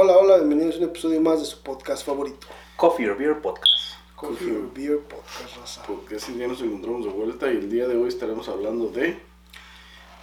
Hola, 0.00 0.16
hola, 0.16 0.36
bienvenidos 0.36 0.76
a 0.76 0.78
un 0.78 0.84
episodio 0.84 1.20
más 1.20 1.40
de 1.40 1.44
su 1.44 1.60
podcast 1.60 2.06
favorito. 2.06 2.46
Coffee 2.76 3.10
or 3.10 3.18
Beer 3.18 3.40
Podcast. 3.42 3.94
Coffee 4.14 4.52
or 4.52 4.72
Beer 4.72 5.00
Podcast, 5.00 5.56
raza. 5.56 5.82
Porque 5.88 6.14
ese 6.14 6.30
día 6.34 6.46
nos 6.46 6.60
encontramos 6.62 7.04
de 7.04 7.10
vuelta 7.10 7.52
y 7.52 7.56
el 7.56 7.68
día 7.68 7.88
de 7.88 7.96
hoy 7.96 8.06
estaremos 8.06 8.48
hablando 8.48 8.86
de 8.90 9.20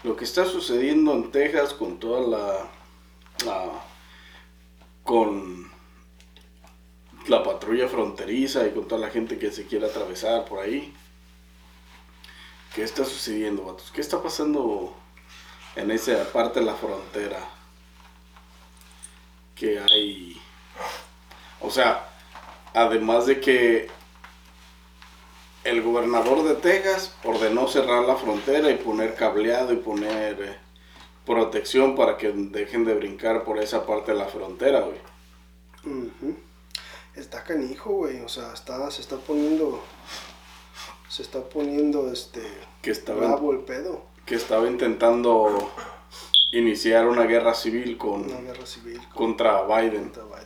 lo 0.04 0.16
que 0.16 0.24
está 0.24 0.46
sucediendo 0.46 1.12
en 1.12 1.30
Texas 1.30 1.74
con 1.74 2.00
toda 2.00 2.22
la, 2.22 2.70
la- 3.46 3.84
con 5.04 5.70
la 7.28 7.44
patrulla 7.44 7.90
fronteriza 7.90 8.66
y 8.66 8.72
con 8.72 8.88
toda 8.88 9.02
la 9.02 9.10
gente 9.10 9.38
que 9.38 9.52
se 9.52 9.66
quiere 9.66 9.88
atravesar 9.88 10.46
por 10.46 10.60
ahí. 10.60 10.94
¿Qué 12.74 12.82
está 12.84 13.04
sucediendo, 13.04 13.66
vatos? 13.66 13.92
¿Qué 13.92 14.00
está 14.00 14.24
pasando 14.24 14.96
en 15.76 15.92
esa 15.92 16.32
parte 16.32 16.62
de 16.62 16.66
la 16.66 16.76
frontera? 16.76 17.55
Que 19.56 19.80
hay... 19.80 20.42
O 21.62 21.72
sea, 21.72 22.10
además 22.74 23.26
de 23.26 23.40
que 23.40 23.88
el 25.64 25.82
gobernador 25.82 26.44
de 26.44 26.56
Texas 26.56 27.14
ordenó 27.24 27.68
cerrar 27.68 28.04
la 28.04 28.16
frontera 28.16 28.70
y 28.70 28.76
poner 28.76 29.16
cableado 29.16 29.74
y 29.74 29.78
poner 29.78 30.42
eh, 30.42 30.58
protección 31.26 31.96
para 31.96 32.18
que 32.18 32.32
dejen 32.32 32.86
de 32.86 32.94
brincar 32.94 33.44
por 33.44 33.58
esa 33.60 33.86
parte 33.86 34.12
de 34.12 34.18
la 34.20 34.26
frontera, 34.26 34.82
güey. 34.82 35.00
Está 37.16 37.44
canijo, 37.44 37.92
güey. 37.92 38.22
O 38.22 38.30
sea, 38.30 38.54
está, 38.54 38.90
se 38.92 39.02
está 39.02 39.18
poniendo. 39.18 39.84
Se 41.08 41.22
está 41.22 41.42
poniendo 41.42 42.12
este. 42.12 42.42
Que 42.82 42.92
estaba, 42.92 43.20
Bravo 43.20 43.54
el 43.54 43.60
pedo. 43.60 44.04
que 44.26 44.36
estaba 44.36 44.68
intentando 44.68 45.72
iniciar 46.52 47.08
una 47.08 47.24
guerra 47.24 47.54
civil 47.54 47.98
con, 47.98 48.24
Una 48.26 48.42
guerra 48.42 48.66
civil. 48.66 49.00
contra 49.14 49.64
Biden. 49.64 50.04
contra 50.10 50.24
Biden. 50.24 50.46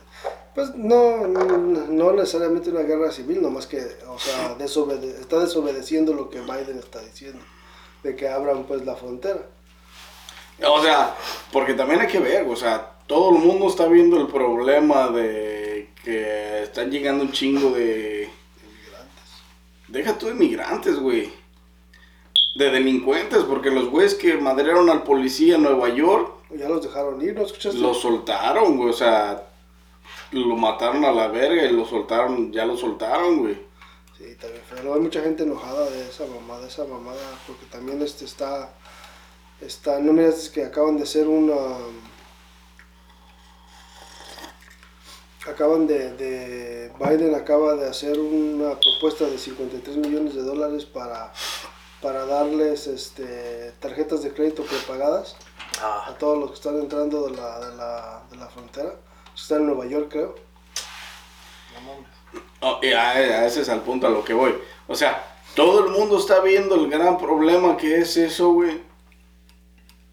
Pues 0.54 0.74
no, 0.74 1.26
no, 1.28 1.44
no 1.88 2.12
necesariamente 2.12 2.70
una 2.70 2.80
guerra 2.80 3.12
civil, 3.12 3.40
nomás 3.40 3.66
que, 3.66 3.78
o 4.08 4.18
sea, 4.18 4.54
desobede- 4.58 5.20
está 5.20 5.38
desobedeciendo 5.38 6.12
lo 6.12 6.28
que 6.28 6.40
Biden 6.40 6.78
está 6.78 7.00
diciendo. 7.00 7.40
De 8.02 8.16
que 8.16 8.28
abran 8.28 8.64
pues 8.64 8.84
la 8.84 8.96
frontera. 8.96 9.40
O 10.66 10.82
sea, 10.82 11.16
porque 11.52 11.74
también 11.74 12.00
hay 12.00 12.08
que 12.08 12.18
ver, 12.18 12.46
o 12.48 12.56
sea, 12.56 12.92
todo 13.06 13.34
el 13.36 13.42
mundo 13.42 13.68
está 13.68 13.86
viendo 13.86 14.20
el 14.20 14.26
problema 14.26 15.08
de 15.08 15.90
que 16.04 16.62
están 16.62 16.90
llegando 16.90 17.24
un 17.24 17.32
chingo 17.32 17.70
de 17.70 18.28
Inmigrantes. 18.62 19.30
Deja 19.88 20.18
tú 20.18 20.26
de 20.26 20.34
migrantes, 20.34 20.96
güey. 20.96 21.32
De 22.54 22.70
delincuentes, 22.70 23.44
porque 23.44 23.70
los 23.70 23.88
güeyes 23.88 24.14
que 24.14 24.36
madrearon 24.36 24.90
al 24.90 25.04
policía 25.04 25.54
en 25.54 25.62
Nueva 25.62 25.88
York 25.88 26.32
Ya 26.50 26.68
los 26.68 26.82
dejaron 26.82 27.22
ir, 27.22 27.34
¿no 27.34 27.42
escuchaste? 27.42 27.78
lo 27.78 27.94
soltaron, 27.94 28.76
güey. 28.76 28.90
O 28.90 28.92
sea, 28.92 29.46
lo 30.32 30.56
mataron 30.56 31.04
a 31.04 31.12
la 31.12 31.28
verga 31.28 31.64
y 31.64 31.72
lo 31.72 31.84
soltaron, 31.84 32.52
ya 32.52 32.64
lo 32.66 32.76
soltaron, 32.76 33.38
güey. 33.38 33.58
Sí, 34.18 34.36
también. 34.40 34.62
Luego 34.82 34.94
hay 34.94 35.00
mucha 35.00 35.22
gente 35.22 35.44
enojada 35.44 35.88
de 35.90 36.08
esa 36.08 36.26
mamada, 36.26 36.66
esa 36.66 36.84
mamada, 36.84 37.38
porque 37.46 37.66
también 37.66 38.02
este 38.02 38.24
está, 38.24 38.70
está, 39.60 39.98
no 40.00 40.12
miras 40.12 40.50
que 40.50 40.64
acaban 40.64 40.96
de 40.96 41.04
hacer 41.04 41.26
una, 41.26 41.54
acaban 45.48 45.86
de, 45.86 46.12
de, 46.14 46.92
Biden 46.98 47.34
acaba 47.34 47.74
de 47.74 47.88
hacer 47.88 48.18
una 48.18 48.78
propuesta 48.78 49.26
de 49.26 49.38
53 49.38 49.96
millones 49.96 50.34
de 50.34 50.42
dólares 50.42 50.84
para, 50.84 51.32
para 52.02 52.24
darles 52.26 52.86
este, 52.86 53.72
tarjetas 53.80 54.22
de 54.22 54.32
crédito 54.32 54.62
prepagadas 54.64 55.36
a 55.82 56.06
Ah, 56.08 56.16
todos 56.18 56.38
los 56.38 56.50
que 56.50 56.56
están 56.56 56.78
entrando 56.78 57.26
de 57.28 57.36
la, 57.36 57.60
de 57.60 57.76
la, 57.76 58.22
de 58.30 58.36
la 58.36 58.48
frontera, 58.48 58.88
los 58.88 59.34
que 59.34 59.40
están 59.42 59.60
en 59.60 59.66
Nueva 59.66 59.86
York 59.86 60.08
creo. 60.10 60.34
no 61.74 61.80
mames. 61.80 62.10
Oh, 62.60 62.78
y 62.82 62.92
a, 62.92 63.10
a 63.10 63.46
ese 63.46 63.62
es 63.62 63.68
al 63.68 63.80
punto 63.82 64.06
a 64.06 64.10
lo 64.10 64.22
que 64.24 64.34
voy. 64.34 64.54
O 64.86 64.94
sea, 64.94 65.24
todo 65.54 65.86
el 65.86 65.92
mundo 65.92 66.18
está 66.18 66.40
viendo 66.40 66.74
el 66.74 66.88
gran 66.90 67.16
problema 67.18 67.76
que 67.76 67.96
es 67.98 68.16
eso, 68.16 68.52
güey. 68.52 68.82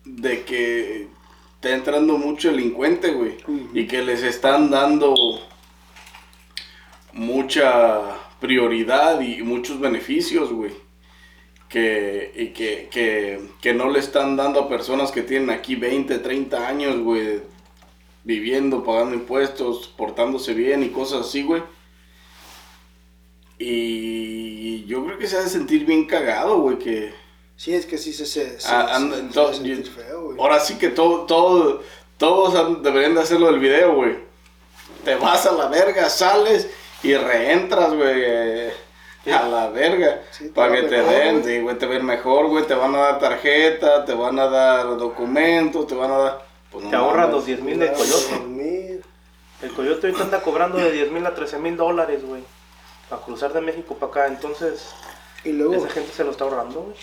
De 0.05 0.45
que 0.45 1.09
está 1.55 1.71
entrando 1.71 2.17
mucho 2.17 2.49
delincuente, 2.49 3.11
güey. 3.11 3.37
Y 3.73 3.87
que 3.87 4.01
les 4.01 4.23
están 4.23 4.69
dando 4.69 5.13
mucha 7.13 8.01
prioridad 8.39 9.19
y 9.21 9.41
muchos 9.43 9.79
beneficios, 9.79 10.51
güey. 10.51 10.73
Que, 11.69 12.31
y 12.35 12.47
que, 12.53 12.87
que, 12.89 13.41
que 13.61 13.73
no 13.73 13.89
le 13.89 13.99
están 13.99 14.37
dando 14.37 14.61
a 14.61 14.69
personas 14.69 15.11
que 15.11 15.21
tienen 15.21 15.49
aquí 15.49 15.75
20, 15.75 16.17
30 16.19 16.67
años, 16.67 16.97
güey. 16.99 17.41
Viviendo, 18.23 18.83
pagando 18.83 19.15
impuestos, 19.15 19.87
portándose 19.97 20.53
bien 20.53 20.83
y 20.83 20.89
cosas 20.89 21.27
así, 21.27 21.43
güey. 21.43 21.61
Y 23.59 24.85
yo 24.85 25.03
creo 25.05 25.17
que 25.17 25.27
se 25.27 25.37
ha 25.37 25.41
de 25.41 25.49
sentir 25.49 25.85
bien 25.85 26.05
cagado, 26.05 26.59
güey, 26.59 26.77
que... 26.77 27.13
Sí, 27.55 27.73
es 27.73 27.85
que 27.87 27.97
sí 27.97 28.13
se, 28.13 28.25
se, 28.27 28.59
se, 28.59 28.67
Ah, 28.69 28.95
anda- 28.95 29.17
se- 29.17 29.63
yo- 29.63 29.83
feo, 29.91 30.21
güey. 30.25 30.37
Ahora 30.39 30.59
sí 30.59 30.75
que 30.77 30.89
todo, 30.89 31.21
todo, 31.25 31.81
todos 32.17 32.83
deberían 32.83 33.15
de 33.15 33.21
hacerlo 33.21 33.47
del 33.47 33.59
video, 33.59 33.95
güey. 33.95 34.15
Te 35.03 35.15
vas 35.15 35.45
a 35.47 35.53
la 35.53 35.67
verga, 35.67 36.07
sales 36.09 36.69
y 37.01 37.15
reentras, 37.15 37.93
güey. 37.95 38.69
A 39.31 39.47
la 39.47 39.69
verga. 39.69 40.21
Sí, 40.31 40.45
te 40.45 40.49
para 40.51 40.73
que 40.73 40.83
te 40.83 41.01
den, 41.01 41.41
güey. 41.41 41.55
sí, 41.55 41.61
güey, 41.61 41.77
te 41.77 41.85
ven 41.85 42.05
mejor, 42.05 42.47
güey. 42.47 42.65
Te 42.65 42.73
van 42.75 42.95
a 42.95 42.99
dar 42.99 43.19
tarjeta, 43.19 44.05
te 44.05 44.13
van 44.13 44.39
a 44.39 44.47
dar 44.47 44.97
documentos, 44.97 45.87
te 45.87 45.95
van 45.95 46.11
a 46.11 46.17
dar... 46.17 46.45
pues, 46.71 46.85
no 46.85 46.89
Te 46.89 46.95
ahorras 46.95 47.29
los 47.29 47.45
10 47.45 47.61
mil 47.61 47.79
de 47.79 47.91
Cuidado, 47.91 48.19
coyote. 48.29 49.01
El 49.61 49.71
coyote 49.73 50.07
ahorita 50.07 50.23
anda 50.23 50.41
cobrando 50.41 50.77
de 50.77 50.91
10 50.91 51.11
mil 51.11 51.25
a 51.25 51.33
13 51.33 51.57
mil 51.59 51.75
dólares, 51.75 52.23
güey. 52.23 52.43
Para 53.09 53.21
cruzar 53.23 53.53
de 53.53 53.61
México 53.61 53.95
para 53.95 54.11
acá. 54.11 54.27
Entonces, 54.27 54.93
Y 55.43 55.51
luego, 55.51 55.75
esa 55.75 55.89
gente 55.89 56.11
se 56.13 56.23
lo 56.23 56.31
está 56.31 56.43
ahorrando, 56.43 56.81
güey. 56.83 56.97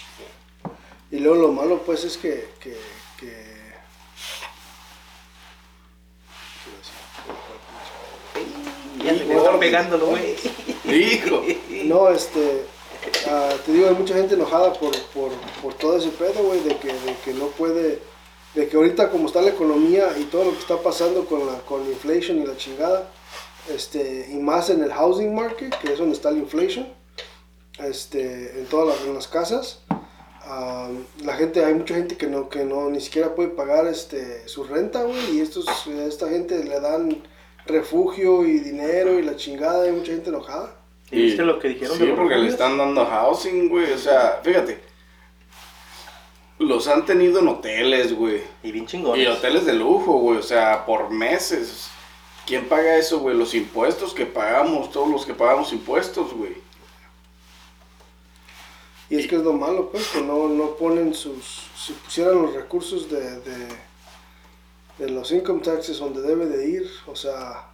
y 1.10 1.18
luego 1.18 1.42
lo 1.42 1.52
malo 1.52 1.82
pues 1.84 2.04
es 2.04 2.16
que, 2.16 2.48
que, 2.60 2.76
que... 3.18 3.54
Ya 9.04 9.14
se 9.14 9.36
está 9.36 9.58
pegándolo, 9.58 10.06
güey. 10.06 10.36
Hijo. 10.84 11.42
No, 11.84 12.10
este, 12.10 12.64
ah, 13.26 13.54
te 13.64 13.72
digo, 13.72 13.88
hay 13.88 13.94
mucha 13.94 14.14
gente 14.14 14.34
enojada 14.34 14.72
por, 14.74 14.92
por, 15.14 15.30
por 15.62 15.74
todo 15.74 15.96
ese 15.96 16.10
pedo, 16.10 16.42
güey, 16.44 16.60
de 16.60 16.76
que, 16.76 16.88
de 16.88 17.16
que 17.24 17.32
no 17.32 17.46
puede, 17.48 18.00
de 18.54 18.68
que 18.68 18.76
ahorita 18.76 19.10
como 19.10 19.26
está 19.26 19.40
la 19.40 19.50
economía 19.50 20.16
y 20.18 20.24
todo 20.24 20.44
lo 20.44 20.52
que 20.52 20.58
está 20.58 20.82
pasando 20.82 21.24
con 21.26 21.46
la, 21.46 21.60
con 21.60 21.84
la 21.84 21.90
inflation 21.90 22.38
y 22.38 22.46
la 22.46 22.56
chingada, 22.56 23.10
este, 23.74 24.28
y 24.30 24.36
más 24.36 24.68
en 24.68 24.82
el 24.82 24.92
housing 24.92 25.34
market, 25.34 25.74
que 25.78 25.92
es 25.92 25.98
donde 25.98 26.14
está 26.14 26.30
la 26.30 26.38
inflation, 26.38 26.86
este, 27.78 28.58
en 28.58 28.66
todas 28.66 28.88
las, 28.88 29.06
en 29.06 29.14
las 29.14 29.26
casas, 29.26 29.80
ah, 30.42 30.90
la 31.22 31.34
gente, 31.34 31.64
hay 31.64 31.74
mucha 31.74 31.94
gente 31.94 32.18
que 32.18 32.26
no, 32.26 32.50
que 32.50 32.64
no, 32.64 32.90
ni 32.90 33.00
siquiera 33.00 33.34
puede 33.34 33.48
pagar, 33.48 33.86
este, 33.86 34.46
su 34.48 34.64
renta, 34.64 35.02
güey, 35.04 35.38
y 35.38 35.40
estos, 35.40 35.66
esta 35.86 36.28
gente 36.28 36.62
le 36.62 36.78
dan 36.78 37.22
refugio 37.66 38.44
y 38.44 38.58
dinero 38.60 39.18
y 39.18 39.22
la 39.22 39.36
chingada, 39.36 39.84
hay 39.84 39.92
mucha 39.92 40.12
gente 40.12 40.30
enojada. 40.30 40.76
¿Y 41.10 41.22
viste 41.22 41.42
lo 41.42 41.58
que 41.58 41.68
dijeron 41.68 41.96
Sí, 41.96 42.06
de 42.06 42.12
porque 42.14 42.36
le 42.36 42.48
están 42.48 42.76
dando 42.78 43.04
housing, 43.04 43.68
güey. 43.68 43.92
O 43.92 43.98
sea, 43.98 44.40
fíjate. 44.42 44.80
Los 46.58 46.88
han 46.88 47.04
tenido 47.04 47.40
en 47.40 47.48
hoteles, 47.48 48.14
güey. 48.14 48.42
Y 48.62 48.72
bien 48.72 48.84
Y 48.84 48.88
chingones. 48.88 49.28
hoteles 49.28 49.66
de 49.66 49.74
lujo, 49.74 50.14
güey. 50.18 50.38
O 50.38 50.42
sea, 50.42 50.86
por 50.86 51.10
meses. 51.10 51.88
¿Quién 52.46 52.66
paga 52.66 52.96
eso, 52.96 53.20
güey? 53.20 53.36
Los 53.36 53.54
impuestos 53.54 54.12
que 54.12 54.26
pagamos, 54.26 54.90
todos 54.90 55.08
los 55.08 55.24
que 55.24 55.34
pagamos 55.34 55.72
impuestos, 55.72 56.32
güey. 56.34 56.52
Y 59.10 59.16
es 59.16 59.26
que 59.26 59.36
es 59.36 59.42
lo 59.42 59.52
malo, 59.52 59.90
pues, 59.90 60.08
que 60.08 60.20
no, 60.20 60.48
no 60.48 60.76
ponen 60.76 61.14
sus... 61.14 61.62
Si 61.76 61.92
pusieran 61.92 62.40
los 62.40 62.54
recursos 62.54 63.10
de, 63.10 63.20
de, 63.40 63.68
de 64.98 65.10
los 65.10 65.30
income 65.32 65.60
taxes 65.60 65.98
donde 65.98 66.22
debe 66.22 66.46
de 66.46 66.68
ir, 66.68 66.90
o 67.06 67.16
sea, 67.16 67.70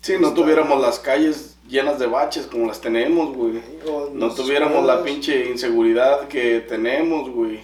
Si 0.00 0.18
no 0.18 0.28
Está- 0.28 0.34
tuviéramos 0.42 0.80
las 0.82 0.98
calles 0.98 1.56
llenas 1.66 1.98
de 1.98 2.06
baches 2.06 2.46
como 2.46 2.66
las 2.66 2.78
tenemos, 2.80 3.34
güey. 3.34 3.62
No 4.12 4.34
tuviéramos 4.34 4.84
la 4.84 4.96
escuelas, 4.96 5.02
pinche 5.02 5.48
inseguridad 5.48 6.28
que 6.28 6.60
tenemos, 6.60 7.30
güey. 7.30 7.62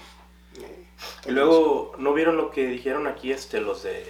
Y 1.27 1.33
luego, 1.33 1.93
¿no 1.99 2.15
vieron 2.15 2.39
lo 2.39 2.51
que 2.51 2.67
dijeron 2.67 3.07
aquí 3.07 3.31
este, 3.31 3.61
los 3.61 3.83
de... 3.83 4.07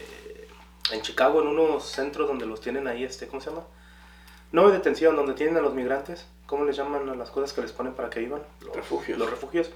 En 0.92 1.02
Chicago, 1.02 1.40
en 1.42 1.48
unos 1.48 1.84
centros 1.86 2.28
donde 2.28 2.46
los 2.46 2.60
tienen 2.60 2.86
ahí, 2.86 3.02
este, 3.02 3.26
¿cómo 3.26 3.40
se 3.40 3.50
llama? 3.50 3.64
No 4.52 4.68
de 4.68 4.74
detención, 4.74 5.16
donde 5.16 5.34
tienen 5.34 5.56
a 5.56 5.60
los 5.60 5.74
migrantes. 5.74 6.24
¿Cómo 6.46 6.64
les 6.64 6.76
llaman 6.76 7.08
a 7.08 7.14
las 7.16 7.30
cosas 7.30 7.52
que 7.52 7.62
les 7.62 7.72
ponen 7.72 7.94
para 7.94 8.10
que 8.10 8.20
vivan? 8.20 8.42
Los 8.64 8.74
Refugios. 8.76 9.18
Los 9.18 9.28
refugios. 9.30 9.70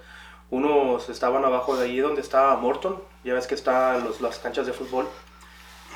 Unos 0.54 1.08
estaban 1.08 1.44
abajo 1.44 1.76
de 1.76 1.86
ahí 1.86 1.98
donde 1.98 2.20
está 2.20 2.54
Morton. 2.54 3.02
Ya 3.24 3.34
ves 3.34 3.48
que 3.48 3.56
están 3.56 4.06
las 4.20 4.38
canchas 4.38 4.66
de 4.66 4.72
fútbol. 4.72 5.08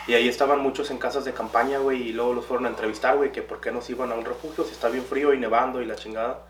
Y 0.09 0.15
ahí 0.15 0.27
estaban 0.27 0.59
muchos 0.59 0.91
en 0.91 0.99
casas 0.99 1.25
de 1.25 1.33
campaña, 1.33 1.79
güey. 1.79 2.09
Y 2.09 2.13
luego 2.13 2.35
los 2.35 2.45
fueron 2.45 2.67
a 2.67 2.71
entrevistar, 2.71 3.17
güey, 3.17 3.31
que 3.31 3.43
por 3.43 3.61
qué 3.61 3.71
nos 3.71 3.89
iban 3.89 4.11
a 4.11 4.17
un 4.17 4.25
refugio 4.25 4.65
si 4.65 4.73
está 4.73 4.89
bien 4.89 5.05
frío 5.05 5.33
y 5.33 5.39
nevando 5.39 5.81
y 5.81 5.87
la 5.87 5.95
chingada. 5.95 6.43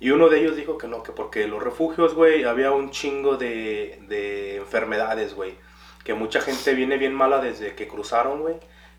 Y 0.00 0.10
uno 0.10 0.30
de 0.30 0.40
ellos 0.40 0.56
dijo 0.56 0.78
que 0.78 0.88
no, 0.88 1.02
que 1.02 1.12
porque 1.12 1.46
los 1.46 1.62
refugios, 1.62 2.14
güey, 2.14 2.44
había 2.44 2.72
un 2.72 2.90
chingo 2.90 3.36
de, 3.36 4.02
de 4.08 4.56
enfermedades, 4.56 5.34
güey. 5.34 5.58
que 6.04 6.14
mucha 6.14 6.40
gente 6.40 6.72
viene 6.74 6.96
bien 6.96 7.12
mala 7.14 7.40
desde 7.42 7.74
que 7.74 7.88
cruzaron, 7.88 8.40
güey. 8.40 8.56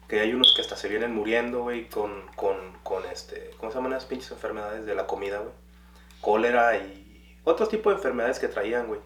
Que 0.07 0.19
hay 0.19 0.33
unos 0.35 0.53
que 0.55 0.61
hasta 0.61 0.75
se 0.75 0.87
vienen 0.87 1.15
muriendo, 1.15 1.63
güey, 1.63 1.89
con, 1.89 2.11
con, 2.35 2.57
con 2.83 3.03
este, 3.11 3.49
¿cómo 3.57 3.71
se 3.71 3.77
llaman 3.77 3.93
las 3.93 4.05
pinches 4.05 4.31
enfermedades 4.31 4.85
de 4.85 4.93
la 4.93 5.07
comida, 5.07 5.39
güey? 5.39 5.53
Cólera 6.21 6.77
y 6.77 7.02
otros 7.43 7.69
tipos 7.69 7.93
de 7.93 7.97
enfermedades 7.97 8.39
que 8.39 8.47
traían, 8.47 8.87
güey. 8.87 8.99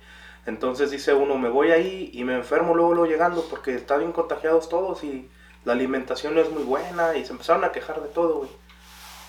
Entonces 0.45 0.91
dice 0.91 1.13
uno, 1.13 1.37
me 1.37 1.49
voy 1.49 1.71
ahí 1.71 2.09
y 2.13 2.23
me 2.23 2.35
enfermo 2.35 2.73
luego, 2.73 2.93
luego 2.93 3.11
llegando 3.11 3.43
porque 3.49 3.75
están 3.75 3.99
bien 3.99 4.13
contagiados 4.13 4.69
todos 4.69 5.03
y 5.03 5.29
la 5.65 5.73
alimentación 5.73 6.35
no 6.35 6.41
es 6.41 6.49
muy 6.49 6.63
buena 6.63 7.17
y 7.17 7.25
se 7.25 7.33
empezaron 7.33 7.65
a 7.65 7.71
quejar 7.73 8.01
de 8.01 8.07
todo, 8.07 8.37
güey. 8.37 8.49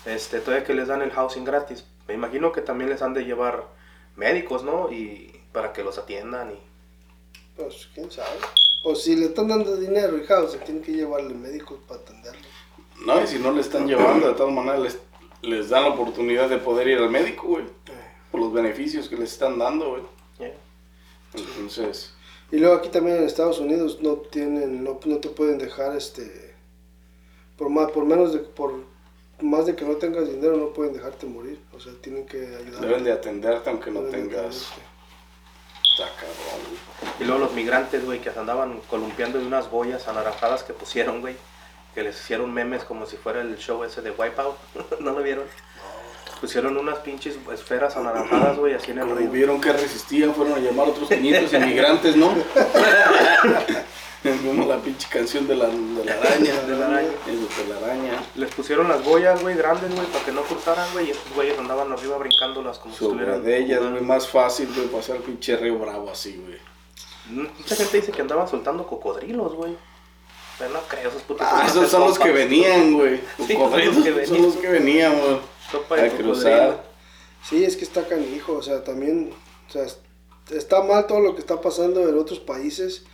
Este, 0.05 0.39
todavía 0.39 0.65
que 0.65 0.73
les 0.73 0.87
dan 0.87 1.01
el 1.01 1.11
housing 1.11 1.43
gratis. 1.43 1.85
Me 2.07 2.13
imagino 2.13 2.53
que 2.53 2.61
también 2.61 2.89
les 2.89 3.01
han 3.01 3.13
de 3.13 3.25
llevar 3.25 3.65
médicos, 4.15 4.63
¿no? 4.63 4.91
Y 4.91 5.41
para 5.51 5.73
que 5.73 5.83
los 5.83 5.97
atiendan 5.97 6.51
y... 6.51 6.59
Pues 7.57 7.89
quién 7.93 8.09
sabe. 8.09 8.37
O 8.85 8.95
si 8.95 9.17
le 9.17 9.25
están 9.25 9.49
dando 9.49 9.75
dinero 9.75 10.17
y 10.17 10.25
house, 10.25 10.57
tienen 10.63 10.81
que 10.81 10.93
llevarle 10.93 11.33
médicos 11.33 11.79
para 11.85 11.99
atenderlo. 11.99 12.47
No, 13.05 13.21
y 13.21 13.27
si 13.27 13.39
no 13.39 13.51
le 13.51 13.59
están 13.59 13.87
llevando, 13.87 14.27
de 14.27 14.33
todas 14.35 14.53
maneras 14.53 14.79
les, 14.79 14.99
les 15.41 15.69
dan 15.69 15.83
la 15.83 15.89
oportunidad 15.89 16.47
de 16.47 16.57
poder 16.57 16.87
ir 16.87 16.97
al 16.99 17.09
médico, 17.09 17.47
güey. 17.47 17.65
Por 18.31 18.41
los 18.41 18.53
beneficios 18.53 19.09
que 19.09 19.17
les 19.17 19.31
están 19.31 19.57
dando, 19.57 19.89
güey. 19.89 20.03
Yeah. 20.39 20.53
Entonces, 21.33 22.13
Y 22.51 22.57
luego 22.57 22.75
aquí 22.75 22.89
también 22.89 23.17
en 23.17 23.23
Estados 23.23 23.59
Unidos 23.59 23.99
no 24.01 24.17
tienen, 24.17 24.83
no, 24.83 24.99
no 25.05 25.17
te 25.17 25.29
pueden 25.29 25.57
dejar 25.57 25.95
este 25.95 26.55
por 27.57 27.69
más, 27.69 27.91
por 27.91 28.05
menos 28.05 28.31
de 28.31 28.39
por 28.39 28.73
más 29.41 29.65
de 29.65 29.75
que 29.75 29.85
no 29.85 29.95
tengas 29.95 30.29
dinero 30.29 30.57
no 30.57 30.73
pueden 30.73 30.93
dejarte 30.93 31.25
morir. 31.25 31.59
O 31.73 31.79
sea, 31.79 31.93
tienen 32.01 32.25
que 32.25 32.37
ayudar. 32.55 32.81
deben 32.81 33.03
de 33.03 33.11
atenderte 33.11 33.69
aunque 33.69 33.91
no 33.91 34.01
tengas... 34.01 34.67
Está 35.83 36.09
cabrón. 36.15 37.13
Y 37.19 37.23
luego 37.23 37.39
los 37.39 37.53
migrantes, 37.53 38.05
güey, 38.05 38.19
que 38.19 38.29
andaban 38.29 38.79
columpiando 38.89 39.39
en 39.39 39.47
unas 39.47 39.69
boyas 39.69 40.07
anaranjadas 40.07 40.63
que 40.63 40.73
pusieron, 40.73 41.21
güey. 41.21 41.35
Que 41.93 42.03
les 42.03 42.19
hicieron 42.19 42.53
memes 42.53 42.83
como 42.83 43.05
si 43.05 43.17
fuera 43.17 43.41
el 43.41 43.57
show 43.57 43.83
ese 43.83 44.01
de 44.01 44.11
Wipeout. 44.11 44.55
¿No 44.99 45.11
lo 45.11 45.23
vieron? 45.23 45.45
Pusieron 46.39 46.77
unas 46.77 46.99
pinches 46.99 47.35
esferas 47.53 47.97
anaranjadas, 47.97 48.57
güey, 48.57 48.73
así 48.73 48.91
en 48.91 48.99
el 48.99 49.15
río. 49.15 49.29
vieron 49.29 49.59
que 49.59 49.73
resistían, 49.73 50.33
fueron 50.33 50.53
a 50.53 50.59
llamar 50.59 50.87
a 50.87 50.91
otros 50.91 51.09
500 51.09 51.53
inmigrantes, 51.53 52.15
¿no? 52.15 52.33
Como 54.45 54.65
la 54.67 54.77
pinche 54.77 55.07
canción 55.09 55.47
de 55.47 55.55
la, 55.55 55.67
de 55.67 56.03
la 56.05 56.11
araña. 56.13 56.61
De 56.61 56.75
la 56.75 56.85
araña. 56.87 57.09
Eso, 57.25 57.63
de 57.63 57.69
la 57.69 57.77
araña. 57.77 58.23
Les 58.35 58.53
pusieron 58.53 58.89
las 58.89 59.03
boyas, 59.03 59.41
güey, 59.41 59.55
grandes, 59.55 59.93
güey, 59.95 60.05
para 60.07 60.25
que 60.25 60.31
no 60.33 60.41
cruzaran, 60.41 60.91
güey. 60.91 61.07
Y 61.07 61.11
estos 61.11 61.33
güeyes 61.33 61.57
andaban 61.57 61.91
arriba 61.91 62.17
brincándolas 62.17 62.79
como 62.79 62.93
si 62.93 63.05
estuvieran... 63.05 63.41
de 63.43 63.57
ellas, 63.57 63.79
güey, 63.79 64.01
más 64.01 64.27
fácil, 64.27 64.67
güey, 64.75 64.87
pasar 64.87 65.17
el 65.17 65.21
pinche 65.23 65.55
río 65.55 65.77
bravo 65.79 66.09
así, 66.11 66.35
güey. 66.35 66.57
Mucha 67.57 67.75
gente 67.75 67.97
dice 67.97 68.11
que 68.11 68.21
andaban 68.21 68.47
soltando 68.49 68.85
cocodrilos, 68.85 69.53
güey. 69.55 69.77
Pero 70.57 70.71
no 70.71 70.79
creo, 70.89 71.07
esos 71.09 71.21
putos... 71.21 71.47
Ah, 71.49 71.63
esos 71.65 71.89
son 71.89 72.01
los 72.01 72.19
que 72.19 72.31
venían, 72.31 72.93
güey. 72.93 73.21
Sí, 73.47 73.53
Cocodrilos 73.55 73.95
son 73.95 74.03
los 74.03 74.13
que 74.15 74.25
son 74.25 74.33
venían. 74.33 74.41
los 74.43 74.55
que 74.57 74.67
venían, 74.67 75.19
güey. 75.19 75.39
Sopa 75.71 75.95
de 75.95 76.01
A 76.01 76.05
cocodrilo. 76.09 76.33
cruzar. 76.33 76.83
Sí, 77.43 77.63
es 77.63 77.75
que 77.77 77.83
está 77.85 78.07
canijo, 78.07 78.53
o 78.53 78.61
sea, 78.61 78.83
también, 78.83 79.31
o 79.67 79.71
sea, 79.71 79.83
es- 79.83 79.99
está 80.51 80.81
mal 80.83 81.07
todo 81.07 81.19
lo 81.21 81.33
que 81.35 81.41
está 81.41 81.61
pasando 81.61 82.07
en 82.07 82.17
otros 82.17 82.39
países 82.39 83.05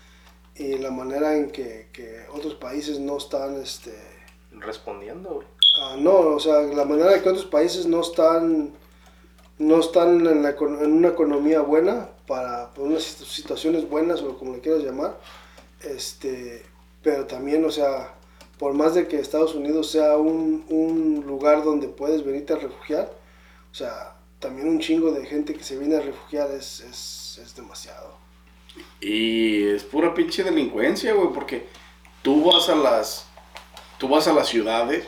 y 0.55 0.77
la 0.77 0.89
manera 0.91 1.35
en 1.35 1.51
que, 1.51 1.89
que 1.93 2.25
otros 2.33 2.55
países 2.55 2.99
no 2.99 3.17
están, 3.17 3.61
este, 3.61 3.93
Respondiendo, 4.51 5.29
güey. 5.35 5.47
ah, 5.81 5.95
no, 5.99 6.11
o 6.13 6.39
sea, 6.39 6.61
la 6.61 6.85
manera 6.85 7.15
en 7.15 7.21
que 7.21 7.29
otros 7.29 7.45
países 7.45 7.85
no 7.85 8.01
están, 8.01 8.73
no 9.57 9.79
están 9.79 10.25
en, 10.25 10.41
la 10.43 10.55
econ- 10.55 10.81
en 10.83 10.93
una 10.93 11.09
economía 11.09 11.59
buena 11.61 12.09
para, 12.25 12.71
por 12.73 12.87
unas 12.87 13.03
situ- 13.03 13.25
situaciones 13.25 13.87
buenas 13.89 14.21
o 14.21 14.37
como 14.37 14.53
le 14.53 14.61
quieras 14.61 14.81
llamar, 14.83 15.19
este, 15.81 16.63
pero 17.03 17.25
también, 17.25 17.63
o 17.65 17.71
sea, 17.71 18.14
por 18.57 18.73
más 18.73 18.95
de 18.95 19.07
que 19.07 19.19
Estados 19.19 19.55
Unidos 19.55 19.91
sea 19.91 20.17
un, 20.17 20.65
un 20.69 21.23
lugar 21.25 21.63
donde 21.63 21.87
puedes 21.87 22.23
venirte 22.23 22.53
a 22.53 22.57
refugiar, 22.57 23.11
o 23.71 23.75
sea, 23.75 24.15
también 24.39 24.67
un 24.69 24.79
chingo 24.79 25.11
de 25.11 25.25
gente 25.25 25.53
que 25.53 25.63
se 25.63 25.77
viene 25.77 25.95
a 25.95 26.01
refugiar 26.01 26.51
es, 26.51 26.79
es, 26.81 27.41
es 27.43 27.55
demasiado. 27.55 28.17
Y 29.01 29.63
es 29.67 29.83
pura 29.83 30.13
pinche 30.13 30.43
delincuencia, 30.43 31.13
güey, 31.13 31.29
porque 31.33 31.67
tú 32.21 32.43
vas 32.43 32.69
a 32.69 32.75
las 32.75 33.27
tú 33.97 34.07
vas 34.07 34.27
a 34.27 34.33
las 34.33 34.47
ciudades, 34.47 35.07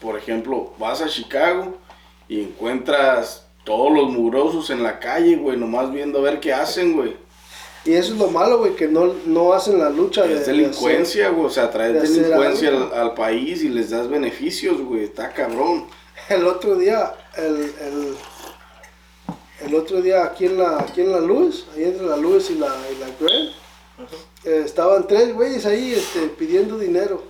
por 0.00 0.18
ejemplo, 0.18 0.72
vas 0.78 1.00
a 1.02 1.08
Chicago 1.08 1.76
y 2.28 2.40
encuentras 2.40 3.46
todos 3.64 3.92
los 3.92 4.10
mugrosos 4.10 4.70
en 4.70 4.82
la 4.82 4.98
calle, 4.98 5.36
güey, 5.36 5.56
nomás 5.56 5.92
viendo 5.92 6.18
a 6.18 6.22
ver 6.22 6.40
qué 6.40 6.52
hacen, 6.52 6.94
güey. 6.94 7.16
Y 7.84 7.92
eso 7.92 8.14
es 8.14 8.18
lo 8.18 8.28
malo, 8.28 8.58
güey, 8.58 8.74
que 8.74 8.88
no, 8.88 9.12
no 9.26 9.52
hacen 9.52 9.78
la 9.78 9.90
lucha 9.90 10.22
de 10.22 10.34
Es 10.34 10.46
de 10.46 10.52
delincuencia, 10.52 11.28
güey, 11.28 11.46
o 11.46 11.50
sea, 11.50 11.70
traes 11.70 11.92
de 11.92 12.00
delincuencia 12.00 12.70
al, 12.94 13.14
país 13.14 13.62
y 13.62 13.68
les 13.68 13.90
das 13.90 14.08
beneficios, 14.08 14.80
güey, 14.80 15.04
está 15.04 15.32
cabrón. 15.32 15.86
El 16.30 16.46
otro 16.46 16.76
día, 16.76 17.14
el, 17.36 17.56
el, 17.56 18.16
el 19.66 19.74
otro 19.74 20.00
día 20.00 20.24
aquí 20.24 20.46
en 20.46 20.56
la, 20.56 20.78
aquí 20.78 21.02
en 21.02 21.12
la 21.12 21.20
luz, 21.20 21.66
ahí 21.74 21.84
entre 21.84 22.06
la 22.06 22.16
luz 22.16 22.50
y 22.50 22.54
la, 22.54 22.68
y 22.90 22.98
la 22.98 23.06
Grand, 23.20 23.50
eh, 24.44 24.62
estaban 24.64 25.06
tres 25.06 25.34
güeyes 25.34 25.66
ahí 25.66 25.92
este, 25.92 26.28
pidiendo 26.28 26.78
dinero. 26.78 27.22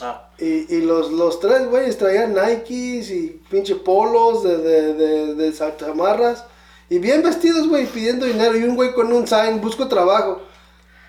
Ah, 0.00 0.30
Y, 0.38 0.76
y 0.76 0.80
los, 0.82 1.10
los 1.10 1.40
tres 1.40 1.68
güeyes 1.68 1.98
traían 1.98 2.34
Nikes 2.34 3.10
y 3.10 3.40
pinche 3.50 3.74
polos 3.76 4.42
de, 4.44 4.58
de, 4.58 4.94
de, 4.94 5.34
de. 5.34 5.52
Y 6.92 6.98
bien 6.98 7.22
vestidos, 7.22 7.68
güey, 7.68 7.86
pidiendo 7.86 8.26
dinero. 8.26 8.54
Y 8.56 8.64
un 8.64 8.76
güey 8.76 8.92
con 8.92 9.10
un 9.12 9.26
sign, 9.26 9.60
busco 9.62 9.88
trabajo. 9.88 10.42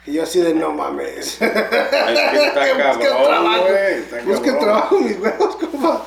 Y 0.05 0.13
yo 0.13 0.23
así 0.23 0.39
de, 0.39 0.53
no 0.53 0.71
mames. 0.71 1.17
Es 1.17 1.37
que 1.39 1.45
está 1.45 2.63
Busca 2.73 3.09
cabrón, 3.09 3.27
trabajo. 3.27 3.63
güey, 3.63 3.93
está 3.95 4.21
Busque 4.23 4.45
cabrón. 4.51 4.59
trabajo, 4.63 4.99
mis 4.99 5.19
huevos, 5.19 5.55
compa. 5.57 6.05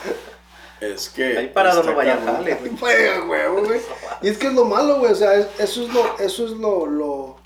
Es 0.80 1.08
que 1.10 1.36
ahí 1.38 1.48
parado 1.48 1.82
no 1.82 1.94
vaya 1.94 2.14
a 2.14 2.40
güey. 2.40 2.64
Güey. 3.26 3.80
Y 4.22 4.28
es 4.28 4.38
que 4.38 4.46
es 4.46 4.52
lo 4.54 4.64
malo, 4.64 4.98
güey. 4.98 5.12
O 5.12 5.14
sea, 5.14 5.34
es- 5.34 5.48
eso 5.58 5.82
es 5.82 5.92
lo, 5.92 6.18
eso 6.20 6.46
es 6.46 6.52
lo, 6.52 6.86
lo, 6.86 7.36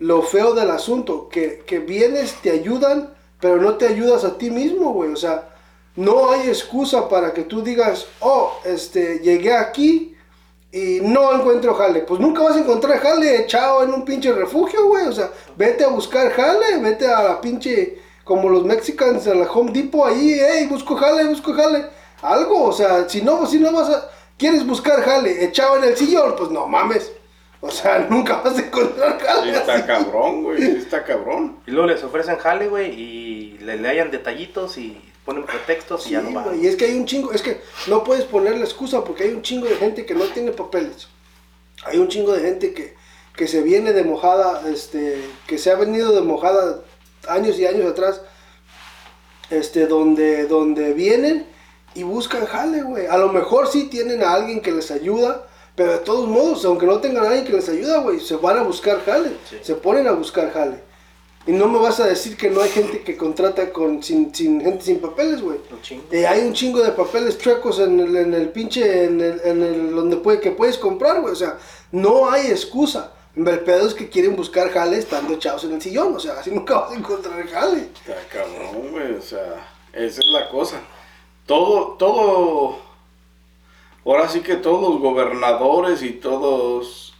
lo 0.00 0.22
feo 0.22 0.52
del 0.52 0.70
asunto. 0.70 1.28
Que, 1.30 1.62
que 1.66 1.78
vienes, 1.78 2.34
te 2.42 2.50
ayudan, 2.50 3.14
pero 3.40 3.56
no 3.56 3.76
te 3.76 3.86
ayudas 3.88 4.24
a 4.24 4.36
ti 4.36 4.50
mismo, 4.50 4.92
güey. 4.92 5.10
O 5.12 5.16
sea, 5.16 5.48
no 5.96 6.30
hay 6.30 6.48
excusa 6.48 7.08
para 7.08 7.32
que 7.32 7.42
tú 7.44 7.62
digas, 7.62 8.06
oh, 8.20 8.58
este, 8.64 9.20
llegué 9.20 9.54
aquí 9.54 10.13
y 10.74 11.00
no 11.02 11.32
encuentro 11.32 11.72
jale. 11.74 12.00
Pues 12.00 12.18
nunca 12.18 12.42
vas 12.42 12.56
a 12.56 12.60
encontrar 12.60 12.98
jale 12.98 13.42
echado 13.42 13.84
en 13.84 13.94
un 13.94 14.04
pinche 14.04 14.32
refugio, 14.32 14.88
güey. 14.88 15.06
O 15.06 15.12
sea, 15.12 15.30
vete 15.56 15.84
a 15.84 15.88
buscar 15.88 16.30
jale, 16.32 16.78
vete 16.82 17.06
a 17.06 17.22
la 17.22 17.40
pinche, 17.40 17.98
como 18.24 18.48
los 18.48 18.64
mexicanos 18.64 19.24
a 19.28 19.34
la 19.36 19.44
Home 19.50 19.70
Depot 19.70 20.04
ahí, 20.08 20.36
hey, 20.40 20.66
busco 20.68 20.96
jale, 20.96 21.24
busco 21.28 21.52
jale. 21.54 21.84
Algo, 22.22 22.64
o 22.64 22.72
sea, 22.72 23.08
si 23.08 23.22
no, 23.22 23.46
si 23.46 23.60
no 23.60 23.70
vas 23.72 23.88
a, 23.88 24.10
quieres 24.36 24.66
buscar 24.66 25.00
jale 25.02 25.44
echado 25.44 25.76
en 25.76 25.84
el 25.84 25.96
sillón, 25.96 26.34
pues 26.36 26.50
no 26.50 26.66
mames. 26.66 27.12
O 27.60 27.70
sea, 27.70 27.98
nunca 28.10 28.40
vas 28.42 28.58
a 28.58 28.62
encontrar 28.62 29.18
Sí, 29.20 29.26
jale. 29.26 29.52
está 29.52 29.74
así. 29.74 29.82
cabrón, 29.86 30.42
güey, 30.42 30.60
sí 30.60 30.76
está 30.78 31.04
cabrón. 31.04 31.58
Y 31.68 31.70
luego 31.70 31.86
les 31.86 32.02
ofrecen 32.02 32.36
jale, 32.38 32.66
güey, 32.66 32.90
y 33.00 33.58
le, 33.58 33.76
le 33.76 33.88
hayan 33.88 34.10
detallitos 34.10 34.76
y 34.76 35.00
ponen 35.24 35.44
pretextos 35.44 36.06
y 36.06 36.10
ya 36.10 36.20
no 36.20 36.32
van. 36.32 36.44
güey, 36.44 36.64
y 36.64 36.66
es 36.66 36.76
que 36.76 36.84
hay 36.86 36.96
un 36.98 37.06
chingo, 37.06 37.32
es 37.32 37.42
que 37.42 37.60
no 37.86 38.04
puedes 38.04 38.24
ponerle 38.24 38.64
excusa 38.64 39.02
porque 39.04 39.24
hay 39.24 39.30
un 39.30 39.42
chingo 39.42 39.66
de 39.66 39.76
gente 39.76 40.04
que 40.06 40.14
no 40.14 40.24
tiene 40.26 40.52
papeles. 40.52 41.08
Hay 41.86 41.98
un 41.98 42.08
chingo 42.08 42.32
de 42.32 42.40
gente 42.42 42.72
que, 42.74 42.94
que 43.36 43.46
se 43.48 43.62
viene 43.62 43.92
de 43.92 44.04
mojada, 44.04 44.62
este, 44.70 45.18
que 45.46 45.58
se 45.58 45.70
ha 45.70 45.76
venido 45.76 46.12
de 46.12 46.20
mojada 46.20 46.80
años 47.28 47.58
y 47.58 47.66
años 47.66 47.90
atrás, 47.90 48.20
este, 49.50 49.86
donde, 49.86 50.46
donde 50.46 50.92
vienen 50.94 51.46
y 51.94 52.02
buscan 52.02 52.44
jale, 52.46 52.82
güey. 52.82 53.06
A 53.06 53.16
lo 53.18 53.28
mejor 53.32 53.68
sí 53.68 53.84
tienen 53.84 54.22
a 54.22 54.32
alguien 54.34 54.60
que 54.60 54.72
les 54.72 54.90
ayuda, 54.90 55.46
pero 55.76 55.92
de 55.92 55.98
todos 55.98 56.28
modos, 56.28 56.64
aunque 56.64 56.86
no 56.86 57.00
tengan 57.00 57.24
a 57.24 57.28
alguien 57.28 57.44
que 57.46 57.52
les 57.52 57.68
ayuda, 57.68 57.98
güey, 57.98 58.20
se 58.20 58.36
van 58.36 58.58
a 58.58 58.62
buscar 58.62 59.04
jale, 59.04 59.30
Sí. 59.48 59.58
se 59.62 59.74
ponen 59.74 60.06
a 60.06 60.12
buscar 60.12 60.52
jale. 60.52 60.82
Y 61.46 61.52
no 61.52 61.68
me 61.68 61.78
vas 61.78 62.00
a 62.00 62.06
decir 62.06 62.36
que 62.36 62.48
no 62.48 62.62
hay 62.62 62.70
gente 62.70 63.02
que 63.02 63.16
contrata 63.16 63.70
con, 63.70 64.02
sin, 64.02 64.34
sin 64.34 64.62
gente 64.62 64.82
sin 64.82 64.98
papeles, 64.98 65.42
güey. 65.42 65.58
Eh, 66.10 66.26
hay 66.26 66.40
un 66.40 66.54
chingo 66.54 66.82
de 66.82 66.92
papeles 66.92 67.36
chuecos 67.38 67.80
en 67.80 68.00
el, 68.00 68.16
en 68.16 68.32
el 68.32 68.48
pinche, 68.48 69.04
en 69.04 69.20
el, 69.20 69.40
en 69.44 69.62
el 69.62 69.94
donde 69.94 70.16
puede, 70.16 70.40
que 70.40 70.52
puedes 70.52 70.78
comprar, 70.78 71.20
güey. 71.20 71.32
O 71.32 71.36
sea, 71.36 71.58
no 71.92 72.30
hay 72.30 72.46
excusa. 72.46 73.12
El 73.36 73.60
pedo 73.60 73.86
es 73.86 73.94
que 73.94 74.08
quieren 74.08 74.36
buscar 74.36 74.70
jale 74.70 74.96
estando 74.96 75.34
echados 75.34 75.64
en 75.64 75.72
el 75.72 75.82
sillón. 75.82 76.14
O 76.16 76.20
sea, 76.20 76.38
así 76.38 76.50
nunca 76.50 76.78
vas 76.78 76.92
a 76.92 76.94
encontrar 76.94 77.46
jale. 77.46 77.88
Está 77.94 78.16
cabrón, 78.32 78.92
güey, 78.92 79.12
o 79.12 79.22
sea, 79.22 79.68
esa 79.92 80.20
es 80.20 80.26
la 80.32 80.48
cosa. 80.48 80.80
Todo, 81.46 81.96
todo, 81.98 82.78
ahora 84.04 84.28
sí 84.28 84.40
que 84.40 84.56
todos 84.56 84.80
los 84.80 85.00
gobernadores 85.00 86.02
y 86.02 86.12
todos, 86.12 87.13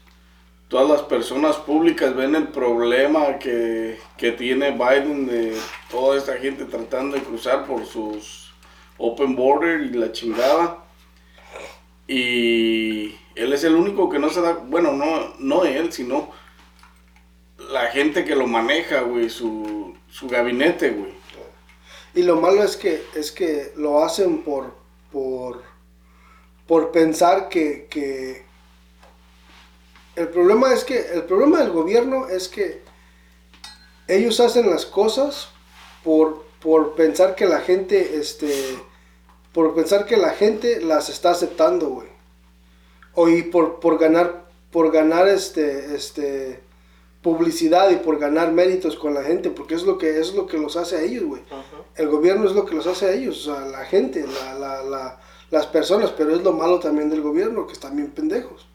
todas 0.68 0.88
las 0.88 1.02
personas 1.02 1.56
públicas 1.56 2.14
ven 2.14 2.34
el 2.34 2.48
problema 2.48 3.38
que, 3.38 3.98
que 4.16 4.32
tiene 4.32 4.72
Biden 4.72 5.26
de 5.26 5.56
toda 5.90 6.16
esta 6.16 6.36
gente 6.38 6.64
tratando 6.64 7.16
de 7.16 7.22
cruzar 7.22 7.66
por 7.66 7.86
sus 7.86 8.52
open 8.98 9.36
border 9.36 9.82
y 9.82 9.90
la 9.90 10.12
chingada. 10.12 10.84
Y 12.06 13.14
él 13.34 13.52
es 13.52 13.64
el 13.64 13.74
único 13.74 14.08
que 14.10 14.18
no 14.18 14.28
se 14.28 14.40
da, 14.40 14.52
bueno, 14.52 14.92
no, 14.92 15.34
no 15.38 15.64
él, 15.64 15.92
sino 15.92 16.30
la 17.70 17.86
gente 17.86 18.24
que 18.24 18.36
lo 18.36 18.46
maneja, 18.46 19.00
güey, 19.00 19.30
su, 19.30 19.96
su 20.08 20.28
gabinete, 20.28 20.90
güey. 20.90 21.14
Y 22.14 22.22
lo 22.22 22.40
malo 22.40 22.62
es 22.62 22.76
que, 22.76 23.02
es 23.14 23.32
que 23.32 23.72
lo 23.76 24.04
hacen 24.04 24.42
por, 24.42 24.76
por, 25.10 25.62
por 26.66 26.92
pensar 26.92 27.48
que, 27.48 27.88
que... 27.90 28.43
El 30.16 30.28
problema 30.28 30.72
es 30.72 30.84
que, 30.84 31.12
el 31.12 31.24
problema 31.24 31.58
del 31.58 31.70
gobierno 31.70 32.28
es 32.28 32.48
que 32.48 32.82
ellos 34.06 34.38
hacen 34.40 34.70
las 34.70 34.86
cosas 34.86 35.48
por, 36.04 36.44
por 36.60 36.94
pensar 36.94 37.34
que 37.34 37.46
la 37.46 37.60
gente, 37.60 38.16
este, 38.18 38.78
por 39.52 39.74
pensar 39.74 40.06
que 40.06 40.16
la 40.16 40.30
gente 40.30 40.80
las 40.80 41.08
está 41.08 41.30
aceptando, 41.30 41.88
güey. 41.88 42.08
O 43.14 43.28
y 43.28 43.42
por, 43.42 43.80
por 43.80 43.98
ganar, 43.98 44.44
por 44.70 44.92
ganar 44.92 45.28
este, 45.28 45.94
este, 45.94 46.60
publicidad 47.22 47.90
y 47.90 47.96
por 47.96 48.18
ganar 48.18 48.52
méritos 48.52 48.96
con 48.96 49.14
la 49.14 49.22
gente, 49.22 49.50
porque 49.50 49.74
es 49.74 49.84
lo 49.84 49.98
que, 49.98 50.20
es 50.20 50.34
lo 50.34 50.46
que 50.46 50.58
los 50.58 50.76
hace 50.76 50.96
a 50.96 51.02
ellos, 51.02 51.24
güey. 51.24 51.42
El 51.96 52.08
gobierno 52.08 52.46
es 52.46 52.52
lo 52.52 52.66
que 52.66 52.74
los 52.74 52.86
hace 52.86 53.06
a 53.06 53.12
ellos, 53.12 53.46
o 53.46 53.54
sea, 53.54 53.64
la 53.66 53.84
gente, 53.84 54.26
la, 54.26 54.54
la, 54.54 54.82
la, 54.82 55.20
las 55.50 55.66
personas, 55.66 56.10
pero 56.10 56.34
es 56.36 56.42
lo 56.42 56.52
malo 56.52 56.78
también 56.78 57.08
del 57.08 57.22
gobierno, 57.22 57.66
que 57.66 57.72
están 57.72 57.96
bien 57.96 58.10
pendejos. 58.10 58.68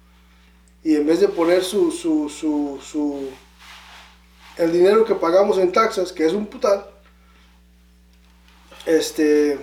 Y 0.83 0.95
en 0.95 1.05
vez 1.05 1.19
de 1.19 1.27
poner 1.27 1.63
su, 1.63 1.91
su, 1.91 2.29
su, 2.29 2.79
su, 2.81 3.29
el 4.57 4.71
dinero 4.71 5.05
que 5.05 5.15
pagamos 5.15 5.57
en 5.57 5.71
taxas, 5.71 6.13
que 6.13 6.25
es 6.25 6.33
un 6.33 6.45
putal, 6.45 6.85
este, 8.85 9.59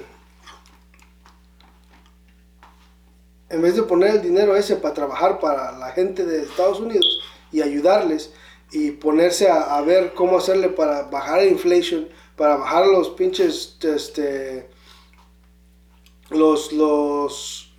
en 3.49 3.63
vez 3.63 3.77
de 3.77 3.83
poner 3.83 4.17
el 4.17 4.23
dinero 4.23 4.57
ese 4.57 4.77
para 4.77 4.95
trabajar 4.95 5.41
para 5.41 5.73
la 5.79 5.93
gente 5.93 6.25
de 6.25 6.43
Estados 6.43 6.81
Unidos 6.81 7.21
y 7.53 7.63
ayudarles 7.63 8.33
y 8.73 8.91
ponerse 8.91 9.49
a, 9.49 9.81
ver 9.83 10.13
cómo 10.15 10.39
hacerle 10.39 10.69
para 10.69 11.03
bajar 11.05 11.39
la 11.39 11.47
inflation, 11.47 12.09
para 12.37 12.57
bajar 12.57 12.87
los 12.87 13.11
pinches, 13.11 13.79
este, 13.83 14.69
los, 16.31 16.73
los, 16.73 17.73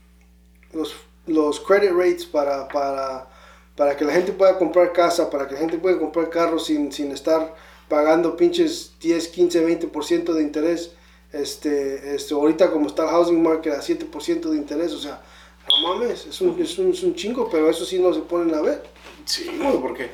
los 1.28 1.60
credit 1.60 1.92
rates 1.92 2.26
para, 2.26 2.68
para, 2.68 3.28
para 3.76 3.96
que 3.96 4.06
la 4.06 4.14
gente 4.14 4.32
pueda 4.32 4.58
comprar 4.58 4.92
casa, 4.94 5.30
para 5.30 5.48
que 5.48 5.54
la 5.54 5.60
gente 5.60 5.78
pueda 5.78 6.00
comprar 6.00 6.30
carros 6.30 6.66
sin, 6.66 6.92
sin 6.92 7.12
estar 7.12 7.54
pagando 7.88 8.36
pinches 8.36 8.94
10, 9.00 9.28
15, 9.30 9.92
20% 9.92 10.34
de 10.34 10.42
interés. 10.42 10.94
Este, 11.32 12.16
este, 12.16 12.34
ahorita 12.34 12.72
como 12.72 12.88
está 12.88 13.04
el 13.04 13.10
housing 13.10 13.44
market 13.44 13.74
a 13.74 13.82
7% 13.82 14.50
de 14.50 14.58
interés, 14.58 14.94
o 14.94 14.98
sea, 14.98 15.22
no 15.68 15.90
mames, 15.90 16.26
es 16.26 16.40
un, 16.40 16.60
es, 16.62 16.80
un, 16.80 16.92
es 16.92 17.04
un 17.04 17.14
chingo, 17.16 17.50
pero 17.50 17.70
eso 17.70 17.86
sí 17.86 18.00
no 18.00 18.14
se 18.14 18.22
ponen 18.22 18.56
a 18.56 18.62
ver. 18.62 18.84
Sí, 19.26 19.50
porque. 19.82 20.10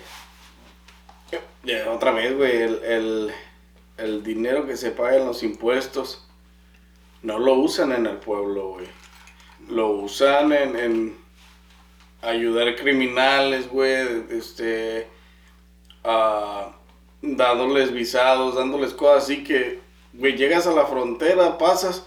Otra 1.90 2.12
vez, 2.12 2.36
güey, 2.36 2.62
el, 2.62 2.84
el, 2.84 3.32
el 3.98 4.24
dinero 4.24 4.66
que 4.66 4.76
se 4.76 4.92
paga 4.92 5.18
en 5.18 5.26
los 5.26 5.44
impuestos 5.44 6.26
no 7.22 7.40
lo 7.40 7.54
usan 7.54 7.92
en 7.94 8.06
el 8.06 8.18
pueblo, 8.18 8.72
güey. 8.72 8.88
Lo 9.70 9.90
usan 9.90 10.52
en, 10.52 10.76
en 10.76 11.16
ayudar 12.24 12.76
criminales, 12.76 13.70
güey, 13.70 14.26
este, 14.30 15.08
dándoles 17.22 17.92
visados, 17.92 18.56
dándoles 18.56 18.94
cosas 18.94 19.24
así 19.24 19.44
que, 19.44 19.82
güey, 20.14 20.36
llegas 20.36 20.68
a 20.68 20.72
la 20.72 20.86
frontera, 20.86 21.58
pasas, 21.58 22.06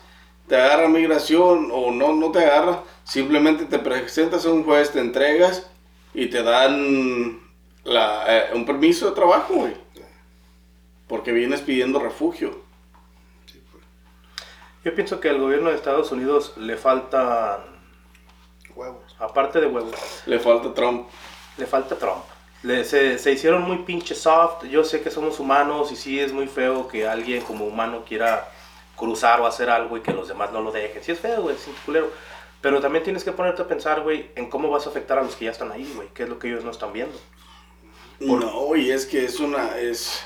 te 0.48 0.56
agarra 0.56 0.88
migración 0.88 1.70
o 1.72 1.90
no, 1.90 2.14
no 2.14 2.30
te 2.30 2.40
agarra, 2.40 2.82
simplemente 3.04 3.64
te 3.64 3.78
presentas 3.78 4.46
a 4.46 4.50
un 4.50 4.64
juez, 4.64 4.92
te 4.92 5.00
entregas 5.00 5.68
y 6.14 6.26
te 6.26 6.42
dan 6.42 7.40
la, 7.84 8.24
eh, 8.28 8.50
un 8.54 8.64
permiso 8.64 9.08
de 9.08 9.14
trabajo, 9.14 9.54
güey. 9.54 9.74
Porque 11.08 11.30
vienes 11.32 11.60
pidiendo 11.60 12.00
refugio. 12.00 12.65
Yo 14.86 14.94
pienso 14.94 15.18
que 15.18 15.28
al 15.30 15.40
gobierno 15.40 15.70
de 15.70 15.74
Estados 15.74 16.12
Unidos 16.12 16.52
le 16.56 16.76
falta, 16.76 17.58
Huevos. 18.76 19.16
aparte 19.18 19.60
de 19.60 19.66
huevos, 19.66 19.92
Le 20.26 20.38
falta 20.38 20.72
Trump. 20.74 21.08
le 21.56 21.66
falta 21.66 21.96
Trump. 21.98 22.22
Le- 22.62 22.84
se, 22.84 23.18
se 23.18 23.32
hicieron 23.32 23.62
muy 23.62 23.78
pinche 23.78 24.14
soft. 24.14 24.64
Yo 24.66 24.84
sé 24.84 25.00
que 25.00 25.10
somos 25.10 25.40
humanos 25.40 25.90
y 25.90 25.96
sí 25.96 26.20
es 26.20 26.32
muy 26.32 26.46
feo 26.46 26.86
que 26.86 27.04
alguien 27.08 27.42
como 27.42 27.64
humano 27.66 28.04
quiera 28.06 28.48
cruzar 28.94 29.40
o 29.40 29.46
hacer 29.48 29.70
algo 29.70 29.96
y 29.96 30.02
que 30.02 30.12
los 30.12 30.28
demás 30.28 30.52
no 30.52 30.60
lo 30.62 30.70
dejen. 30.70 31.02
Sí 31.02 31.10
es 31.10 31.18
feo, 31.18 31.42
güey, 31.42 31.56
es 31.56 31.66
culero. 31.84 32.12
Pero 32.60 32.80
también 32.80 33.02
tienes 33.02 33.24
que 33.24 33.32
ponerte 33.32 33.62
a 33.62 33.66
pensar, 33.66 34.02
güey, 34.02 34.30
en 34.36 34.48
cómo 34.48 34.70
vas 34.70 34.86
a 34.86 34.90
afectar 34.90 35.18
a 35.18 35.22
los 35.24 35.34
que 35.34 35.46
ya 35.46 35.50
están 35.50 35.72
ahí, 35.72 35.92
güey. 35.96 36.06
¿Qué 36.14 36.22
es 36.22 36.28
lo 36.28 36.38
que 36.38 36.46
ellos 36.46 36.62
no 36.62 36.70
están 36.70 36.92
viendo? 36.92 37.18
No, 38.20 38.76
y 38.76 38.92
es 38.92 39.04
que 39.04 39.24
es 39.24 39.40
una, 39.40 39.78
es, 39.78 40.24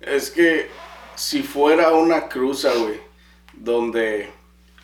es 0.00 0.30
que 0.30 0.70
si 1.14 1.42
fuera 1.42 1.92
una 1.92 2.30
cruza, 2.30 2.72
güey, 2.74 3.11
donde, 3.64 4.30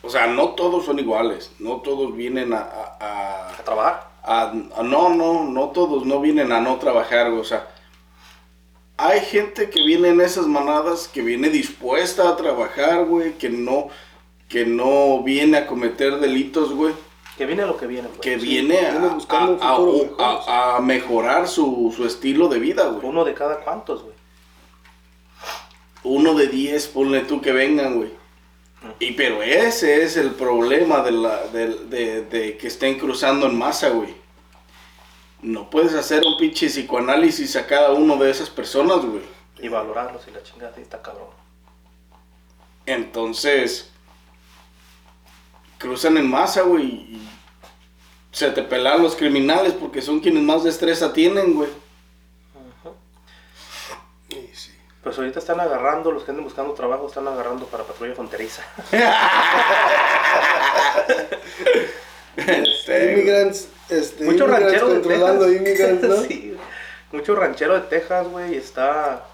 o 0.03 0.09
sea, 0.11 0.27
no 0.27 0.51
todos 0.51 0.85
son 0.85 0.99
iguales, 0.99 1.51
no 1.59 1.77
todos 1.83 2.15
vienen 2.15 2.53
a, 2.53 2.59
a, 3.01 3.49
A 3.59 3.65
trabajar. 3.65 4.09
a- 4.23 4.53
no, 4.83 5.09
no, 5.11 5.45
no 5.45 5.69
todos 5.71 6.05
no 6.07 6.21
vienen 6.21 6.53
a 6.53 6.61
no 6.61 6.77
trabajar, 6.77 7.31
güey, 7.31 7.41
o 7.41 7.45
sea, 7.45 7.69
hay 8.97 9.21
gente 9.21 9.71
que 9.71 9.83
viene 9.83 10.09
en 10.09 10.21
esas 10.21 10.47
manadas, 10.47 11.09
que 11.09 11.23
viene 11.23 11.49
dispuesta 11.51 12.29
a 12.29 12.37
trabajar, 12.37 13.05
güey, 13.07 13.33
que 13.39 13.49
no, 13.49 13.89
que 14.49 14.65
no 14.67 15.23
viene 15.23 15.57
a 15.59 15.67
cometer 15.67 16.19
delitos, 16.21 16.73
güey 16.73 16.95
Que 17.37 17.47
viene 17.47 17.65
lo 17.67 17.77
que 17.77 17.87
viene, 17.87 18.09
güey. 18.09 18.21
que 18.21 18.37
viene 18.37 18.79
a, 18.87 18.91
viene 18.93 19.59
a- 19.61 20.45
a- 20.49 20.77
a 20.77 20.81
mejorar 20.81 21.47
su, 21.49 21.93
su 21.97 22.05
estilo 22.07 22.49
de 22.49 22.59
vida, 22.59 22.87
güey. 22.89 23.07
Uno 23.07 23.25
de 23.25 23.35
cada 23.35 23.61
cuantos, 23.65 24.03
güey. 24.03 24.15
Uno 26.05 26.35
de 26.35 26.47
diez, 26.49 26.87
ponle 26.89 27.21
tú 27.21 27.41
que 27.41 27.53
vengan, 27.53 27.97
güey. 27.97 28.11
Y 29.01 29.13
pero 29.13 29.43
ese 29.43 30.03
es 30.05 30.17
el 30.17 30.31
problema 30.33 31.01
de, 31.03 31.11
la, 31.13 31.47
de, 31.49 31.69
de- 31.85 32.23
de 32.23 32.57
que 32.57 32.67
estén 32.69 32.99
cruzando 32.99 33.47
en 33.47 33.59
masa, 33.59 33.91
güey. 33.91 34.15
No 35.43 35.71
puedes 35.71 35.95
hacer 35.95 36.23
un 36.25 36.37
pinche 36.39 36.67
psicoanálisis 36.69 37.55
a 37.57 37.67
cada 37.67 37.93
uno 37.93 38.17
de 38.17 38.31
esas 38.31 38.51
personas, 38.51 39.05
güey. 39.05 39.23
Y 39.61 39.69
valorarlos 39.69 40.27
y 40.29 40.31
la 40.33 40.43
chingada, 40.43 40.75
está 40.79 41.01
cabrón. 41.03 41.29
Entonces, 42.87 43.91
cruzan 45.79 46.17
en 46.17 46.29
masa, 46.29 46.63
güey. 46.63 46.85
Y 46.87 47.29
se 48.33 48.51
te 48.51 48.63
pelan 48.63 49.03
los 49.03 49.15
criminales 49.17 49.73
porque 49.75 50.03
son 50.03 50.21
quienes 50.21 50.43
más 50.43 50.65
destreza 50.65 51.13
tienen, 51.13 51.55
güey. 51.55 51.71
Y 54.31 54.55
sí. 54.55 54.73
Pues 55.09 55.17
ahorita 55.21 55.39
están 55.39 55.59
agarrando, 55.59 56.13
los 56.13 56.23
que 56.23 56.33
andan 56.33 56.45
buscando 56.45 56.75
trabajo 56.75 57.07
están 57.07 57.27
agarrando 57.27 57.65
para 57.65 57.83
patrulla 57.85 58.15
fronteriza. 58.15 58.63
Inmigrants, 62.37 63.69
este, 63.89 64.25
Mucho 64.25 64.45
immigrants 64.45 64.65
ranchero 64.65 64.89
de 64.89 64.95
controlando 65.01 65.45
Texas. 65.47 65.61
immigrants, 65.61 66.03
¿no? 66.03 66.17
Sí, 66.29 66.53
güey. 66.55 66.59
Mucho 67.13 67.35
ranchero 67.37 67.75
de 67.75 67.81
Texas, 67.89 68.29
güey, 68.29 68.55
está 68.57 69.25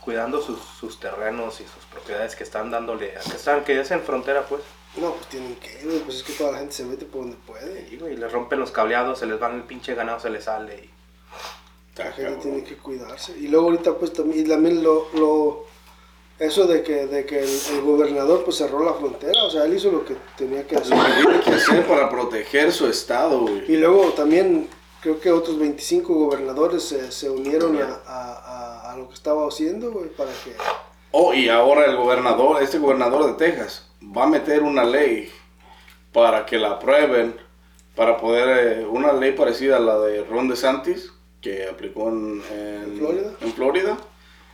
cuidando 0.00 0.40
sus, 0.40 0.60
sus 0.78 1.00
terrenos 1.00 1.60
y 1.60 1.64
sus 1.64 1.84
propiedades 1.90 2.36
que 2.36 2.44
están 2.44 2.70
dándole, 2.70 3.14
a- 3.16 3.20
que 3.28 3.36
están, 3.36 3.64
que 3.64 3.80
es 3.80 3.90
en 3.90 4.02
frontera, 4.02 4.42
pues. 4.44 4.62
No, 4.96 5.12
pues 5.14 5.26
tienen 5.26 5.56
que, 5.56 5.80
güey, 5.84 5.98
pues 6.00 6.18
es 6.18 6.22
que 6.22 6.32
toda 6.34 6.52
la 6.52 6.58
gente 6.58 6.72
se 6.72 6.84
mete 6.84 7.04
por 7.04 7.22
donde 7.22 7.36
puede. 7.46 7.88
Y, 7.90 7.96
güey, 7.96 8.16
les 8.16 8.30
rompen 8.30 8.60
los 8.60 8.70
cableados, 8.70 9.18
se 9.18 9.26
les 9.26 9.40
van 9.40 9.56
el 9.56 9.62
pinche 9.64 9.94
ganado, 9.96 10.20
se 10.20 10.30
les 10.30 10.44
sale. 10.44 10.74
y- 10.76 10.90
La 11.96 12.04
Está 12.04 12.16
gente 12.16 12.22
cabrón. 12.34 12.40
tiene 12.42 12.64
que 12.64 12.76
cuidarse. 12.76 13.36
Y 13.38 13.48
luego 13.48 13.66
ahorita 13.66 13.94
pues 13.94 14.12
también, 14.12 14.44
y 14.44 14.48
también 14.48 14.82
lo, 14.82 15.08
lo 15.14 15.64
eso 16.38 16.66
de 16.66 16.82
que, 16.82 17.06
de 17.06 17.24
que 17.24 17.38
el, 17.40 17.48
el 17.72 17.80
gobernador 17.80 18.44
pues 18.44 18.56
cerró 18.58 18.84
la 18.84 18.92
frontera, 18.94 19.42
o 19.44 19.50
sea, 19.50 19.64
él 19.64 19.74
hizo 19.74 19.90
lo 19.90 20.04
que 20.04 20.14
tenía 20.36 20.66
que 20.66 20.76
hacer. 20.76 20.96
Lo 20.96 21.04
que 21.04 21.12
tiene 21.22 21.40
que 21.40 21.50
hacer 21.52 21.86
para 21.86 22.10
proteger 22.10 22.70
su 22.72 22.86
estado, 22.86 23.40
güey. 23.40 23.64
Y 23.72 23.76
luego 23.78 24.10
también 24.10 24.68
creo 25.00 25.18
que 25.20 25.30
otros 25.32 25.58
25 25.58 26.12
gobernadores 26.12 26.82
se, 26.82 27.10
se 27.12 27.30
unieron 27.30 27.80
a, 27.80 28.00
a, 28.06 28.32
a- 28.32 28.92
a 28.92 28.96
lo 28.98 29.08
que 29.08 29.14
estaba 29.14 29.46
haciendo, 29.48 29.90
güey, 29.92 30.08
para 30.10 30.30
que... 30.44 30.54
Oh, 31.12 31.32
y 31.32 31.48
ahora 31.48 31.86
el 31.86 31.96
gobernador, 31.96 32.62
este 32.62 32.78
gobernador 32.78 33.26
de 33.26 33.32
Texas, 33.34 33.88
va 34.02 34.24
a 34.24 34.26
meter 34.26 34.62
una 34.62 34.84
ley 34.84 35.30
para 36.12 36.44
que 36.44 36.58
la 36.58 36.72
aprueben, 36.72 37.36
para 37.94 38.16
poder, 38.18 38.80
eh, 38.80 38.86
una 38.86 39.12
ley 39.12 39.32
parecida 39.32 39.76
a 39.76 39.80
la 39.80 39.98
de 40.00 40.24
Ron 40.24 40.48
DeSantis, 40.48 41.12
que 41.40 41.68
aplicó 41.68 42.08
en, 42.08 42.42
en, 42.50 42.82
¿En 42.84 42.98
Florida? 42.98 43.32
en 43.40 43.52
Florida. 43.52 43.96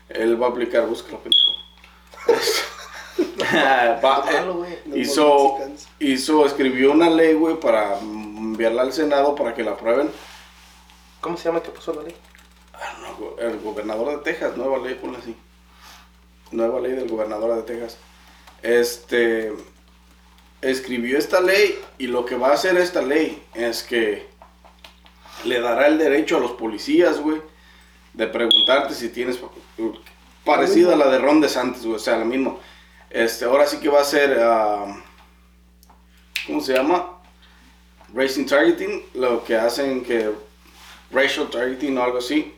Él 0.08 0.40
va 0.40 0.46
a 0.46 0.50
aplicar, 0.50 0.86
búscalo, 0.86 1.20
pendejo. 1.20 1.52
Va-. 4.04 4.24
No 4.86 4.96
hizo, 4.96 5.58
hizo, 5.98 6.46
escribió 6.46 6.92
una 6.92 7.10
ley, 7.10 7.34
güey, 7.34 7.58
para 7.58 7.98
enviarla 7.98 8.82
al 8.82 8.92
Senado 8.92 9.34
para 9.34 9.54
que 9.54 9.62
la 9.62 9.72
aprueben. 9.72 10.10
¿Cómo 11.20 11.36
se 11.36 11.44
llama 11.44 11.62
que 11.62 11.70
puso 11.70 11.94
la 11.94 12.02
ley? 12.02 12.14
Ah, 12.74 12.98
no, 13.00 13.38
el 13.38 13.60
gobernador 13.60 14.10
de 14.10 14.24
Texas, 14.24 14.56
nueva 14.56 14.78
ley, 14.78 14.94
ponle 14.94 15.18
así. 15.18 15.36
Nueva 16.50 16.80
ley 16.80 16.92
del 16.92 17.08
gobernador 17.08 17.56
de 17.56 17.62
Texas. 17.62 17.98
Este 18.62 19.52
escribió 20.60 21.18
esta 21.18 21.40
ley 21.40 21.78
y 21.98 22.06
lo 22.06 22.24
que 22.24 22.36
va 22.36 22.50
a 22.50 22.54
hacer 22.54 22.76
esta 22.76 23.02
ley 23.02 23.42
es 23.54 23.82
que 23.82 24.28
le 25.44 25.60
dará 25.60 25.86
el 25.86 25.98
derecho 25.98 26.36
a 26.36 26.40
los 26.40 26.52
policías, 26.52 27.20
güey, 27.20 27.40
de 28.14 28.26
preguntarte 28.26 28.94
si 28.94 29.08
tienes 29.08 29.38
parecida 30.44 30.94
a 30.94 30.96
la 30.96 31.08
de 31.08 31.18
Ron 31.18 31.40
DeSantis, 31.40 31.84
güey, 31.84 31.96
o 31.96 31.98
sea, 31.98 32.18
lo 32.18 32.24
mismo. 32.24 32.60
Este, 33.10 33.44
ahora 33.44 33.66
sí 33.66 33.78
que 33.78 33.88
va 33.88 34.00
a 34.00 34.04
ser, 34.04 34.38
ah, 34.40 35.02
¿cómo 36.46 36.60
se 36.60 36.74
llama? 36.74 37.18
Racing 38.14 38.46
Targeting, 38.46 39.02
lo 39.14 39.44
que 39.44 39.56
hacen 39.56 40.02
que 40.02 40.30
racial 41.12 41.48
targeting 41.50 41.96
o 41.98 42.02
algo 42.02 42.18
así, 42.18 42.54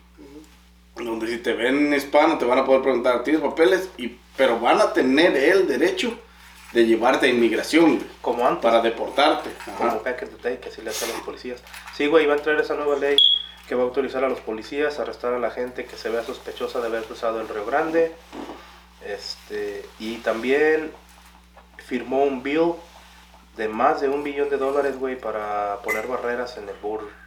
donde 0.97 1.26
si 1.26 1.38
te 1.38 1.53
ven 1.53 1.93
hispano 1.93 2.38
te 2.38 2.45
van 2.45 2.59
a 2.59 2.64
poder 2.64 2.83
preguntar, 2.83 3.25
¿tienes 3.25 3.43
papeles? 3.43 3.88
Y, 3.99 4.17
pero 4.37 4.59
van 4.61 4.81
a 4.81 4.93
tener 4.93 5.37
el 5.37 5.67
derecho 5.67 6.19
de 6.75 6.85
llevarte 6.85 7.26
a 7.26 7.28
inmigración. 7.31 8.04
Como 8.21 8.47
antes. 8.47 8.62
Para 8.62 8.83
deportarte. 8.83 9.50
Como 9.78 10.00
the 10.00 10.14
day, 10.43 10.59
que 10.59 10.69
así 10.69 10.83
le 10.83 10.90
hacen 10.90 11.09
los 11.11 11.21
policías. 11.21 11.62
Sí, 11.95 12.07
güey, 12.09 12.26
va 12.26 12.35
a 12.35 12.37
entrar 12.37 12.61
esa 12.61 12.75
nueva 12.75 12.97
ley 12.97 13.16
que 13.69 13.75
va 13.75 13.83
a 13.83 13.85
autorizar 13.87 14.25
a 14.25 14.28
los 14.28 14.40
policías 14.40 14.99
a 14.99 15.02
arrestar 15.02 15.33
a 15.33 15.38
la 15.38 15.50
gente 15.50 15.87
que 15.87 15.97
se 15.97 16.11
vea 16.11 16.23
sospechosa 16.23 16.81
de 16.81 16.88
haber 16.88 17.04
cruzado 17.04 17.40
el 17.40 17.49
Río 17.49 17.64
Grande. 17.64 18.12
Este, 19.07 19.87
y 20.00 20.16
también 20.16 20.90
firmó 21.78 22.25
un 22.25 22.43
bill 22.43 22.75
de 23.57 23.69
más 23.69 24.00
de 24.00 24.09
un 24.09 24.25
billón 24.25 24.50
de 24.50 24.57
dólares, 24.57 24.99
güey, 24.99 25.19
para 25.19 25.78
poner 25.85 26.09
barreras 26.09 26.57
en 26.57 26.69
el 26.69 26.75
border. 26.83 27.24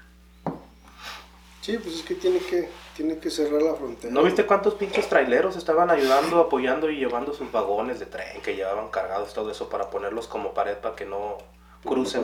Sí, 1.68 1.78
pues 1.80 1.96
es 1.96 2.02
que 2.04 2.16
tiene 2.16 2.40
que, 2.40 2.70
tiene 2.96 3.18
que 3.18 3.30
cerrar 3.30 3.62
la 3.62 3.74
frontera. 3.74 4.14
¿No 4.14 4.24
viste 4.24 4.46
cuántos 4.46 4.76
pinches 4.76 5.10
traileros 5.10 5.58
estaban 5.58 5.90
ayudando, 5.90 6.40
apoyando 6.40 6.90
y 6.90 6.96
llevando 6.96 7.34
sus 7.34 7.52
vagones 7.52 8.00
de 8.00 8.06
tren 8.06 8.42
que 8.42 8.56
llevaban 8.56 8.88
cargados 8.88 9.34
todo 9.34 9.52
eso 9.52 9.68
para 9.68 9.90
ponerlos 9.90 10.30
como 10.30 10.54
pared 10.54 10.78
para 10.78 10.96
que 10.96 11.04
no 11.04 11.40
crucen? 11.84 12.24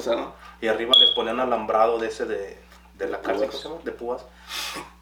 Y 0.61 0.67
arriba 0.69 0.93
les 0.97 1.09
ponían 1.09 1.41
alambrado 1.41 1.99
de 1.99 2.07
ese 2.07 2.23
de, 2.23 2.57
de 2.93 3.07
la 3.09 3.19
cárcel, 3.19 3.49
De 3.83 3.91
púas. 3.91 4.25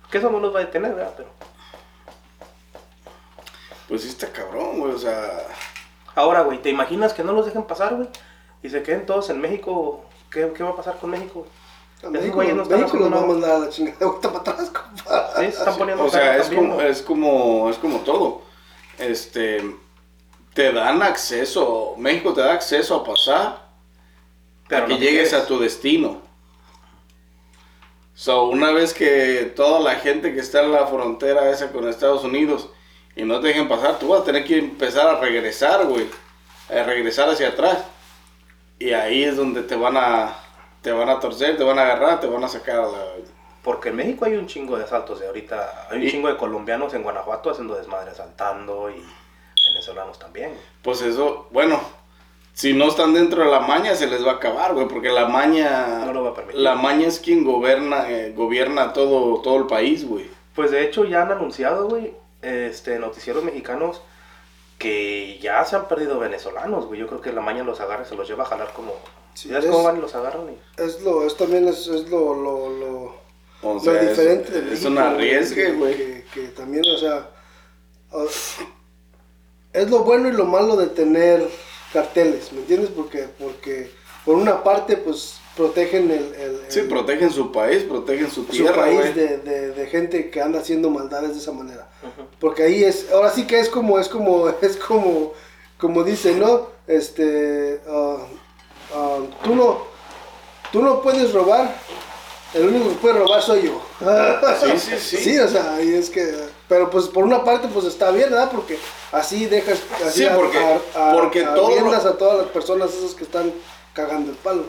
Que 0.10 0.18
eso 0.18 0.32
no 0.32 0.40
los 0.40 0.56
va 0.56 0.62
a 0.62 0.66
detener, 0.66 0.96
¿verdad? 0.96 1.14
Pero... 1.16 1.30
Pues 3.90 4.02
sí 4.02 4.08
está 4.08 4.32
cabrón, 4.32 4.80
güey, 4.80 4.94
o 4.94 4.98
sea... 4.98 5.46
Ahora, 6.16 6.42
güey, 6.42 6.60
¿te 6.64 6.72
imaginas 6.72 7.14
que 7.14 7.24
no 7.24 7.34
los 7.34 7.46
dejen 7.46 7.66
pasar, 7.66 7.94
güey? 7.94 8.10
Y 8.64 8.70
se 8.70 8.82
queden 8.82 9.06
todos 9.06 9.30
en 9.30 9.40
México. 9.40 10.04
¿Qué, 10.32 10.52
qué 10.58 10.64
va 10.64 10.72
a 10.72 10.76
pasar 10.76 10.98
con 10.98 11.12
México? 11.12 11.46
A 12.04 12.10
México, 12.10 12.44
no 12.44 12.66
México 12.66 12.98
nos 12.98 13.14
va 13.14 13.24
a 13.24 13.26
mandar 13.28 13.52
a 13.52 13.60
la 13.60 13.70
chingada 13.70 14.00
de 14.00 14.06
vuelta 14.06 14.32
para 14.32 14.40
atrás, 14.40 14.72
compa. 14.72 15.34
Sí, 15.38 15.42
se 15.44 15.48
están 15.50 15.78
poniendo 15.78 16.04
O 16.04 16.10
sea, 16.10 16.38
es 16.38 16.50
como, 16.50 16.82
es 16.82 17.02
como, 17.02 17.70
es 17.70 17.78
como 17.78 18.00
todo. 18.00 18.42
Este, 18.98 19.64
te 20.54 20.74
dan 20.74 21.04
acceso, 21.04 21.96
México 21.98 22.34
te 22.34 22.42
da 22.42 22.54
acceso 22.54 22.96
a 22.96 23.04
pasar 23.04 23.70
para 24.68 24.88
que 24.88 24.98
llegues 24.98 25.34
a 25.34 25.46
tu 25.46 25.60
destino. 25.60 26.22
So, 28.16 28.46
una 28.46 28.72
vez 28.72 28.94
que 28.94 29.52
toda 29.56 29.80
la 29.80 29.96
gente 29.96 30.34
que 30.34 30.40
está 30.40 30.64
en 30.64 30.72
la 30.72 30.88
frontera 30.88 31.50
esa 31.50 31.72
con 31.72 31.88
Estados 31.88 32.24
Unidos 32.24 32.70
y 33.16 33.24
no 33.24 33.40
te 33.40 33.48
dejen 33.48 33.68
pasar, 33.68 34.00
tú 34.00 34.10
vas 34.10 34.22
a 34.22 34.26
tener 34.26 34.44
que 34.46 34.58
empezar 34.58 35.08
a 35.08 35.20
regresar, 35.20 35.86
güey. 35.86 36.08
A 36.70 36.84
regresar 36.84 37.30
hacia 37.30 37.50
atrás. 37.50 37.80
Y 38.80 38.92
ahí 38.94 39.24
es 39.24 39.36
donde 39.36 39.64
te 39.64 39.76
van 39.76 39.98
a 39.98 40.36
te 40.82 40.92
van 40.92 41.10
a 41.10 41.20
torcer, 41.20 41.58
te 41.58 41.64
van 41.64 41.80
a 41.80 41.84
agarrar, 41.84 42.20
te 42.20 42.28
van 42.28 42.44
a 42.44 42.48
sacar 42.48 42.80
a 42.80 42.88
la... 42.88 42.98
Porque 43.64 43.90
en 43.90 43.96
México 43.96 44.26
hay 44.26 44.36
un 44.36 44.48
chingo 44.48 44.78
de 44.78 44.86
asaltos 44.86 45.20
de 45.20 45.28
ahorita. 45.28 45.88
Hay 45.92 46.02
un 46.04 46.10
chingo 46.10 46.28
de 46.28 46.38
colombianos 46.38 46.94
en 46.96 47.04
Guanajuato 47.04 47.52
haciendo 47.52 47.76
desmadre, 47.76 48.10
asaltando 48.10 48.90
y 48.90 49.06
venezolanos 49.70 50.18
también. 50.18 50.58
Pues 50.82 51.04
eso, 51.04 51.48
bueno, 51.52 51.80
si 52.54 52.74
no 52.74 52.88
están 52.88 53.14
dentro 53.14 53.44
de 53.44 53.52
la 53.52 53.60
maña 53.60 53.94
se 53.94 54.08
les 54.08 54.26
va 54.26 54.32
a 54.32 54.36
acabar, 54.36 54.74
güey, 54.74 54.88
porque 54.88 55.10
la 55.10 55.28
maña... 55.28 56.06
No 56.06 56.14
lo 56.14 56.24
va 56.24 56.32
a 56.32 56.34
permitir. 56.34 56.60
La 56.60 56.74
maña 56.74 57.08
es 57.08 57.20
quien 57.20 57.44
gobierna, 57.44 58.10
eh, 58.10 58.34
gobierna 58.36 58.94
todo, 58.94 59.42
todo 59.42 59.58
el 59.58 59.68
país, 59.68 60.08
güey. 60.08 60.28
Pues 60.56 60.72
de 60.72 60.84
hecho 60.84 61.06
ya 61.06 61.22
han 61.22 61.32
anunciado, 61.32 61.88
güey, 61.88 62.14
este, 62.42 62.98
noticieros 62.98 63.44
mexicanos 63.44 64.02
que 64.80 65.38
ya 65.40 65.64
se 65.66 65.76
han 65.76 65.88
perdido 65.88 66.18
venezolanos, 66.18 66.88
güey. 66.88 67.00
Yo 67.00 67.08
creo 67.08 67.22
que 67.22 67.32
la 67.32 67.42
maña 67.42 67.64
los 67.64 67.80
agarra 67.80 68.04
y 68.04 68.10
se 68.10 68.16
los 68.16 68.28
lleva 68.28 68.44
a 68.44 68.48
jalar 68.48 68.74
como... 68.74 68.96
Sí, 69.34 69.50
¿Ya 69.50 69.60
es, 69.60 69.66
cómo 69.66 69.84
van 69.84 69.98
y 69.98 70.02
los 70.02 70.14
agarran? 70.16 70.50
Es 70.78 71.02
lo, 71.02 71.26
es 71.26 71.36
también 71.38 71.68
es, 71.68 71.88
es 71.88 72.10
lo, 72.10 72.34
lo, 72.34 72.70
lo, 72.70 73.16
o 73.62 73.80
sea, 73.80 73.94
lo 73.94 74.10
diferente. 74.10 74.60
Es, 74.72 74.80
es 74.80 74.86
un 74.86 74.98
arriesgue, 74.98 75.72
güey. 75.74 75.96
Que, 75.96 76.26
que, 76.34 76.48
también, 76.50 76.84
o 76.86 76.98
sea, 76.98 77.30
es 79.74 79.90
lo 79.90 80.00
bueno 80.00 80.28
y 80.28 80.34
lo 80.34 80.46
malo 80.46 80.76
de 80.76 80.88
tener 80.88 81.48
carteles, 81.94 82.52
¿me 82.52 82.60
entiendes? 82.60 82.90
Porque, 82.90 83.28
porque 83.40 83.92
por 84.26 84.36
una 84.36 84.64
parte, 84.64 84.98
pues 84.98 85.36
protegen 85.56 86.12
el, 86.12 86.34
el, 86.36 86.62
sí, 86.68 86.82
protegen 86.82 87.30
su 87.30 87.52
país, 87.52 87.84
protegen 87.84 88.30
su 88.30 88.44
tierra, 88.46 88.74
su 88.74 88.80
país 88.80 89.16
de, 89.16 89.38
de, 89.38 89.72
de, 89.72 89.86
gente 89.88 90.30
que 90.30 90.42
anda 90.42 90.60
haciendo 90.60 90.90
maldades 90.90 91.34
de 91.34 91.40
esa 91.40 91.52
manera. 91.52 91.90
Porque 92.40 92.64
ahí 92.64 92.84
es, 92.84 93.12
ahora 93.12 93.30
sí 93.32 93.46
que 93.46 93.60
es 93.60 93.70
como, 93.70 94.00
es 94.00 94.08
como, 94.08 94.50
es 94.50 94.78
como, 94.78 95.34
como 95.78 96.04
dice, 96.04 96.36
¿no? 96.36 96.70
Este, 96.88 97.82
uh, 97.88 98.18
uh, 98.94 99.28
tú 99.44 99.56
no, 99.56 99.86
tú 100.72 100.82
no 100.82 101.02
puedes 101.02 101.34
robar, 101.34 101.76
el 102.54 102.68
único 102.68 102.90
que 102.90 102.96
puede 102.96 103.20
robar 103.20 103.42
soy 103.42 103.64
yo. 103.64 103.82
Sí, 104.60 104.78
sí, 104.78 104.98
sí. 105.00 105.18
Sí, 105.24 105.40
o 105.40 105.48
sea, 105.48 105.82
y 105.82 105.94
es 105.94 106.10
que, 106.10 106.34
pero 106.68 106.90
pues 106.90 107.08
por 107.08 107.24
una 107.24 107.44
parte 107.44 107.68
pues 107.68 107.86
está 107.86 108.12
bien, 108.12 108.30
¿verdad? 108.30 108.52
Porque 108.52 108.78
así 109.12 109.46
dejas, 109.46 109.80
así 110.06 110.24
sí, 110.24 110.30
porque, 110.36 110.58
a, 110.58 111.10
a, 111.10 111.14
porque 111.14 111.46
a, 111.46 111.54
todo 111.54 111.80
lo... 111.80 111.94
a 111.94 112.18
todas 112.18 112.38
las 112.38 112.48
personas 112.48 112.94
esas 112.94 113.14
que 113.14 113.24
están 113.24 113.54
cagando 113.94 114.32
el 114.32 114.38
palo. 114.38 114.66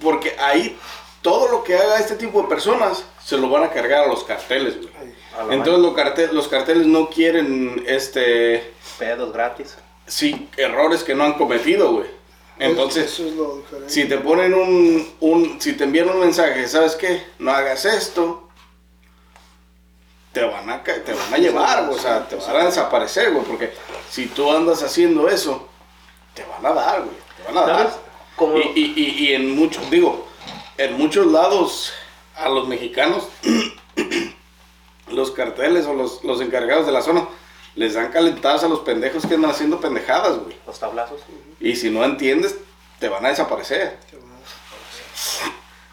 Porque 0.00 0.36
ahí 0.38 0.78
todo 1.22 1.48
lo 1.48 1.64
que 1.64 1.76
haga 1.76 1.98
este 1.98 2.16
tipo 2.16 2.42
de 2.42 2.48
personas 2.48 3.04
se 3.24 3.38
lo 3.38 3.48
van 3.48 3.62
a 3.64 3.70
cargar 3.70 4.04
a 4.04 4.08
los 4.08 4.24
carteles, 4.24 4.76
güey. 4.76 4.92
Entonces 5.50 5.82
los 5.82 5.94
carteles, 5.94 6.32
los 6.32 6.48
carteles 6.48 6.86
no 6.86 7.08
quieren 7.08 7.84
este 7.86 8.74
pedos 8.98 9.32
gratis. 9.32 9.76
Sí, 10.06 10.48
errores 10.56 11.04
que 11.04 11.14
no 11.14 11.24
han 11.24 11.34
cometido, 11.34 11.92
güey. 11.92 12.21
Entonces, 12.58 13.12
eso 13.12 13.26
es 13.26 13.32
lo 13.32 13.62
si 13.86 14.04
te 14.04 14.18
ponen 14.18 14.54
un, 14.54 15.08
un, 15.20 15.60
si 15.60 15.72
te 15.72 15.84
envían 15.84 16.08
un 16.08 16.20
mensaje, 16.20 16.68
¿sabes 16.68 16.96
qué? 16.96 17.22
No 17.38 17.50
hagas 17.50 17.84
esto, 17.84 18.48
te 20.32 20.44
van 20.44 20.68
a, 20.70 20.82
te 20.82 21.12
van 21.12 21.34
a 21.34 21.38
llevar, 21.38 21.88
o 21.90 21.98
sea, 21.98 22.26
te 22.28 22.36
van 22.36 22.56
a 22.56 22.64
desaparecer, 22.66 23.32
güey, 23.32 23.44
porque 23.44 23.72
si 24.10 24.26
tú 24.26 24.50
andas 24.50 24.82
haciendo 24.82 25.28
eso, 25.28 25.68
te 26.34 26.44
van 26.44 26.64
a 26.64 26.74
dar, 26.74 27.02
güey, 27.02 27.16
te 27.36 27.52
van 27.52 27.64
a 27.64 27.66
dar. 27.66 28.12
Y, 28.74 28.80
y, 28.80 28.92
y, 28.96 29.26
y 29.26 29.34
en 29.34 29.54
muchos, 29.54 29.88
digo, 29.90 30.26
en 30.78 30.96
muchos 30.98 31.26
lados 31.26 31.92
a 32.34 32.48
los 32.48 32.66
mexicanos, 32.66 33.28
los 35.08 35.30
carteles 35.32 35.86
o 35.86 35.94
los, 35.94 36.24
los 36.24 36.40
encargados 36.40 36.86
de 36.86 36.92
la 36.92 37.02
zona, 37.02 37.28
les 37.74 37.94
dan 37.94 38.12
calentadas 38.12 38.64
a 38.64 38.68
los 38.68 38.80
pendejos 38.80 39.26
que 39.26 39.34
andan 39.34 39.50
haciendo 39.50 39.80
pendejadas, 39.80 40.38
güey. 40.38 40.56
Los 40.66 40.78
tablazos. 40.78 41.20
Y 41.60 41.76
si 41.76 41.90
no 41.90 42.04
entiendes, 42.04 42.56
te 42.98 43.08
van 43.08 43.24
a 43.24 43.28
desaparecer. 43.28 43.98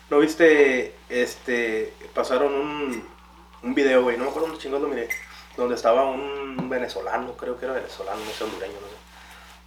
¿No 0.10 0.20
viste? 0.20 0.96
Este. 1.08 1.94
Pasaron 2.14 2.54
un, 2.54 3.08
un 3.64 3.76
video, 3.76 4.04
güey. 4.04 4.18
No 4.18 4.26
me 4.26 4.30
acuerdo 4.30 4.48
dónde 4.48 4.62
chingados 4.62 4.84
lo 4.84 4.90
miré. 4.90 5.10
Donde 5.56 5.76
estaba 5.76 6.06
un 6.06 6.70
venezolano, 6.70 7.34
creo 7.34 7.58
que 7.60 7.66
era 7.66 7.74
venezolano, 7.74 8.24
no 8.24 8.32
sé, 8.32 8.44
hondureño, 8.44 8.74
no 8.74 8.88
sé. 8.88 8.94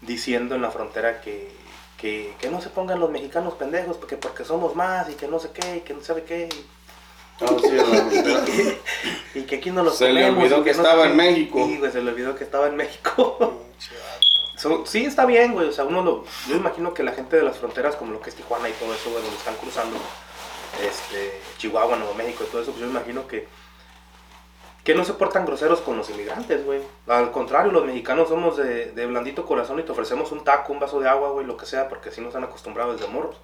Diciendo 0.00 0.54
en 0.54 0.62
la 0.62 0.70
frontera 0.70 1.20
que, 1.20 1.52
que, 1.96 2.34
que 2.40 2.50
no 2.50 2.60
se 2.60 2.70
pongan 2.70 3.00
los 3.00 3.10
mexicanos 3.10 3.54
pendejos 3.54 3.96
porque, 3.96 4.16
porque 4.16 4.44
somos 4.44 4.74
más 4.74 5.08
y 5.10 5.14
que 5.14 5.28
no 5.28 5.38
sé 5.38 5.50
qué 5.52 5.76
y 5.78 5.80
que 5.80 5.94
no 5.94 6.02
sabe 6.02 6.24
qué. 6.24 6.48
Y, 6.48 6.66
no, 7.40 7.58
sí, 7.58 8.78
y, 9.34 9.38
y 9.40 9.42
que 9.42 9.56
aquí 9.56 9.70
no 9.70 9.82
los 9.82 9.96
Se 9.96 10.12
le 10.12 10.28
olvidó 10.28 10.58
que, 10.58 10.64
que 10.64 10.70
estaba 10.70 11.04
no, 11.04 11.10
en 11.10 11.16
México. 11.16 11.64
Sí, 11.66 11.78
güey, 11.78 11.92
se 11.92 12.02
le 12.02 12.10
olvidó 12.10 12.34
que 12.34 12.44
estaba 12.44 12.66
en 12.68 12.76
México. 12.76 13.64
so, 14.56 14.86
sí, 14.86 15.04
está 15.04 15.26
bien, 15.26 15.52
güey. 15.52 15.68
O 15.68 15.72
sea, 15.72 15.84
uno 15.84 16.02
lo. 16.02 16.24
Yo 16.48 16.56
imagino 16.56 16.94
que 16.94 17.02
la 17.02 17.12
gente 17.12 17.36
de 17.36 17.42
las 17.42 17.58
fronteras, 17.58 17.96
como 17.96 18.12
lo 18.12 18.20
que 18.20 18.30
es 18.30 18.36
Tijuana 18.36 18.68
y 18.68 18.72
todo 18.72 18.94
eso, 18.94 19.10
güey, 19.10 19.22
donde 19.22 19.38
están 19.38 19.56
cruzando 19.56 19.96
este, 20.82 21.40
Chihuahua, 21.58 21.96
Nuevo 21.96 22.14
México 22.14 22.44
y 22.44 22.50
todo 22.50 22.62
eso, 22.62 22.72
pues 22.72 22.82
yo 22.82 22.90
imagino 22.90 23.26
que. 23.26 23.48
Que 24.84 24.96
no 24.96 25.04
se 25.04 25.12
portan 25.12 25.46
groseros 25.46 25.80
con 25.80 25.96
los 25.96 26.10
inmigrantes, 26.10 26.64
güey. 26.64 26.80
Al 27.06 27.30
contrario, 27.30 27.70
los 27.70 27.86
mexicanos 27.86 28.28
somos 28.28 28.56
de, 28.56 28.86
de 28.86 29.06
blandito 29.06 29.46
corazón 29.46 29.78
y 29.78 29.84
te 29.84 29.92
ofrecemos 29.92 30.32
un 30.32 30.42
taco, 30.42 30.72
un 30.72 30.80
vaso 30.80 30.98
de 30.98 31.08
agua, 31.08 31.30
güey, 31.30 31.46
lo 31.46 31.56
que 31.56 31.66
sea, 31.66 31.88
porque 31.88 32.08
así 32.08 32.20
nos 32.20 32.34
han 32.34 32.42
acostumbrado 32.42 32.92
desde 32.92 33.06
morros. 33.06 33.36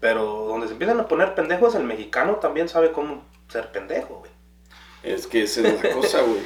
Pero 0.00 0.46
donde 0.48 0.66
se 0.66 0.74
empiezan 0.74 1.00
a 1.00 1.08
poner 1.08 1.34
pendejos, 1.34 1.74
el 1.74 1.84
mexicano 1.84 2.36
también 2.36 2.68
sabe 2.68 2.92
cómo 2.92 3.24
ser 3.48 3.72
pendejo, 3.72 4.16
güey. 4.16 4.30
Es 5.02 5.26
que 5.26 5.44
esa 5.44 5.66
es 5.66 5.82
la 5.82 5.90
cosa, 5.94 6.22
güey. 6.22 6.42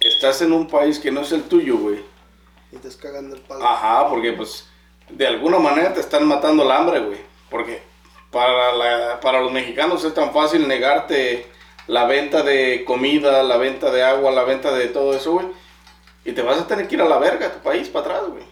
Estás 0.00 0.42
en 0.42 0.52
un 0.52 0.66
país 0.66 0.98
que 0.98 1.10
no 1.10 1.20
es 1.20 1.32
el 1.32 1.44
tuyo, 1.44 1.76
güey. 1.76 2.04
Y 2.72 2.76
te 2.76 2.88
estás 2.88 2.96
cagando 2.96 3.36
el 3.36 3.42
palo. 3.42 3.64
Ajá, 3.64 4.08
porque 4.08 4.32
pues 4.32 4.68
de 5.08 5.26
alguna 5.26 5.58
manera 5.58 5.94
te 5.94 6.00
están 6.00 6.26
matando 6.26 6.62
el 6.62 6.70
hambre, 6.70 7.00
güey. 7.00 7.18
Porque 7.50 7.82
para, 8.30 8.72
la, 8.72 9.20
para 9.20 9.40
los 9.40 9.52
mexicanos 9.52 10.04
es 10.04 10.14
tan 10.14 10.32
fácil 10.32 10.66
negarte 10.66 11.46
la 11.86 12.06
venta 12.06 12.42
de 12.42 12.84
comida, 12.84 13.42
la 13.42 13.56
venta 13.56 13.90
de 13.90 14.02
agua, 14.02 14.32
la 14.32 14.44
venta 14.44 14.72
de 14.72 14.88
todo 14.88 15.14
eso, 15.14 15.32
güey. 15.32 15.46
Y 16.24 16.32
te 16.32 16.42
vas 16.42 16.58
a 16.58 16.66
tener 16.66 16.88
que 16.88 16.96
ir 16.96 17.02
a 17.02 17.08
la 17.08 17.18
verga 17.18 17.46
a 17.46 17.52
tu 17.52 17.60
país 17.60 17.88
para 17.88 18.06
atrás, 18.06 18.30
güey. 18.30 18.44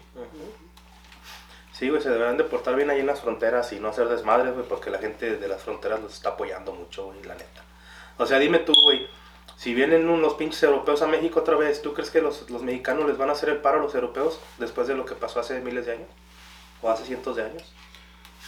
Sí, 1.73 1.89
güey, 1.89 2.01
se 2.01 2.09
deberán 2.09 2.37
de 2.37 2.43
portar 2.43 2.75
bien 2.75 2.89
ahí 2.89 2.99
en 2.99 3.07
las 3.07 3.21
fronteras 3.21 3.73
y 3.73 3.79
no 3.79 3.89
hacer 3.89 4.07
desmadres, 4.07 4.53
güey, 4.53 4.67
porque 4.67 4.89
la 4.91 4.99
gente 4.99 5.37
de 5.37 5.47
las 5.47 5.61
fronteras 5.61 5.99
los 6.01 6.13
está 6.13 6.29
apoyando 6.29 6.71
mucho, 6.73 7.05
güey, 7.07 7.23
la 7.23 7.33
neta. 7.35 7.61
O 8.17 8.25
sea, 8.27 8.37
dime 8.39 8.59
tú, 8.59 8.73
güey, 8.85 9.07
Si 9.57 9.73
vienen 9.73 10.07
unos 10.09 10.33
pinches 10.35 10.61
europeos 10.63 11.01
a 11.01 11.07
México 11.07 11.39
otra 11.39 11.55
vez, 11.55 11.81
¿tú 11.81 11.93
crees 11.93 12.11
que 12.11 12.21
los, 12.21 12.49
los 12.49 12.61
mexicanos 12.63 13.07
les 13.07 13.17
van 13.17 13.29
a 13.29 13.33
hacer 13.33 13.49
el 13.49 13.57
paro 13.57 13.79
a 13.79 13.83
los 13.83 13.95
europeos 13.95 14.39
después 14.59 14.87
de 14.87 14.95
lo 14.95 15.05
que 15.05 15.15
pasó 15.15 15.39
hace 15.39 15.59
miles 15.61 15.85
de 15.85 15.93
años? 15.93 16.07
¿O 16.81 16.89
hace 16.89 17.05
cientos 17.05 17.35
de 17.37 17.43
años? 17.43 17.63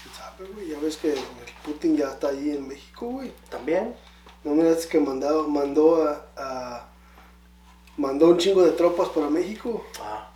¿Quién 0.04 0.14
sabe, 0.16 0.46
güey? 0.54 0.68
Ya 0.70 0.80
ves 0.80 0.98
que 0.98 1.16
Putin 1.64 1.96
ya 1.98 2.10
está 2.10 2.30
ahí 2.30 2.52
en 2.52 2.68
México, 2.68 3.08
güey. 3.08 3.32
También. 3.50 3.96
No 4.44 4.52
miras 4.52 4.86
que 4.86 5.00
mandado, 5.00 5.48
mandó 5.48 6.04
a, 6.08 6.26
a- 6.38 6.88
mandó 7.98 8.28
un 8.28 8.38
chingo 8.38 8.62
de 8.64 8.72
tropas 8.72 9.10
para 9.10 9.30
México. 9.30 9.84
Ah. 10.02 10.30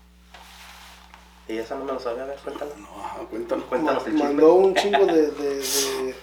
Y 1.50 1.58
esa 1.58 1.76
no 1.76 1.84
me 1.86 1.92
lo 1.94 2.00
sabía, 2.00 2.24
a 2.24 2.28
ver, 2.28 2.38
cuéntalo. 2.44 2.72
No, 2.78 3.04
ajá, 3.04 3.18
cuéntanos. 3.30 3.66
Cuéntanos 3.66 4.08
el 4.08 4.14
mandó 4.14 4.54
chisme. 4.54 4.68
un 4.68 4.76
chingo 4.76 5.06
de, 5.08 5.32
de, 5.32 5.56
de, 5.58 6.16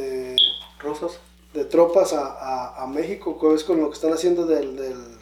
de, 0.00 0.36
¿Rusos? 0.80 1.20
de 1.54 1.64
tropas 1.64 2.12
a, 2.12 2.26
a, 2.26 2.82
a 2.82 2.86
México, 2.86 3.54
es 3.54 3.62
con 3.64 3.80
lo 3.80 3.88
que 3.88 3.94
están 3.94 4.12
haciendo 4.12 4.44
del, 4.46 4.76
del 4.76 5.18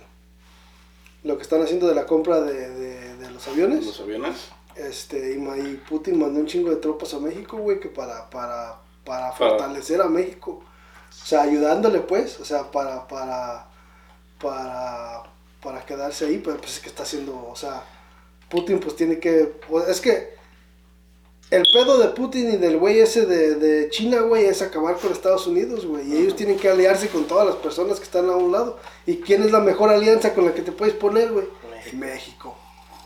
lo 1.25 1.37
que 1.37 1.42
están 1.42 1.62
haciendo 1.62 1.87
de 1.87 1.94
la 1.94 2.07
compra 2.07 2.40
de, 2.40 2.70
de, 2.70 3.16
de 3.16 3.31
los 3.31 3.46
aviones. 3.49 3.85
¿Los 3.85 4.01
aviones? 4.01 4.49
Este, 4.77 5.35
y, 5.35 5.77
Putin 5.88 6.18
mandó 6.18 6.40
un 6.40 6.46
chingo 6.46 6.70
de 6.70 6.77
tropas 6.77 7.12
a 7.12 7.18
México, 7.18 7.59
güey, 7.59 7.79
que 7.81 7.88
para, 7.90 8.31
para, 8.31 8.77
para 9.05 9.31
Para- 9.31 9.33
fortalecer 9.33 10.01
a 10.01 10.07
México. 10.07 10.62
O 11.11 11.27
sea, 11.27 11.42
ayudándole, 11.42 12.01
pues, 12.01 12.40
o 12.40 12.44
sea, 12.46 12.70
para, 12.70 13.07
para, 13.09 13.66
para, 14.40 15.25
para 15.62 15.85
quedarse 15.85 16.25
ahí, 16.27 16.38
pero 16.38 16.57
pues 16.57 16.75
es 16.77 16.81
que 16.81 16.88
está 16.88 17.03
haciendo, 17.03 17.49
o 17.51 17.57
sea, 17.57 17.83
Putin 18.51 18.81
pues 18.81 18.97
tiene 18.97 19.19
que, 19.19 19.53
pues, 19.69 19.89
es 19.89 20.01
que 20.01 20.35
el 21.51 21.63
pedo 21.73 21.99
de 21.99 22.09
Putin 22.09 22.53
y 22.53 22.57
del 22.57 22.79
güey 22.79 23.01
ese 23.01 23.27
de, 23.27 23.55
de 23.57 23.91
China, 23.91 24.21
güey, 24.21 24.45
es 24.45 24.63
acabar 24.63 24.97
con 24.99 25.11
Estados 25.13 25.47
Unidos, 25.47 25.85
güey, 25.87 26.09
y 26.13 26.17
ellos 26.19 26.37
tienen 26.37 26.59
que 26.59 26.69
aliarse 26.69 27.09
con 27.09 27.25
todas 27.25 27.47
las 27.47 27.57
personas 27.57 27.99
que 27.99 28.05
están 28.05 28.29
a 28.31 28.37
un 28.37 28.53
lado. 28.53 28.79
¿Y 29.07 29.17
quién 29.17 29.43
es 29.43 29.51
la 29.51 29.61
mejor 29.61 29.91
alianza 29.91 30.33
con 30.35 30.45
la 30.45 30.55
que 30.55 30.63
te 30.63 30.71
puedes 30.73 30.95
poner, 30.95 31.33
güey? 31.33 31.47
México. 31.73 31.97
México. 31.97 32.57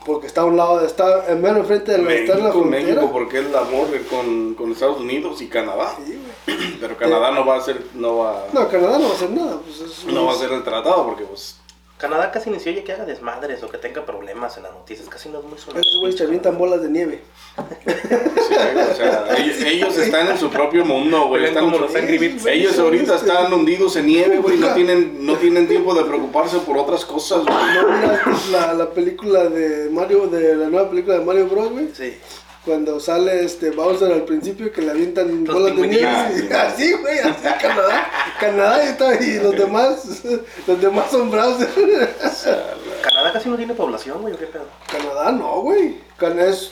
Porque 0.05 0.27
está 0.27 0.41
a 0.41 0.45
un 0.45 0.55
lado, 0.55 0.85
está 0.85 1.25
en 1.31 1.41
mero 1.41 1.57
enfrente 1.57 1.93
de 1.93 1.97
la, 1.97 2.13
está 2.13 2.33
en 2.33 2.39
la 2.43 2.45
México, 2.49 2.59
frontera. 2.61 2.85
México, 3.01 3.11
porque 3.11 3.39
es 3.39 3.49
la 3.51 3.61
border 3.61 4.05
con, 4.05 4.53
con 4.53 4.71
Estados 4.71 4.99
Unidos 4.99 5.41
y 5.41 5.47
Canadá. 5.47 5.95
Sí, 6.05 6.19
güey. 6.45 6.77
Pero 6.79 6.95
Canadá 6.95 7.31
no 7.31 7.43
va 7.43 7.55
a 7.55 7.57
hacer, 7.57 7.83
no 7.95 8.17
va, 8.17 8.45
No, 8.53 8.67
Canadá 8.69 8.99
no 8.99 9.05
va 9.05 9.11
a 9.11 9.15
hacer 9.15 9.31
nada. 9.31 9.59
Pues 9.65 9.79
es- 9.81 10.05
no 10.05 10.25
va 10.25 10.33
a 10.33 10.35
hacer 10.35 10.51
el 10.51 10.63
tratado 10.63 11.03
porque 11.07 11.23
pues 11.23 11.55
Canadá 11.97 12.29
casi 12.29 12.49
ni 12.49 12.59
se 12.59 12.71
oye 12.71 12.83
que 12.83 12.91
haga 12.91 13.05
desmadres 13.05 13.63
o 13.63 13.69
que 13.69 13.77
tenga 13.77 14.05
problemas 14.05 14.57
en 14.57 14.63
las 14.63 14.73
noticias. 14.73 15.07
Casi 15.07 15.29
no 15.29 15.39
es 15.39 15.45
muy 15.45 15.57
sonado. 15.57 15.79
Esos 15.79 15.99
güeyes 16.01 16.17
se 16.17 16.25
avientan 16.25 16.57
bolas 16.57 16.81
de 16.81 16.89
nieve. 16.89 17.21
Sí, 17.55 18.53
o 18.91 18.95
sea, 18.95 19.25
ellos, 19.37 19.61
ellos 19.61 19.97
están 19.97 20.27
en 20.27 20.37
su 20.37 20.49
propio 20.49 20.83
mundo, 20.83 21.27
güey. 21.27 21.45
Están 21.45 21.71
como 21.71 21.87
su-. 21.87 22.49
Ellos 22.49 22.77
ahorita 22.77 23.15
están 23.15 23.53
hundidos 23.53 23.95
en 23.95 24.07
nieve, 24.07 24.39
güey. 24.39 24.57
No 24.57 24.73
tienen, 24.73 25.25
no 25.25 25.35
tienen 25.37 25.69
tiempo 25.69 25.93
de 25.93 26.03
preocuparse 26.03 26.57
por 26.59 26.77
otras 26.77 27.05
cosas, 27.05 27.45
güey. 27.45 27.55
¿No 27.55 28.51
la, 28.51 28.73
la 28.73 28.89
película 28.89 29.45
de 29.45 29.89
Mario, 29.89 30.27
de 30.27 30.55
la 30.57 30.67
nueva 30.67 30.89
película 30.89 31.19
de 31.19 31.23
Mario 31.25 31.47
Bros, 31.47 31.71
güey? 31.71 31.89
Sí. 31.93 32.17
Cuando 32.65 32.99
sale 32.99 33.43
este 33.45 33.69
Bowser 33.69 34.11
al 34.11 34.23
principio 34.23 34.71
que 34.73 34.81
le 34.81 34.91
avientan 34.91 35.45
Los 35.45 35.53
bolas 35.55 35.75
de 35.77 35.87
nieve. 35.87 36.07
Así, 36.55 36.93
güey, 36.93 37.19
así 37.19 37.43
Canadá. 37.61 38.09
Canadá 38.39 38.83
y, 38.83 38.87
está- 38.87 39.23
y 39.23 39.39
los 39.39 39.55
demás, 39.55 40.23
los 40.67 40.81
demás 40.81 41.11
son 41.11 41.29
Bowser. 41.29 41.69
Canadá 43.03 43.33
casi 43.33 43.49
no 43.49 43.55
tiene 43.55 43.73
población, 43.75 44.21
güey. 44.21 44.33
¿o 44.33 44.37
¿Qué 44.37 44.47
pedo? 44.47 44.63
Canadá 44.91 45.31
no, 45.31 45.61
güey. 45.61 45.99
Can- 46.17 46.39
es- 46.39 46.71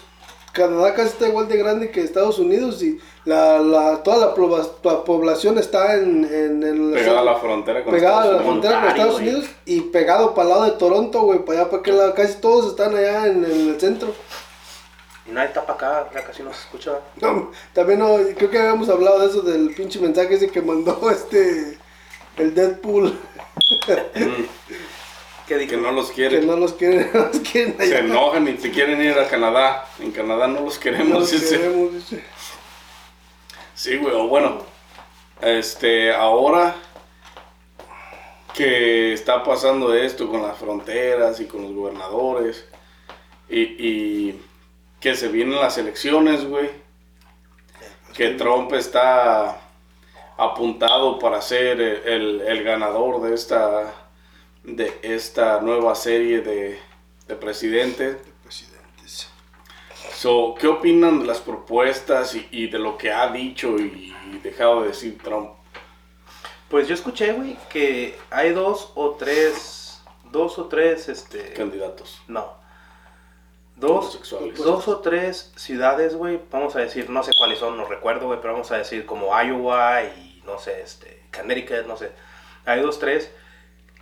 Canadá 0.51 0.93
casi 0.93 1.09
está 1.09 1.27
igual 1.27 1.47
de 1.47 1.57
grande 1.57 1.89
que 1.91 2.01
Estados 2.01 2.37
Unidos 2.37 2.81
y 2.83 2.99
la, 3.25 3.57
la, 3.59 4.03
toda 4.03 4.17
la, 4.17 4.35
proba- 4.35 4.67
la 4.83 5.03
población 5.03 5.57
está 5.57 5.95
en, 5.95 6.25
en 6.25 6.61
el... 6.63 6.91
Pegada 6.93 7.21
a 7.21 7.23
la 7.23 7.35
frontera 7.37 7.83
con 7.83 7.91
pegado 7.93 8.17
a 8.17 8.19
la 8.19 8.25
Estados 8.25 8.41
Unidos. 8.45 8.61
frontera 8.61 8.79
con 8.81 8.89
Estados 8.89 9.13
güey. 9.21 9.29
Unidos 9.29 9.49
y 9.65 9.81
pegado 9.81 10.33
para 10.35 10.43
el 10.43 10.49
lado 10.49 10.63
de 10.65 10.71
Toronto, 10.71 11.21
güey, 11.21 11.39
para 11.39 11.61
allá, 11.61 11.69
para 11.71 11.79
aquel 11.81 11.97
lado. 11.97 12.13
Casi 12.13 12.35
todos 12.39 12.67
están 12.71 12.95
allá 12.95 13.27
en, 13.27 13.43
en 13.45 13.69
el 13.69 13.79
centro. 13.79 14.13
Y 15.25 15.31
nadie 15.31 15.47
está 15.47 15.65
para 15.65 15.99
acá, 16.01 16.09
ya 16.13 16.25
casi 16.25 16.43
no 16.43 16.51
se 16.53 16.59
escucha. 16.61 16.99
No, 17.21 17.51
también 17.73 17.99
no, 17.99 18.17
creo 18.37 18.49
que 18.49 18.59
habíamos 18.59 18.89
hablado 18.89 19.19
de 19.19 19.27
eso 19.27 19.41
del 19.41 19.73
pinche 19.73 19.99
mensaje 19.99 20.35
ese 20.35 20.49
que 20.51 20.61
mandó 20.61 21.09
este, 21.11 21.77
el 22.37 22.53
Deadpool, 22.53 23.19
Mm, 24.15 24.45
¿Qué 25.45 25.57
dije? 25.57 25.71
Que 25.71 25.77
no 25.77 25.91
los 25.91 26.11
que 26.11 26.15
quieren. 26.15 26.47
no 26.47 26.55
los 26.55 26.73
quieren, 26.73 27.09
no 27.13 27.19
los 27.27 27.39
quieren 27.39 27.77
Se 27.77 27.99
enojan 27.99 28.47
y 28.47 28.57
se 28.57 28.71
quieren 28.71 29.01
ir 29.01 29.17
a 29.19 29.27
Canadá. 29.27 29.85
En 29.99 30.11
Canadá 30.11 30.47
no 30.47 30.61
los 30.61 30.75
No 30.75 30.79
queremos. 30.81 31.19
los 31.19 31.31
dice. 31.31 31.57
queremos, 31.57 31.93
dice. 31.93 32.23
Sí, 33.75 33.97
güey, 33.97 34.13
o 34.15 34.27
bueno, 34.27 34.59
este, 35.41 36.13
ahora 36.13 36.75
que 38.53 39.13
está 39.13 39.43
pasando 39.43 39.93
esto 39.93 40.29
con 40.29 40.41
las 40.43 40.57
fronteras 40.57 41.39
y 41.39 41.45
con 41.45 41.63
los 41.63 41.73
gobernadores 41.73 42.65
y, 43.49 43.61
y 43.61 44.41
que 45.03 45.15
se 45.15 45.27
vienen 45.27 45.59
las 45.59 45.77
elecciones, 45.77 46.45
güey, 46.45 46.69
que 48.15 48.29
Trump 48.35 48.71
está 48.73 49.59
apuntado 50.37 51.19
para 51.19 51.41
ser 51.41 51.81
el, 51.81 52.07
el- 52.07 52.41
el 52.41 52.63
ganador 52.63 53.21
de 53.21 53.35
esta, 53.35 53.93
de 54.63 54.97
esta 55.01 55.59
nueva 55.59 55.93
serie 55.95 56.39
de, 56.39 56.79
de 57.27 57.35
presidentes. 57.35 58.15
Presidentes. 58.43 59.27
So, 60.15 60.55
¿Qué 60.57 60.67
opinan 60.67 61.19
de 61.19 61.25
las 61.25 61.41
propuestas 61.41 62.33
y, 62.35 62.47
y 62.51 62.67
de 62.67 62.79
lo 62.79 62.97
que 62.97 63.11
ha 63.11 63.27
dicho 63.27 63.77
y, 63.77 64.15
y 64.31 64.39
dejado 64.41 64.83
de 64.83 64.87
decir 64.87 65.17
Trump? 65.21 65.49
Pues 66.69 66.87
yo 66.87 66.93
escuché, 66.93 67.33
güey, 67.33 67.57
que 67.69 68.17
hay 68.31 68.51
dos 68.51 68.93
o 68.95 69.11
tres, 69.11 70.01
dos 70.31 70.57
o 70.57 70.67
tres, 70.67 71.09
este... 71.09 71.51
Candidatos 71.53 72.21
No. 72.29 72.62
Dos, 73.83 74.19
dos 74.55 74.87
o 74.87 74.99
tres 74.99 75.51
ciudades, 75.57 76.15
güey, 76.15 76.39
vamos 76.49 76.73
a 76.77 76.79
decir, 76.79 77.09
no 77.09 77.21
sé 77.21 77.31
cuáles 77.37 77.59
son, 77.59 77.75
no 77.75 77.85
recuerdo, 77.85 78.27
güey, 78.27 78.39
pero 78.39 78.53
vamos 78.53 78.71
a 78.71 78.77
decir 78.77 79.05
como 79.05 79.37
Iowa 79.37 80.03
y 80.03 80.41
no 80.45 80.57
sé, 80.57 80.81
este, 80.81 81.21
Connecticut, 81.35 81.85
no 81.85 81.97
sé. 81.97 82.11
Hay 82.65 82.81
dos, 82.81 82.99
tres 82.99 83.29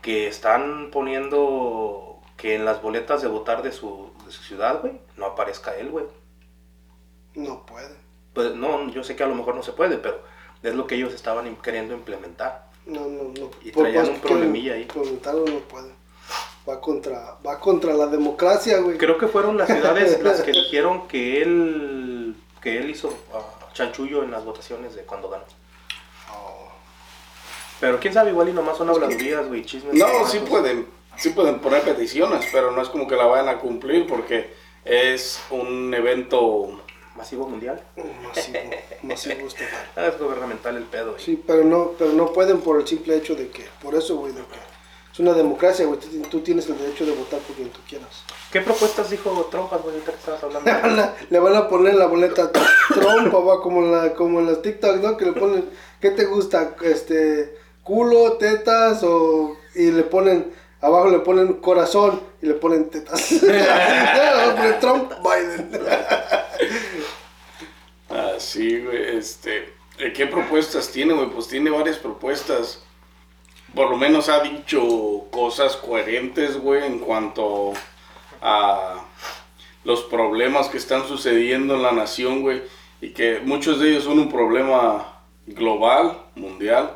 que 0.04 0.28
están 0.28 0.92
poniendo 0.92 2.22
que 2.38 2.54
en 2.54 2.64
las 2.64 2.82
boletas 2.82 3.24
de 3.24 3.28
votar 3.28 3.64
de 3.64 3.72
su, 3.72 4.12
de 4.24 4.32
su 4.32 4.44
ciudad, 4.44 4.82
güey, 4.82 4.94
no 5.18 5.26
aparezca 5.26 5.76
él, 5.76 5.90
güey. 5.90 6.06
No 7.34 7.66
puede. 7.66 7.96
Pues 8.34 8.54
no, 8.54 8.88
yo 8.90 9.04
sé 9.04 9.16
que 9.16 9.24
a 9.24 9.28
lo 9.28 9.36
mejor 9.36 9.56
no 9.56 9.64
se 9.64 9.74
puede, 9.74 9.98
pero 9.98 10.22
es 10.62 10.76
lo 10.76 10.86
que 10.86 10.96
ellos 10.96 11.14
estaban 11.14 11.56
queriendo 11.58 11.96
implementar. 11.96 12.70
No, 12.86 13.08
no, 13.08 13.24
no. 13.24 13.50
Y 13.64 13.72
traían 13.72 14.10
un 14.10 14.20
problemilla 14.20 14.74
ahí. 14.74 14.84
implementarlo, 14.84 15.46
no 15.46 15.60
puede. 15.62 15.92
Va 16.68 16.80
contra, 16.80 17.38
va 17.46 17.60
contra 17.60 17.94
la 17.94 18.06
democracia, 18.06 18.80
güey. 18.80 18.98
Creo 18.98 19.18
que 19.18 19.28
fueron 19.28 19.58
las 19.58 19.68
ciudades 19.68 20.20
las 20.24 20.42
que 20.42 20.52
dijeron 20.52 21.08
que 21.08 21.42
él, 21.42 22.36
que 22.62 22.78
él 22.78 22.92
hizo 22.92 23.12
ah, 23.34 23.42
chanchullo 23.74 24.24
en 24.24 24.32
las 24.32 24.46
votaciones 24.46 24.94
de 24.94 25.02
cuando 25.02 25.30
ganó. 25.30 25.44
Oh. 26.32 26.70
Pero 27.80 28.00
quién 28.00 28.14
sabe, 28.14 28.30
igual 28.30 28.50
y 28.50 28.54
nomás 28.54 28.78
son 28.78 28.90
habladurías, 28.90 29.48
güey, 29.48 29.66
chismes. 29.66 29.96
No, 29.96 30.28
sí 30.28 30.40
pueden, 30.48 30.86
sí 31.18 31.32
pueden 31.32 31.60
poner 31.60 31.82
peticiones, 31.82 32.48
pero 32.52 32.72
no 32.72 32.82
es 32.82 32.90
como 32.90 33.08
que 33.08 33.16
la 33.16 33.26
vayan 33.26 33.50
a 33.50 33.58
cumplir 33.58 34.06
porque 34.06 34.54
es 34.86 35.42
un 35.50 35.94
evento... 35.94 36.80
Masivo 37.16 37.48
mundial. 37.48 37.84
Masivo, 38.24 38.60
masivo 39.02 39.48
total. 39.48 39.68
Ah, 39.96 40.08
es 40.08 40.20
gubernamental 40.20 40.78
el 40.78 40.84
pedo, 40.84 41.12
güey. 41.12 41.24
Sí, 41.24 41.44
pero 41.46 41.64
no, 41.64 41.94
pero 41.98 42.14
no 42.14 42.32
pueden 42.32 42.62
por 42.62 42.80
el 42.80 42.88
simple 42.88 43.18
hecho 43.18 43.36
de 43.36 43.50
que, 43.50 43.66
por 43.82 43.96
eso, 43.96 44.16
güey, 44.18 44.32
de 44.32 44.42
que 44.42 44.71
una 45.22 45.34
democracia, 45.34 45.86
güey. 45.86 46.00
Tú, 46.00 46.08
tú 46.30 46.40
tienes 46.42 46.68
el 46.70 46.78
derecho 46.78 47.06
de 47.06 47.14
votar 47.14 47.40
por 47.40 47.56
quien 47.56 47.70
tú 47.70 47.80
quieras. 47.88 48.24
¿Qué 48.52 48.62
propuestas 48.62 49.10
dijo 49.10 49.48
Trump, 49.52 49.72
güey, 49.72 49.96
ahorita 49.96 50.12
que 50.12 50.18
estabas 50.18 50.42
Le 50.66 50.72
hablando? 50.72 50.88
van 50.88 51.00
a, 51.00 51.16
le 51.30 51.40
van 51.40 51.56
a 51.56 51.68
poner 51.68 51.96
la 51.96 52.08
boleta 52.08 52.52
Trump, 52.52 53.32
papá, 53.32 53.62
como 53.62 53.82
en, 53.84 53.92
la, 53.92 54.14
como 54.14 54.40
en 54.40 54.48
las 54.48 54.62
TikTok, 54.62 54.98
¿no? 54.98 55.18
Que 55.18 55.26
le 55.26 55.34
ponen, 55.34 55.70
¿qué 56.00 56.12
te 56.12 56.26
gusta? 56.26 56.76
Este, 56.84 57.56
culo, 57.84 58.34
tetas, 58.34 59.04
o, 59.04 59.56
y 59.76 59.92
le 59.92 60.04
ponen, 60.04 60.54
abajo 60.82 61.10
le 61.10 61.20
ponen 61.20 61.54
corazón, 61.54 62.22
y 62.42 62.48
le 62.48 62.56
ponen 62.56 62.90
tetas. 62.90 63.30
Trump, 64.82 65.12
Biden. 65.24 65.72
Ah, 68.10 68.34
sí, 68.38 68.80
güey, 68.80 69.18
este... 69.18 69.82
¿Qué 70.16 70.26
propuestas 70.26 70.90
tiene, 70.90 71.14
güey? 71.14 71.30
Pues 71.30 71.48
tiene 71.48 71.70
varias 71.70 71.98
propuestas. 71.98 72.82
Por 73.74 73.90
lo 73.90 73.98
menos 73.98 74.28
ha 74.30 74.42
dicho 74.42 75.26
cosas 75.32 75.78
coherentes, 75.78 76.58
güey, 76.58 76.86
en 76.86 77.00
cuanto 77.00 77.74
a 78.42 79.06
los 79.84 80.04
problemas 80.04 80.68
que 80.68 80.78
están 80.78 81.08
sucediendo 81.08 81.76
en 81.76 81.84
la 81.84 81.92
nación, 81.92 82.42
güey. 82.42 82.64
Y 83.00 83.12
que 83.12 83.40
muchos 83.40 83.80
de 83.80 83.92
ellos 83.92 84.04
son 84.04 84.20
un 84.20 84.30
problema 84.30 85.22
global, 85.48 86.18
mundial, 86.36 86.92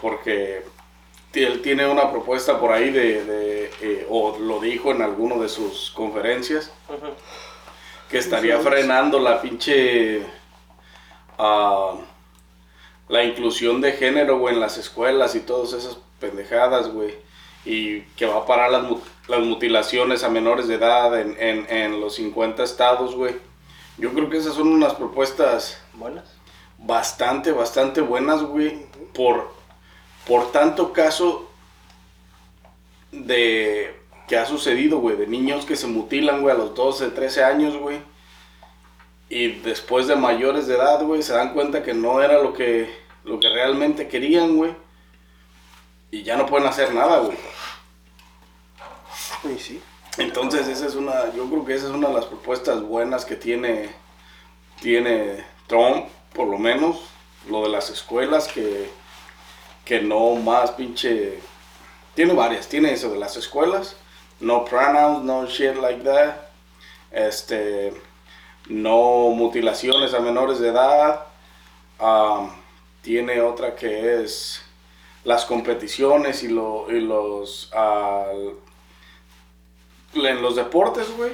porque 0.00 0.64
él 1.34 1.62
tiene 1.62 1.86
una 1.86 2.10
propuesta 2.10 2.58
por 2.58 2.72
ahí 2.72 2.90
de, 2.90 3.24
de, 3.24 3.70
eh, 3.80 4.06
o 4.08 4.38
lo 4.38 4.60
dijo 4.60 4.90
en 4.90 5.02
alguna 5.02 5.36
de 5.36 5.48
sus 5.48 5.90
conferencias, 5.90 6.72
que 8.08 8.18
estaría 8.18 8.58
frenando 8.58 9.18
la 9.18 9.40
pinche 9.40 10.22
ah, 11.38 11.94
la 13.08 13.24
inclusión 13.24 13.80
de 13.80 13.92
género, 13.92 14.38
güey, 14.38 14.54
en 14.54 14.60
las 14.60 14.78
escuelas 14.78 15.34
y 15.34 15.40
todas 15.40 15.72
esas 15.72 15.98
pendejadas, 16.22 16.88
güey. 16.88 17.14
y 17.64 18.00
que 18.16 18.26
va 18.26 18.38
a 18.38 18.46
parar 18.46 18.70
las, 18.70 18.84
las 19.28 19.40
mutilaciones 19.40 20.24
a 20.24 20.28
menores 20.28 20.66
de 20.68 20.74
edad 20.76 21.20
en, 21.20 21.36
en, 21.38 21.66
en 21.68 22.00
los 22.00 22.14
50 22.16 22.62
estados, 22.64 23.14
güey. 23.14 23.34
Yo 23.98 24.12
creo 24.14 24.28
que 24.30 24.38
esas 24.38 24.54
son 24.54 24.68
unas 24.68 24.94
propuestas 24.94 25.78
Buenas. 25.92 26.24
bastante, 26.78 27.52
bastante 27.52 28.00
buenas, 28.00 28.42
güey, 28.42 28.86
por, 29.14 29.52
por 30.26 30.50
tanto 30.50 30.92
caso 30.92 31.48
de 33.12 33.94
que 34.26 34.36
ha 34.38 34.46
sucedido, 34.46 34.98
güey, 34.98 35.16
de 35.16 35.26
niños 35.26 35.66
que 35.66 35.76
se 35.76 35.86
mutilan, 35.86 36.40
güey, 36.40 36.54
a 36.54 36.58
los 36.58 36.74
12, 36.74 37.10
13 37.10 37.44
años, 37.44 37.76
güey. 37.76 37.98
Y 39.28 39.60
después 39.60 40.06
de 40.06 40.16
mayores 40.16 40.66
de 40.66 40.74
edad, 40.74 41.02
güey, 41.04 41.22
se 41.22 41.34
dan 41.34 41.52
cuenta 41.54 41.82
que 41.82 41.94
no 41.94 42.20
era 42.22 42.42
lo 42.42 42.52
que, 42.52 42.90
lo 43.24 43.38
que 43.40 43.48
realmente 43.50 44.08
querían, 44.08 44.56
güey. 44.56 44.74
Y 46.12 46.22
ya 46.22 46.36
no 46.36 46.44
pueden 46.44 46.68
hacer 46.68 46.94
nada, 46.94 47.20
güey. 47.20 47.38
Y 49.44 49.58
sí. 49.58 49.82
Entonces, 50.18 50.68
esa 50.68 50.86
es 50.86 50.94
una, 50.94 51.32
yo 51.34 51.48
creo 51.48 51.64
que 51.64 51.74
esa 51.74 51.86
es 51.86 51.92
una 51.92 52.08
de 52.08 52.14
las 52.14 52.26
propuestas 52.26 52.82
buenas 52.82 53.24
que 53.24 53.34
tiene, 53.34 53.90
tiene 54.82 55.42
Trump, 55.66 56.06
por 56.34 56.48
lo 56.48 56.58
menos, 56.58 57.00
lo 57.48 57.62
de 57.62 57.70
las 57.70 57.88
escuelas, 57.88 58.46
que, 58.46 58.90
que 59.86 60.02
no 60.02 60.34
más 60.34 60.72
pinche, 60.72 61.40
tiene 62.14 62.34
varias, 62.34 62.68
tiene 62.68 62.92
eso 62.92 63.10
de 63.10 63.18
las 63.18 63.38
escuelas, 63.38 63.96
no 64.38 64.66
pronouns, 64.66 65.24
no 65.24 65.46
shit 65.46 65.76
like 65.76 66.04
that, 66.04 66.34
este, 67.10 67.94
no 68.68 69.30
mutilaciones 69.30 70.12
a 70.12 70.20
menores 70.20 70.60
de 70.60 70.68
edad, 70.68 71.22
um, 71.98 72.50
tiene 73.00 73.40
otra 73.40 73.74
que 73.74 74.22
es 74.22 74.61
las 75.24 75.44
competiciones 75.44 76.42
y, 76.42 76.48
lo, 76.48 76.90
los, 76.90 77.70
en 80.14 80.42
los 80.42 80.56
deportes, 80.56 81.06
güey, 81.16 81.32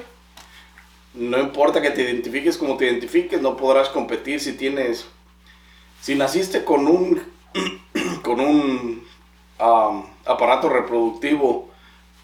no 1.13 1.39
importa 1.39 1.81
que 1.81 1.89
te 1.89 2.03
identifiques 2.03 2.57
como 2.57 2.77
te 2.77 2.85
identifiques, 2.85 3.41
no 3.41 3.57
podrás 3.57 3.89
competir 3.89 4.39
si 4.39 4.53
tienes, 4.53 5.07
si 6.01 6.15
naciste 6.15 6.63
con 6.63 6.87
un, 6.87 7.21
con 8.23 8.39
un 8.39 9.03
aparato 9.57 10.69
reproductivo, 10.69 11.69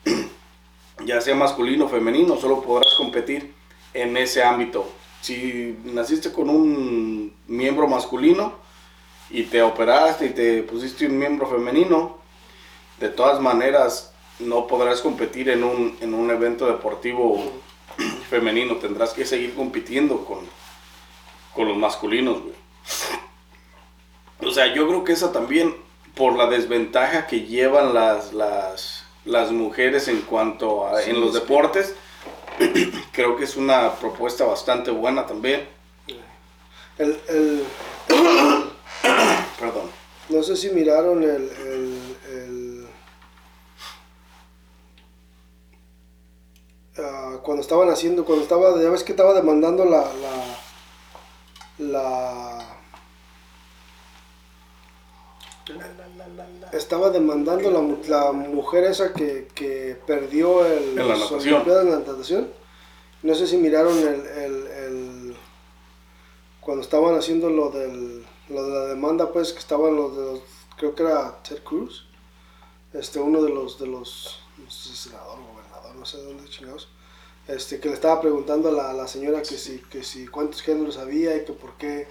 ya 1.06 1.20
sea 1.20 1.36
masculino 1.36 1.86
o 1.86 1.90
femenino, 1.90 2.38
solo 2.38 2.62
podrás 2.62 2.94
competir 2.96 3.54
en 3.94 4.16
ese 4.18 4.44
ámbito. 4.44 4.88
Si 5.22 5.78
naciste 5.84 6.32
con 6.32 6.50
un 6.50 7.34
miembro 7.48 7.88
masculino 7.88 8.65
y 9.30 9.44
te 9.44 9.62
operaste 9.62 10.28
y 10.28 10.30
te 10.30 10.64
pusiste 10.64 11.08
un 11.08 11.18
miembro 11.18 11.48
femenino, 11.48 12.18
de 13.00 13.10
todas 13.10 13.42
maneras 13.42 14.14
no 14.40 14.68
podrás 14.68 15.02
competir 15.02 15.50
en 15.50 15.64
un, 15.64 15.98
en 16.02 16.14
un 16.14 16.30
evento 16.30 16.68
deportivo 16.68 17.42
femenino, 18.30 18.76
tendrás 18.76 19.14
que 19.14 19.26
seguir 19.26 19.56
compitiendo 19.56 20.26
con, 20.26 20.40
con 21.54 21.68
los 21.68 21.78
masculinos, 21.78 22.42
güey. 22.42 22.56
O 24.42 24.52
sea, 24.52 24.74
yo 24.74 24.88
creo 24.88 25.04
que 25.04 25.14
esa 25.14 25.32
también, 25.32 25.76
por 26.14 26.36
la 26.36 26.48
desventaja 26.48 27.26
que 27.28 27.42
llevan 27.42 27.94
las, 27.94 28.34
las, 28.34 29.06
las 29.24 29.52
mujeres 29.52 30.08
en 30.08 30.22
cuanto 30.22 30.88
a 30.88 31.04
en 31.04 31.22
los 31.22 31.34
deportes, 31.34 31.96
creo 33.12 33.38
que 33.38 33.46
es 33.46 33.56
una 33.56 33.96
propuesta 33.96 34.46
bastante 34.46 34.92
buena 34.92 35.26
también. 35.26 35.68
El, 36.98 37.20
el, 37.28 37.64
Perdón. 39.60 39.90
no 40.30 40.44
sé 40.44 40.56
si 40.58 40.70
miraron 40.72 41.24
el, 41.24 41.50
el, 41.50 42.18
el- 42.30 42.88
ah, 46.98 47.40
cuando 47.44 47.62
estaban 47.62 47.90
haciendo, 47.90 48.26
cuando 48.26 48.44
estaba, 48.44 48.82
ya 48.82 48.90
ves 48.90 49.04
que 49.04 49.12
estaba 49.14 49.34
demandando 49.34 49.86
la, 49.86 50.02
la, 50.22 50.58
la, 51.80 52.78
estaba 56.74 57.10
demandando 57.10 57.72
la, 57.72 57.82
la 58.08 58.32
mujer 58.32 58.84
esa 58.86 59.14
que, 59.14 59.48
que 59.54 59.98
perdió 60.06 60.66
el, 60.66 60.98
En 61.00 61.08
la 61.08 61.16
natación. 61.18 61.62
En 61.68 61.76
la 61.90 61.98
natación. 62.00 62.48
No 63.24 63.34
sé 63.34 63.48
si 63.48 63.58
miraron 63.58 63.98
el, 63.98 64.26
el, 64.28 64.68
el- 64.68 65.36
cuando 66.62 66.82
estaban 66.84 67.16
haciendo 67.16 67.50
lo 67.50 67.70
del 67.70 68.26
lo 68.50 68.64
de 68.64 68.74
la 68.74 68.86
demanda 68.86 69.32
pues 69.32 69.54
que 69.54 69.60
estaban 69.60 69.96
los 69.96 70.16
de 70.16 70.24
los 70.24 70.42
creo 70.78 70.96
que 70.96 71.04
era 71.04 71.42
Ted 71.44 71.64
Cruz 71.64 72.08
este 72.94 73.20
uno 73.20 73.42
de 73.42 73.50
los 73.50 73.80
de 73.80 73.88
los 73.88 74.40
no 74.58 74.70
sé 74.70 74.90
si 74.90 74.96
senador 74.96 75.40
o 75.40 75.54
gobernador 75.54 75.96
no 75.96 76.06
sé 76.06 76.18
de 76.18 76.24
dónde 76.24 76.50
chingados 76.50 76.90
este 77.48 77.80
que 77.80 77.90
le 77.90 77.96
estaba 77.96 78.22
preguntando 78.22 78.70
a 78.70 78.72
la, 78.72 78.90
a 78.92 78.94
la 78.94 79.08
señora 79.08 79.42
que 79.42 79.58
si 79.58 79.80
que 79.80 80.04
si 80.04 80.28
cuántos 80.28 80.62
géneros 80.62 80.98
había 80.98 81.36
y 81.36 81.46
que 81.46 81.54
por 81.54 81.74
qué 81.78 82.08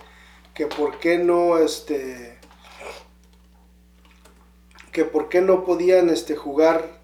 que 0.54 0.66
por 0.66 0.98
qué 0.98 1.18
no 1.18 1.58
este 1.58 2.38
que 4.92 5.04
por 5.04 5.28
qué 5.28 5.40
no 5.40 5.64
podían 5.64 6.08
este 6.10 6.36
jugar 6.36 7.00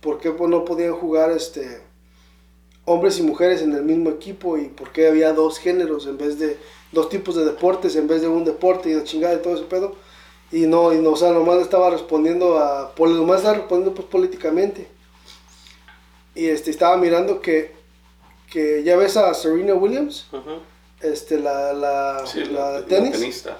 por 0.00 0.18
qué 0.18 0.30
no 0.30 0.64
podían 0.64 0.94
jugar 0.94 1.30
este 1.30 1.82
hombres 2.84 3.18
y 3.18 3.22
mujeres 3.22 3.60
en 3.60 3.74
el 3.74 3.82
mismo 3.82 4.10
equipo 4.10 4.56
y 4.56 4.68
por 4.68 4.92
qué 4.92 5.08
había 5.08 5.32
dos 5.32 5.58
géneros 5.58 6.06
en 6.06 6.16
vez 6.16 6.38
de 6.38 6.58
dos 6.92 7.08
tipos 7.08 7.34
de 7.36 7.44
deportes 7.44 7.96
en 7.96 8.06
vez 8.08 8.20
de 8.22 8.28
un 8.28 8.44
deporte 8.44 8.90
y 8.90 8.94
la 8.94 9.04
chingada 9.04 9.34
y 9.34 9.42
todo 9.42 9.54
ese 9.54 9.64
pedo 9.64 9.94
y 10.50 10.60
no 10.66 10.92
y 10.94 10.98
no 10.98 11.10
o 11.10 11.16
sea 11.16 11.30
nomás 11.32 11.58
estaba 11.60 11.90
respondiendo 11.90 12.58
a 12.58 12.92
nomás 12.98 13.38
estaba 13.38 13.56
respondiendo 13.58 13.94
pues 13.94 14.08
políticamente 14.08 14.88
y 16.34 16.46
este 16.46 16.70
estaba 16.70 16.96
mirando 16.96 17.40
que 17.40 17.76
que 18.50 18.82
ya 18.82 18.96
ves 18.96 19.16
a 19.18 19.34
Serena 19.34 19.74
Williams 19.74 20.26
este 21.02 21.38
la 21.38 21.72
la, 21.72 22.22
Sí, 22.26 22.44
la 22.46 22.84
tenis 22.86 23.10
la 23.12 23.18
tenista. 23.18 23.56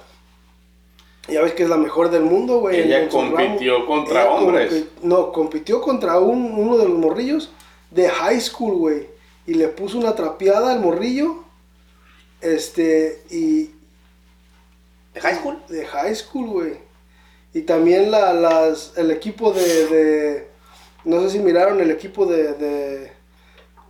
ya 1.28 1.42
ves 1.42 1.52
que 1.52 1.64
es 1.64 1.68
la 1.68 1.76
mejor 1.76 2.10
del 2.10 2.22
mundo 2.22 2.60
güey 2.60 2.80
Ella 2.80 3.00
en 3.02 3.10
ramo. 3.10 3.34
compitió 3.36 3.86
contra 3.86 4.22
Ella 4.22 4.30
hombres. 4.32 4.72
compi- 4.72 4.86
no, 5.02 5.32
compitió 5.32 5.80
contra 5.82 6.18
un, 6.20 6.52
uno 6.56 6.78
de 6.78 6.88
los 6.88 6.96
morrillos 6.98 7.50
de 7.90 8.08
high 8.08 8.40
school, 8.40 8.76
güey. 8.76 9.06
Y 9.46 9.54
le 9.54 9.68
puso 9.68 9.96
una 9.98 10.14
trapeada 10.14 10.72
al 10.72 10.80
morrillo. 10.80 11.42
Este, 12.40 13.22
y. 13.30 13.70
¿De 15.14 15.20
high 15.20 15.36
school? 15.36 15.62
De 15.68 15.84
high 15.86 16.14
school, 16.14 16.48
güey. 16.48 16.78
Y 17.54 17.62
también 17.62 18.10
la, 18.10 18.32
las, 18.34 18.92
el 18.96 19.10
equipo 19.10 19.52
de, 19.52 19.86
de- 19.86 20.48
No 21.04 21.20
sé 21.22 21.30
si 21.30 21.38
miraron 21.40 21.80
el 21.80 21.90
equipo 21.90 22.26
de. 22.26 22.52
de- 22.54 23.12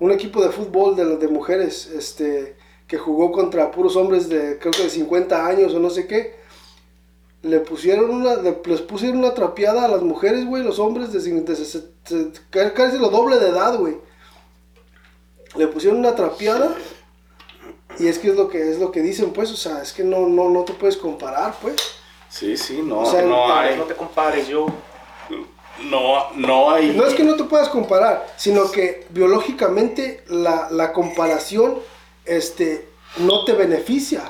un 0.01 0.13
equipo 0.13 0.41
de 0.43 0.51
fútbol 0.51 0.97
de, 0.97 1.17
de 1.17 1.29
mujeres. 1.29 1.87
Este. 1.87 2.57
Que 2.87 2.97
jugó 2.97 3.33
contra 3.33 3.71
puros 3.71 3.97
hombres 3.97 4.29
de. 4.29 4.59
Creo 4.59 4.73
que 4.73 4.85
de 4.85 4.91
50 4.91 5.47
años 5.47 5.75
o 5.75 5.79
no 5.81 5.91
sé 5.91 6.07
qué 6.07 6.39
le 7.43 7.61
pusieron 7.61 8.11
una, 8.11 8.35
le- 8.35 8.59
les 8.65 8.81
pusieron 8.81 9.19
una 9.19 9.33
trapeada 9.33 9.85
a 9.85 9.89
las 9.89 10.03
mujeres, 10.03 10.45
güey, 10.45 10.65
los 10.65 10.81
hombres 10.81 11.13
de, 11.13 11.21
de 11.21 12.33
ca- 12.51 12.75
casi 12.75 12.99
lo 12.99 13.11
doble 13.11 13.39
de 13.39 13.51
edad, 13.51 13.79
güey. 13.79 13.97
Le 15.57 15.69
pusieron 15.69 16.01
una 16.01 16.17
trapeada 16.17 16.75
y 17.99 18.07
es 18.09 18.19
que 18.19 18.29
es 18.29 18.37
lo 18.37 18.49
que 18.49 18.71
es 18.71 18.79
lo 18.79 18.91
que 18.93 19.01
dicen, 19.03 19.33
pues, 19.33 19.51
o 19.51 19.57
sea, 19.57 19.83
es 19.83 19.93
que 19.93 20.05
no 20.05 20.27
no 20.29 20.51
no 20.51 20.65
te 20.65 20.73
puedes 20.75 20.97
comparar, 20.97 21.55
pues. 21.61 21.77
Sí, 22.29 22.57
sí, 22.57 22.83
no, 22.83 23.01
O 23.01 23.07
sea, 23.11 23.23
no 23.23 23.29
No, 23.49 23.55
hay. 23.55 23.77
no 23.77 23.85
te 23.85 23.95
compares, 23.95 24.47
yo. 24.49 24.67
No, 25.85 26.31
no 26.35 26.71
hay. 26.71 26.93
No 26.97 27.05
es 27.07 27.15
que 27.15 27.23
no 27.25 27.37
te 27.37 27.45
puedas 27.45 27.69
comparar, 27.69 28.27
sino 28.37 28.71
que 28.71 29.07
biológicamente 29.11 30.25
la, 30.29 30.69
la 30.71 30.93
comparación 30.93 31.79
este 32.25 32.89
no 33.19 33.45
te 33.45 33.53
beneficia. 33.53 34.23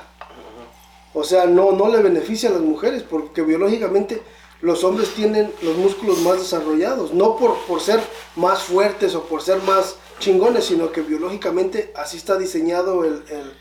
O 1.14 1.24
sea, 1.24 1.46
no, 1.46 1.72
no 1.72 1.88
le 1.88 2.02
beneficia 2.02 2.50
a 2.50 2.52
las 2.52 2.60
mujeres, 2.60 3.02
porque 3.02 3.42
biológicamente 3.42 4.22
los 4.60 4.82
hombres 4.84 5.10
tienen 5.14 5.52
los 5.62 5.76
músculos 5.76 6.18
más 6.22 6.38
desarrollados, 6.38 7.12
no 7.12 7.36
por, 7.36 7.58
por 7.66 7.80
ser 7.80 8.00
más 8.36 8.62
fuertes 8.64 9.14
o 9.14 9.22
por 9.24 9.40
ser 9.42 9.62
más 9.62 9.96
chingones, 10.18 10.64
sino 10.64 10.90
que 10.90 11.00
biológicamente 11.02 11.92
así 11.96 12.16
está 12.16 12.36
diseñado 12.36 13.04
el, 13.04 13.22
el- 13.30 13.52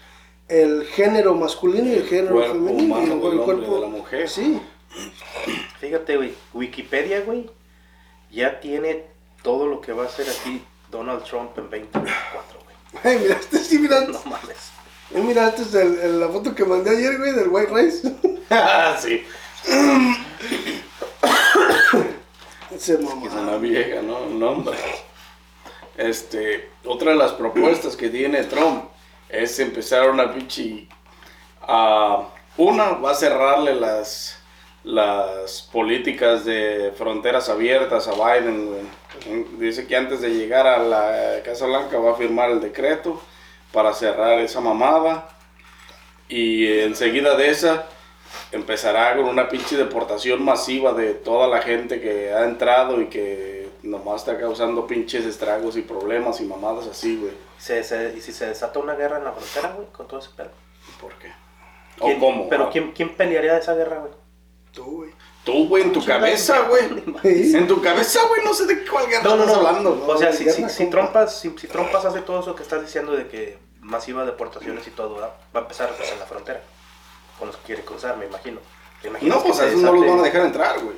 el 0.50 0.86
género 0.86 1.36
masculino 1.36 1.90
y 1.90 1.94
el 1.96 2.08
género 2.08 2.36
cuerpo 2.36 2.54
femenino. 2.54 3.00
y 3.00 3.04
el, 3.04 3.12
el 3.12 3.64
y 3.64 3.70
de 3.70 3.80
la 3.82 3.88
mujer. 3.88 4.30
Sí, 4.30 4.60
Fíjate, 5.82 6.16
güey. 6.18 6.34
Wikipedia, 6.54 7.22
güey. 7.22 7.50
Ya 8.32 8.60
tiene 8.62 9.06
todo 9.44 9.68
lo 9.68 9.82
que 9.82 9.92
va 9.92 10.04
a 10.04 10.08
hacer 10.08 10.26
aquí 10.30 10.64
Donald 10.90 11.24
Trump 11.26 11.52
en 11.58 11.70
2024, 11.70 12.60
güey. 12.64 12.78
Ay, 13.04 13.20
mira, 13.22 13.36
este 13.40 13.60
sí, 13.60 13.78
mira, 13.78 14.02
No 14.02 14.20
mames. 14.26 14.58
eh, 15.14 15.22
mira, 15.22 15.50
es 15.50 15.74
el- 15.76 16.00
el- 16.00 16.20
la 16.22 16.30
foto 16.30 16.56
que 16.56 16.64
mandé 16.66 16.92
ayer, 16.92 17.18
güey, 17.18 17.34
del 17.34 17.50
White 17.50 17.72
Rice. 17.74 18.16
sí. 19.02 19.24
Se 22.78 22.94
es 22.94 23.00
una 23.00 23.58
vieja, 23.58 24.02
¿no? 24.02 24.20
Un 24.20 24.42
hombre. 24.44 24.78
Este, 25.98 26.70
otra 26.86 27.12
de 27.12 27.18
las 27.18 27.32
propuestas 27.32 27.96
que 27.96 28.10
tiene 28.10 28.44
Trump 28.44 28.86
es 29.30 29.60
empezar 29.60 30.10
una 30.10 30.34
pinche. 30.34 30.88
ah, 31.62 32.28
una, 32.58 32.92
va 32.94 33.12
a 33.12 33.16
cerrarle 33.16 33.74
las, 33.76 34.40
las 34.84 35.68
políticas 35.72 36.46
de 36.46 36.94
fronteras 36.96 37.50
abiertas 37.50 38.08
a 38.08 38.14
Biden. 38.14 38.90
Dice 39.58 39.88
que 39.88 39.96
antes 39.96 40.22
de 40.22 40.30
llegar 40.30 40.68
a 40.68 40.78
la 40.78 41.42
Casa 41.44 41.66
Blanca 41.66 41.98
va 41.98 42.12
a 42.12 42.16
firmar 42.16 42.52
el 42.52 42.62
decreto 42.62 43.20
para 43.72 43.94
cerrar 43.94 44.40
esa 44.40 44.62
mamada. 44.62 45.30
Y 46.30 46.80
enseguida 46.82 47.36
de 47.36 47.50
esa 47.50 47.88
empezará 48.52 49.16
con 49.16 49.26
una 49.26 49.50
pinche 49.50 49.76
deportación 49.78 50.44
masiva 50.44 50.94
de 50.94 51.14
toda 51.14 51.48
la 51.48 51.62
gente 51.62 52.00
que 52.02 52.32
ha 52.34 52.46
entrado 52.46 53.02
y 53.02 53.08
que 53.08 53.70
nomás 53.84 54.22
está 54.22 54.38
causando 54.40 54.88
pinches 54.88 55.26
estragos 55.26 55.78
y 55.78 55.82
problemas 55.82 56.40
y 56.42 56.46
mamadas 56.46 56.88
así, 56.88 57.18
güey. 57.18 57.34
Se, 57.58 57.84
se- 57.84 58.14
¿Y 58.18 58.22
si 58.22 58.32
se 58.32 58.46
desata 58.48 58.80
una 58.80 58.96
guerra 58.96 59.18
en 59.18 59.24
la 59.26 59.32
frontera, 59.34 59.74
güey, 59.76 59.88
con 59.92 60.08
todo 60.08 60.20
ese 60.20 60.30
pedo? 60.36 60.50
¿Por 61.02 61.14
qué? 61.16 61.32
¿Quién- 62.00 62.18
¿O 62.18 62.20
cómo? 62.20 62.50
Pero 62.50 62.66
Ah, 62.66 62.70
¿quién, 62.72 62.92
¿quién 62.92 63.16
pelearía 63.16 63.58
esa 63.58 63.74
guerra, 63.74 64.00
güey? 64.00 64.12
Tú, 64.72 64.84
güey. 64.98 65.12
Tú, 65.44 65.68
güey, 65.68 65.84
en 65.84 65.94
tu 65.94 66.04
cabeza, 66.06 66.68
güey. 66.68 66.84
En 67.24 67.68
tu 67.68 67.82
cabeza, 67.82 68.20
güey, 68.28 68.44
no 68.44 68.54
sé 68.54 68.66
de 68.66 68.86
cuál 68.86 69.08
guerra 69.08 69.24
No, 69.24 69.36
no, 69.38 69.44
estás 69.44 69.62
no. 69.62 69.68
hablando. 69.68 70.06
O 70.08 70.18
sea, 70.18 70.32
si, 70.34 70.50
si, 70.70 70.90
trompas, 70.90 71.40
si, 71.40 71.54
si 71.58 71.68
trompas 71.68 72.04
hace 72.06 72.22
todo 72.22 72.42
eso 72.42 72.54
que 72.54 72.64
estás 72.64 72.82
diciendo 72.82 73.14
de 73.14 73.28
que 73.28 73.58
masiva 73.82 74.26
deportaciones 74.26 74.86
y 74.88 74.92
todo, 74.92 75.16
¿verdad? 75.16 75.32
va 75.56 75.62
a 75.62 75.64
empezar 75.64 75.90
pues, 75.98 76.12
en 76.12 76.20
la 76.20 76.26
frontera. 76.26 76.62
Con 77.40 77.48
los 77.48 77.58
que 77.58 77.64
quiere 77.68 77.84
cruzar, 77.84 78.18
me 78.18 78.26
imagino. 78.26 78.60
¿Te 79.02 79.10
imaginas 79.10 79.38
No, 79.38 79.44
pues 79.44 79.60
a 79.60 79.68
esos 79.68 79.82
no 79.82 79.92
los 79.94 80.06
van 80.08 80.20
a 80.20 80.24
dejar 80.24 80.42
entrar, 80.42 80.80
güey. 80.80 80.96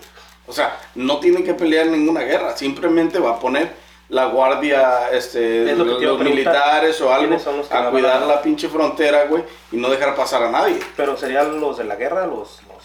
O 0.48 0.54
sea, 0.54 0.78
no 0.96 1.20
tienen 1.20 1.44
que 1.44 1.54
pelear 1.54 1.88
ninguna 1.88 2.22
guerra. 2.22 2.56
Simplemente 2.58 3.20
va 3.20 3.32
a 3.32 3.40
poner 3.40 3.74
la 4.10 4.26
guardia, 4.26 5.10
este, 5.12 5.70
Es 5.72 5.78
lo 5.78 6.00
que 6.00 6.06
los, 6.06 6.20
militares 6.20 7.00
o 7.02 7.12
algo 7.14 7.28
¿Quiénes 7.28 7.44
son 7.44 7.58
los 7.58 7.68
que 7.68 7.74
la 7.76 7.88
a 7.88 7.92
cuidar 7.92 8.24
a- 8.24 8.26
la 8.26 8.42
pinche 8.42 8.68
frontera, 8.68 9.26
güey, 9.26 9.44
y 9.72 9.78
no 9.78 9.90
dejar 9.90 10.16
pasar 10.16 10.42
a 10.44 10.50
nadie. 10.50 10.80
Pero 10.98 11.16
serían 11.16 11.60
los 11.60 11.78
de 11.78 11.84
la 11.84 11.96
guerra, 11.96 12.26
los, 12.26 12.62
los 12.68 12.84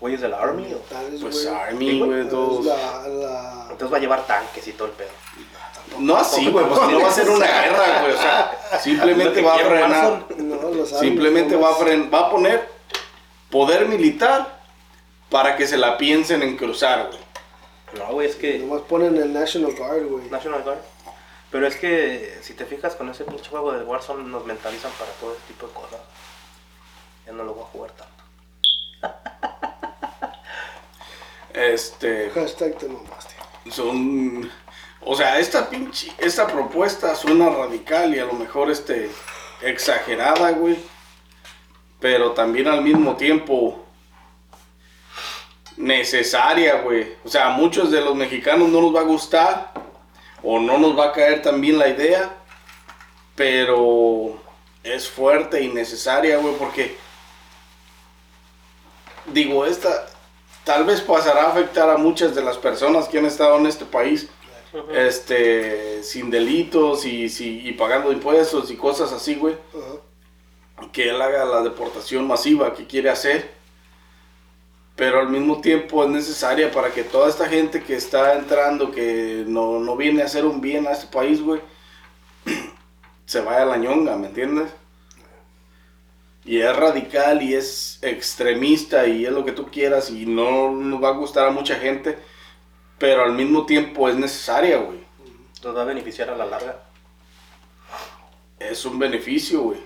güeyes 0.00 0.22
de 0.22 0.28
la 0.28 0.38
Army. 0.38 0.62
o- 0.62 0.66
Militares, 0.68 1.20
Pues. 1.20 1.46
Army, 1.46 1.98
güey, 2.00 2.20
Es 2.22 2.30
todos. 2.30 2.64
la, 2.64 3.08
la... 3.08 3.66
Entonces 3.70 3.92
va 3.92 3.96
a 3.98 4.00
llevar 4.00 4.26
tanques 4.26 4.66
y 4.66 4.72
todo 4.72 4.88
el 4.88 4.94
pedo. 4.94 5.10
No 5.98 6.16
así, 6.16 6.48
güey, 6.50 6.64
pues 6.66 6.80
no 6.80 7.00
va 7.00 7.08
a 7.08 7.12
ser 7.12 7.28
una 7.28 7.46
guerra, 7.46 8.00
güey. 8.00 8.12
O 8.14 8.18
sea, 8.18 8.58
simplemente 8.82 9.42
va 9.42 9.54
a 9.54 9.58
frenar. 9.58 10.24
No, 10.38 10.86
Simplemente 10.86 11.56
va 11.56 11.68
a, 11.68 11.74
fren- 11.74 12.12
va 12.12 12.20
a 12.20 12.30
poner 12.30 12.75
poder 13.50 13.86
militar 13.86 14.60
para 15.30 15.56
que 15.56 15.66
se 15.66 15.76
la 15.76 15.98
piensen 15.98 16.42
en 16.42 16.56
cruzar, 16.56 17.08
güey. 17.08 17.18
No, 17.98 18.12
güey, 18.12 18.28
es 18.28 18.36
que... 18.36 18.58
Nomás 18.58 18.82
ponen 18.82 19.16
el 19.16 19.32
National 19.32 19.74
Guard, 19.74 20.04
güey. 20.04 20.28
National 20.30 20.62
Guard. 20.62 20.78
Pero 21.50 21.66
es 21.66 21.76
que 21.76 22.38
si 22.42 22.54
te 22.54 22.66
fijas 22.66 22.96
con 22.96 23.08
ese 23.08 23.24
pinche 23.24 23.48
juego 23.48 23.72
de 23.72 23.84
Warzone 23.84 24.24
nos 24.24 24.44
mentalizan 24.44 24.90
para 24.98 25.10
todo 25.12 25.32
ese 25.32 25.42
tipo 25.46 25.66
de 25.66 25.72
cosas. 25.72 26.00
Ya 27.24 27.32
no 27.32 27.44
lo 27.44 27.54
voy 27.54 27.64
a 27.64 27.66
jugar 27.66 27.90
tanto. 27.92 28.16
Este, 31.56 32.30
Hashtag 32.34 32.76
te 32.76 32.86
mamaste. 32.86 33.34
son 33.70 34.50
o 35.00 35.16
sea 35.16 35.38
esta 35.38 35.70
pinche 35.70 36.12
esta 36.18 36.46
propuesta 36.46 37.14
suena 37.14 37.48
radical 37.48 38.14
y 38.14 38.18
a 38.18 38.26
lo 38.26 38.34
mejor 38.34 38.70
este 38.70 39.10
exagerada 39.62 40.50
güey 40.50 40.76
pero 42.00 42.32
también 42.32 42.68
al 42.68 42.82
mismo 42.82 43.16
tiempo 43.16 43.82
necesaria 45.76 46.80
güey. 46.82 47.14
O 47.24 47.28
sea 47.28 47.46
a 47.46 47.50
muchos 47.50 47.90
de 47.90 48.00
los 48.00 48.14
mexicanos 48.14 48.68
no 48.68 48.80
nos 48.80 48.94
va 48.94 49.00
a 49.00 49.04
gustar 49.04 49.72
o 50.42 50.58
no 50.58 50.78
nos 50.78 50.98
va 50.98 51.06
a 51.06 51.12
caer 51.12 51.42
tan 51.42 51.60
bien 51.60 51.78
la 51.78 51.88
idea 51.88 52.34
pero 53.34 54.38
es 54.82 55.08
fuerte 55.08 55.60
y 55.62 55.68
necesaria 55.68 56.38
güey 56.38 56.54
porque 56.54 56.96
digo 59.26 59.66
esta 59.66 60.06
tal 60.64 60.84
vez 60.84 61.00
pasará 61.00 61.44
a 61.44 61.50
afectar 61.50 61.90
a 61.90 61.96
muchas 61.96 62.34
de 62.34 62.42
las 62.42 62.56
personas 62.56 63.08
que 63.08 63.18
han 63.18 63.26
estado 63.26 63.56
en 63.58 63.66
este 63.66 63.84
país 63.84 64.28
este 64.94 66.02
sin 66.02 66.30
delitos 66.30 67.04
y, 67.06 67.28
si- 67.28 67.66
y 67.66 67.72
pagando 67.72 68.12
impuestos 68.12 68.70
y 68.70 68.76
cosas 68.76 69.10
así, 69.12 69.34
güey. 69.36 69.56
Que 70.92 71.10
él 71.10 71.20
haga 71.20 71.44
la 71.44 71.62
deportación 71.62 72.26
masiva 72.26 72.74
que 72.74 72.86
quiere 72.86 73.10
hacer. 73.10 73.54
Pero 74.94 75.20
al 75.20 75.28
mismo 75.28 75.60
tiempo 75.60 76.04
es 76.04 76.10
necesaria 76.10 76.70
para 76.70 76.90
que 76.90 77.04
toda 77.04 77.28
esta 77.28 77.46
gente 77.48 77.82
que 77.82 77.94
está 77.96 78.34
entrando, 78.34 78.90
que 78.90 79.44
no, 79.46 79.78
no 79.78 79.96
viene 79.96 80.22
a 80.22 80.26
hacer 80.26 80.46
un 80.46 80.60
bien 80.60 80.86
a 80.86 80.92
este 80.92 81.06
país, 81.06 81.42
güey, 81.42 81.60
se 83.26 83.40
vaya 83.40 83.62
a 83.62 83.66
la 83.66 83.76
ñonga, 83.76 84.16
¿me 84.16 84.28
entiendes? 84.28 84.70
Y 86.46 86.60
es 86.60 86.76
radical 86.76 87.42
y 87.42 87.54
es 87.54 87.98
extremista 88.02 89.06
y 89.06 89.26
es 89.26 89.32
lo 89.32 89.44
que 89.44 89.52
tú 89.52 89.66
quieras 89.66 90.10
y 90.10 90.26
no 90.26 90.70
nos 90.70 91.02
va 91.02 91.08
a 91.08 91.18
gustar 91.18 91.48
a 91.48 91.50
mucha 91.50 91.74
gente, 91.74 92.18
pero 92.98 93.24
al 93.24 93.32
mismo 93.32 93.66
tiempo 93.66 94.08
es 94.08 94.14
necesaria, 94.14 94.78
güey. 94.78 95.00
Nos 95.62 95.76
va 95.76 95.82
a 95.82 95.86
beneficiar 95.86 96.30
a 96.30 96.36
la 96.36 96.46
larga. 96.46 96.84
Es 98.58 98.84
un 98.84 98.98
beneficio, 98.98 99.60
güey. 99.60 99.80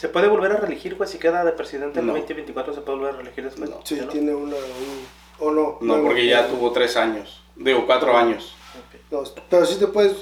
¿Se 0.00 0.08
puede 0.08 0.28
volver 0.28 0.52
a 0.52 0.56
reelegir, 0.56 0.94
güey? 0.96 1.06
Si 1.10 1.18
queda 1.18 1.44
de 1.44 1.52
presidente 1.52 2.00
en 2.00 2.06
No. 2.06 2.12
2024, 2.14 2.74
¿se 2.74 2.80
puede 2.80 2.96
volver 2.98 3.14
a 3.14 3.16
reelegir 3.18 3.44
después? 3.44 3.68
No. 3.68 3.80
Sí, 3.84 4.00
tiene 4.10 4.34
una... 4.34 4.56
Un, 4.56 5.06
¿O 5.40 5.50
no? 5.50 5.76
No, 5.82 6.02
porque 6.02 6.26
ya 6.26 6.48
tuvo 6.48 6.72
tres 6.72 6.96
años. 6.96 7.42
Digo, 7.54 7.84
cuatro 7.84 8.16
años. 8.16 8.54
Ok. 8.78 9.00
No, 9.10 9.22
pero 9.50 9.66
sí 9.66 9.76
te 9.78 9.86
puedes... 9.88 10.16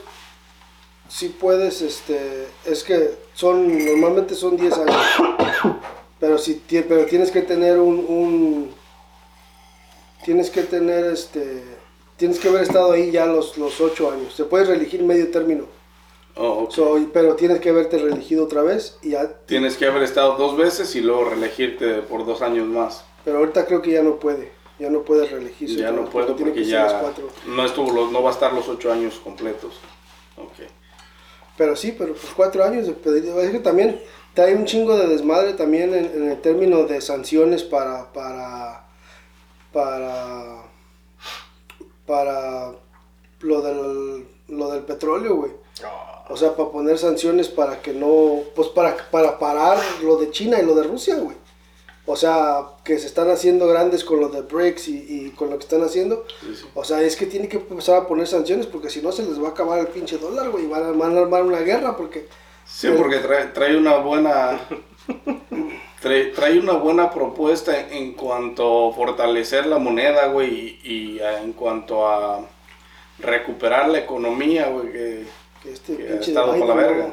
Sí 1.09 1.29
puedes, 1.41 1.81
este... 1.81 2.49
Es 2.65 2.83
que 2.83 3.11
son... 3.35 3.69
Normalmente 3.85 4.35
son 4.35 4.57
10 4.57 4.73
años. 4.79 4.97
Pero 6.19 6.39
sí, 6.39 6.61
tie- 6.69 6.85
pero 6.89 7.07
tienes 7.07 7.31
que 7.31 7.43
tener 7.43 7.79
un... 7.79 8.05
un 8.09 8.75
tienes 10.25 10.51
que 10.51 10.63
tener, 10.63 11.05
este... 11.05 11.63
Tienes 12.17 12.41
que 12.41 12.49
haber 12.49 12.63
estado 12.63 12.91
ahí 12.91 13.13
ya 13.13 13.27
los, 13.27 13.57
los 13.59 13.81
8 13.81 14.11
años. 14.11 14.35
Se 14.35 14.43
puede 14.45 14.65
reelegir 14.65 15.05
medio 15.05 15.31
término. 15.31 15.67
Oh, 16.39 16.65
ok. 16.65 16.71
So, 16.73 16.99
pero 17.13 17.35
tienes 17.35 17.61
que 17.61 17.71
haberte 17.71 17.99
reelegido 17.99 18.45
otra 18.45 18.63
vez 18.63 18.97
y 19.03 19.11
ya... 19.11 19.29
Tienes 19.47 19.77
que 19.77 19.87
haber 19.87 20.05
estado 20.05 20.37
dos 20.37 20.57
veces 20.57 20.95
y 20.95 21.01
luego 21.01 21.25
reelegirte 21.31 21.95
por 22.03 22.25
dos 22.25 22.43
años 22.43 22.67
más. 22.69 23.05
Pero 23.25 23.39
ahorita 23.39 23.67
creo 23.67 23.83
que 23.83 23.91
ya 23.91 24.03
no 24.03 24.21
puede. 24.21 24.53
Ya 24.79 24.89
no 24.89 25.03
puede 25.03 25.27
reelegirse. 25.27 25.75
Ya 25.75 25.91
no 25.91 26.05
tiene 26.05 26.35
porque 26.35 26.65
ya 26.65 27.03
no 27.47 27.65
estuvo 27.65 27.91
los, 27.91 28.13
no 28.13 28.23
va 28.23 28.31
a 28.31 28.33
estar 28.33 28.53
los 28.53 28.69
ocho 28.69 28.93
años 28.93 29.21
completos. 29.23 29.75
Ok. 30.37 30.69
Pero 31.57 31.75
sí, 31.75 31.93
pero 31.99 32.15
pues 32.15 32.33
cuatro 32.37 32.63
años 32.63 32.87
de 32.87 32.93
pedir. 32.93 33.25
Es 33.25 33.51
que 33.51 33.59
también 33.59 34.01
trae 34.35 34.55
un 34.55 34.65
chingo 34.65 34.97
de 34.97 35.09
desmadre 35.09 35.55
también 35.55 35.93
en, 35.93 36.05
en 36.07 36.31
el 36.31 36.41
término 36.41 36.85
de 36.85 37.01
sanciones 37.01 37.65
para. 37.65 38.13
para. 38.13 38.87
para. 39.73 40.63
para 42.07 42.73
lo 43.41 43.61
del, 43.63 44.29
lo 44.47 44.71
del 44.71 44.85
petróleo, 44.85 45.35
güey. 45.35 45.53
Ah, 45.85 46.25
O 46.29 46.37
sea, 46.37 46.55
para 46.55 46.71
poner 46.71 46.99
sanciones 46.99 47.49
para 47.49 47.81
que 47.83 47.93
no. 47.93 48.41
Pues 48.55 48.69
para, 48.69 48.97
para 49.11 49.39
parar 49.39 49.79
lo 50.03 50.17
de 50.17 50.31
China 50.31 50.59
y 50.61 50.67
lo 50.67 50.75
de 50.75 50.83
Rusia, 50.85 51.17
güey. 51.17 51.37
O 52.11 52.17
sea, 52.17 52.65
que 52.85 52.99
se 52.99 53.07
están 53.07 53.31
haciendo 53.31 53.67
grandes 53.67 54.03
con 54.03 54.19
lo 54.21 54.29
de 54.31 54.41
BRICS 54.41 54.89
y, 54.89 55.27
y 55.27 55.31
con 55.37 55.51
lo 55.51 55.59
que 55.59 55.65
están 55.65 55.83
haciendo. 55.83 56.25
Sí, 56.41 56.55
sí. 56.57 56.65
O 56.75 56.83
sea, 56.83 57.03
es 57.03 57.17
que 57.17 57.27
tiene 57.27 57.49
que 57.49 57.59
empezar 57.59 57.97
a 57.99 58.07
poner 58.07 58.27
sanciones 58.27 58.67
porque 58.67 58.89
si 58.89 59.03
no 59.03 59.13
se 59.13 59.25
les 59.25 59.41
va 59.43 59.49
a 59.49 59.51
acabar 59.51 59.79
el 59.79 59.89
pinche 59.89 60.17
dólar, 60.17 60.49
güey. 60.51 60.65
y 60.65 60.69
Van 60.69 60.85
a, 60.85 60.93
van 60.93 61.17
a 61.17 61.21
armar 61.21 61.43
una 61.43 61.61
guerra 61.61 61.97
porque. 61.97 62.27
Sí, 62.67 62.89
porque 62.97 63.19
trae, 63.19 63.47
trae 63.49 63.77
una 63.77 63.97
buena 63.99 64.59
trae, 66.01 66.27
trae 66.27 66.59
una 66.59 66.75
buena 66.75 67.11
propuesta 67.11 67.79
en, 67.79 67.93
en 67.93 68.13
cuanto 68.13 68.89
a 68.91 68.93
fortalecer 68.95 69.67
la 69.67 69.79
moneda, 69.79 70.29
güey, 70.29 70.79
y, 70.83 70.93
y 71.17 71.21
a- 71.21 71.43
en 71.43 71.53
cuanto 71.53 72.07
a 72.09 72.41
recuperar 73.19 73.89
la 73.89 73.99
economía, 73.99 74.69
güey, 74.69 74.93
que 74.93 75.25
que 75.63 75.73
este 75.73 75.97
Que 75.97 76.05
ha 76.05 76.11
pinche 76.13 76.31
estado 76.31 76.53
de 76.53 76.61
pa' 76.61 76.67
la 76.67 76.75
verga. 76.75 77.07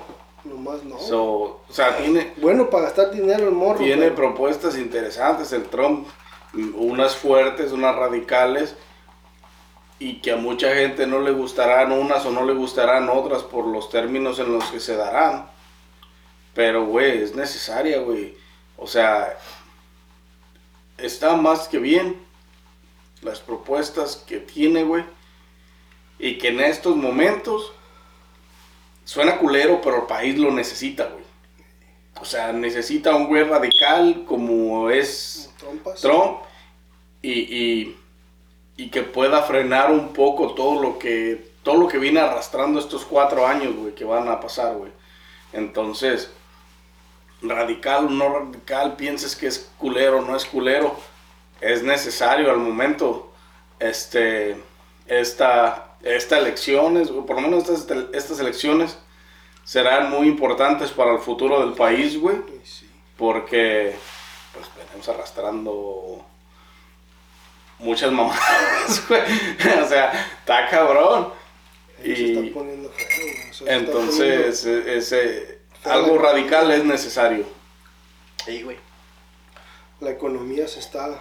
No, 0.43 0.53
nomás 0.55 0.83
no. 0.83 0.99
so, 0.99 1.21
o 1.23 1.65
sea, 1.69 1.97
tiene 1.97 2.33
bueno, 2.37 2.69
para 2.69 2.83
gastar 2.85 3.11
dinero 3.11 3.47
el 3.47 3.53
morro. 3.55 3.79
tiene 3.79 4.03
pero- 4.03 4.15
propuestas 4.15 4.77
interesantes 4.77 5.51
el 5.53 5.63
Trump, 5.65 6.07
unas 6.75 7.15
fuertes, 7.15 7.71
unas 7.71 7.95
radicales 7.95 8.75
y 9.99 10.21
que 10.21 10.31
a 10.31 10.37
mucha 10.37 10.73
gente 10.75 11.07
no 11.07 11.19
le 11.21 11.31
gustarán 11.31 11.91
unas 11.91 12.25
o 12.25 12.31
no 12.31 12.43
le 12.45 12.53
gustarán 12.53 13.09
otras 13.09 13.43
por 13.43 13.65
los 13.65 13.89
términos 13.89 14.39
en 14.39 14.51
los 14.51 14.65
que 14.65 14.79
se 14.79 14.95
darán. 14.95 15.49
Pero, 16.53 16.85
güey, 16.85 17.21
es 17.23 17.35
necesaria, 17.35 17.99
güey. 17.99 18.37
O 18.77 18.87
sea, 18.87 19.37
está 20.97 21.35
más 21.35 21.67
que 21.67 21.79
bien 21.79 22.15
las 23.21 23.39
propuestas 23.39 24.17
que 24.17 24.39
tiene, 24.39 24.83
güey. 24.83 25.03
Y 26.19 26.37
que 26.37 26.49
en 26.49 26.59
estos 26.61 26.95
momentos 26.95 27.73
suena 29.05 29.37
culero, 29.37 29.79
pero 29.81 30.01
el 30.01 30.03
país 30.03 30.37
lo 30.37 30.51
necesita, 30.51 31.05
güey. 31.05 31.23
O 32.19 32.25
sea, 32.25 32.51
necesita 32.51 33.15
un 33.15 33.27
güey 33.27 33.43
radical 33.43 34.25
como 34.27 34.89
es. 34.89 35.53
Trump 36.01 36.41
y, 37.21 37.31
y, 37.31 37.97
y 38.77 38.89
que 38.89 39.01
pueda 39.01 39.41
frenar 39.43 39.91
un 39.91 40.13
poco 40.13 40.53
todo 40.53 40.81
lo 40.81 40.99
que 40.99 41.55
todo 41.63 41.77
lo 41.77 41.87
que 41.87 41.97
viene 41.97 42.19
arrastrando 42.19 42.79
estos 42.79 43.03
cuatro 43.05 43.47
años, 43.47 43.75
güey, 43.75 43.95
que 43.95 44.05
van 44.05 44.27
a 44.27 44.39
pasar, 44.39 44.75
güey. 44.75 44.91
Entonces, 45.51 46.29
radical 47.41 48.05
o 48.05 48.09
no 48.09 48.29
radical, 48.29 48.95
pienses 48.95 49.35
que 49.35 49.47
es 49.47 49.71
culero 49.79 50.19
o 50.19 50.21
no 50.21 50.35
es 50.35 50.45
culero, 50.45 50.95
es 51.61 51.81
necesario 51.81 52.51
al 52.51 52.57
momento 52.57 53.33
este, 53.79 54.57
esta, 55.07 55.94
esta 56.05 56.37
elecciones, 56.37 57.09
o 57.09 57.25
por 57.25 57.35
lo 57.35 57.41
menos 57.41 57.67
estas, 57.67 57.85
estas 58.13 58.39
elecciones 58.39 58.97
serán 59.65 60.09
muy 60.11 60.27
importantes 60.27 60.91
para 60.91 61.11
el 61.13 61.19
futuro 61.19 61.59
del 61.59 61.73
país, 61.73 62.17
güey. 62.19 62.37
Sí. 62.63 62.89
Porque 63.17 63.95
pues 64.53 64.67
venimos 64.77 65.09
arrastrando 65.09 66.23
muchas 67.79 68.11
mamadas, 68.11 69.03
güey. 69.09 69.21
o 69.83 69.87
sea, 69.87 70.11
está 70.39 70.69
cabrón. 70.69 71.33
Se 72.01 72.09
Y 72.09 72.37
está 72.37 72.53
poniendo 72.53 72.89
feo, 72.89 73.07
se 73.51 73.63
está 73.63 73.73
entonces, 73.73 74.65
e- 74.65 74.97
ese, 74.97 75.59
algo 75.85 76.17
radical 76.17 76.69
es 76.71 76.83
necesario. 76.83 77.45
Sí, 78.45 78.61
güey. 78.63 78.77
la 80.01 80.11
economía 80.11 80.67
se 80.67 80.79
está. 80.79 81.19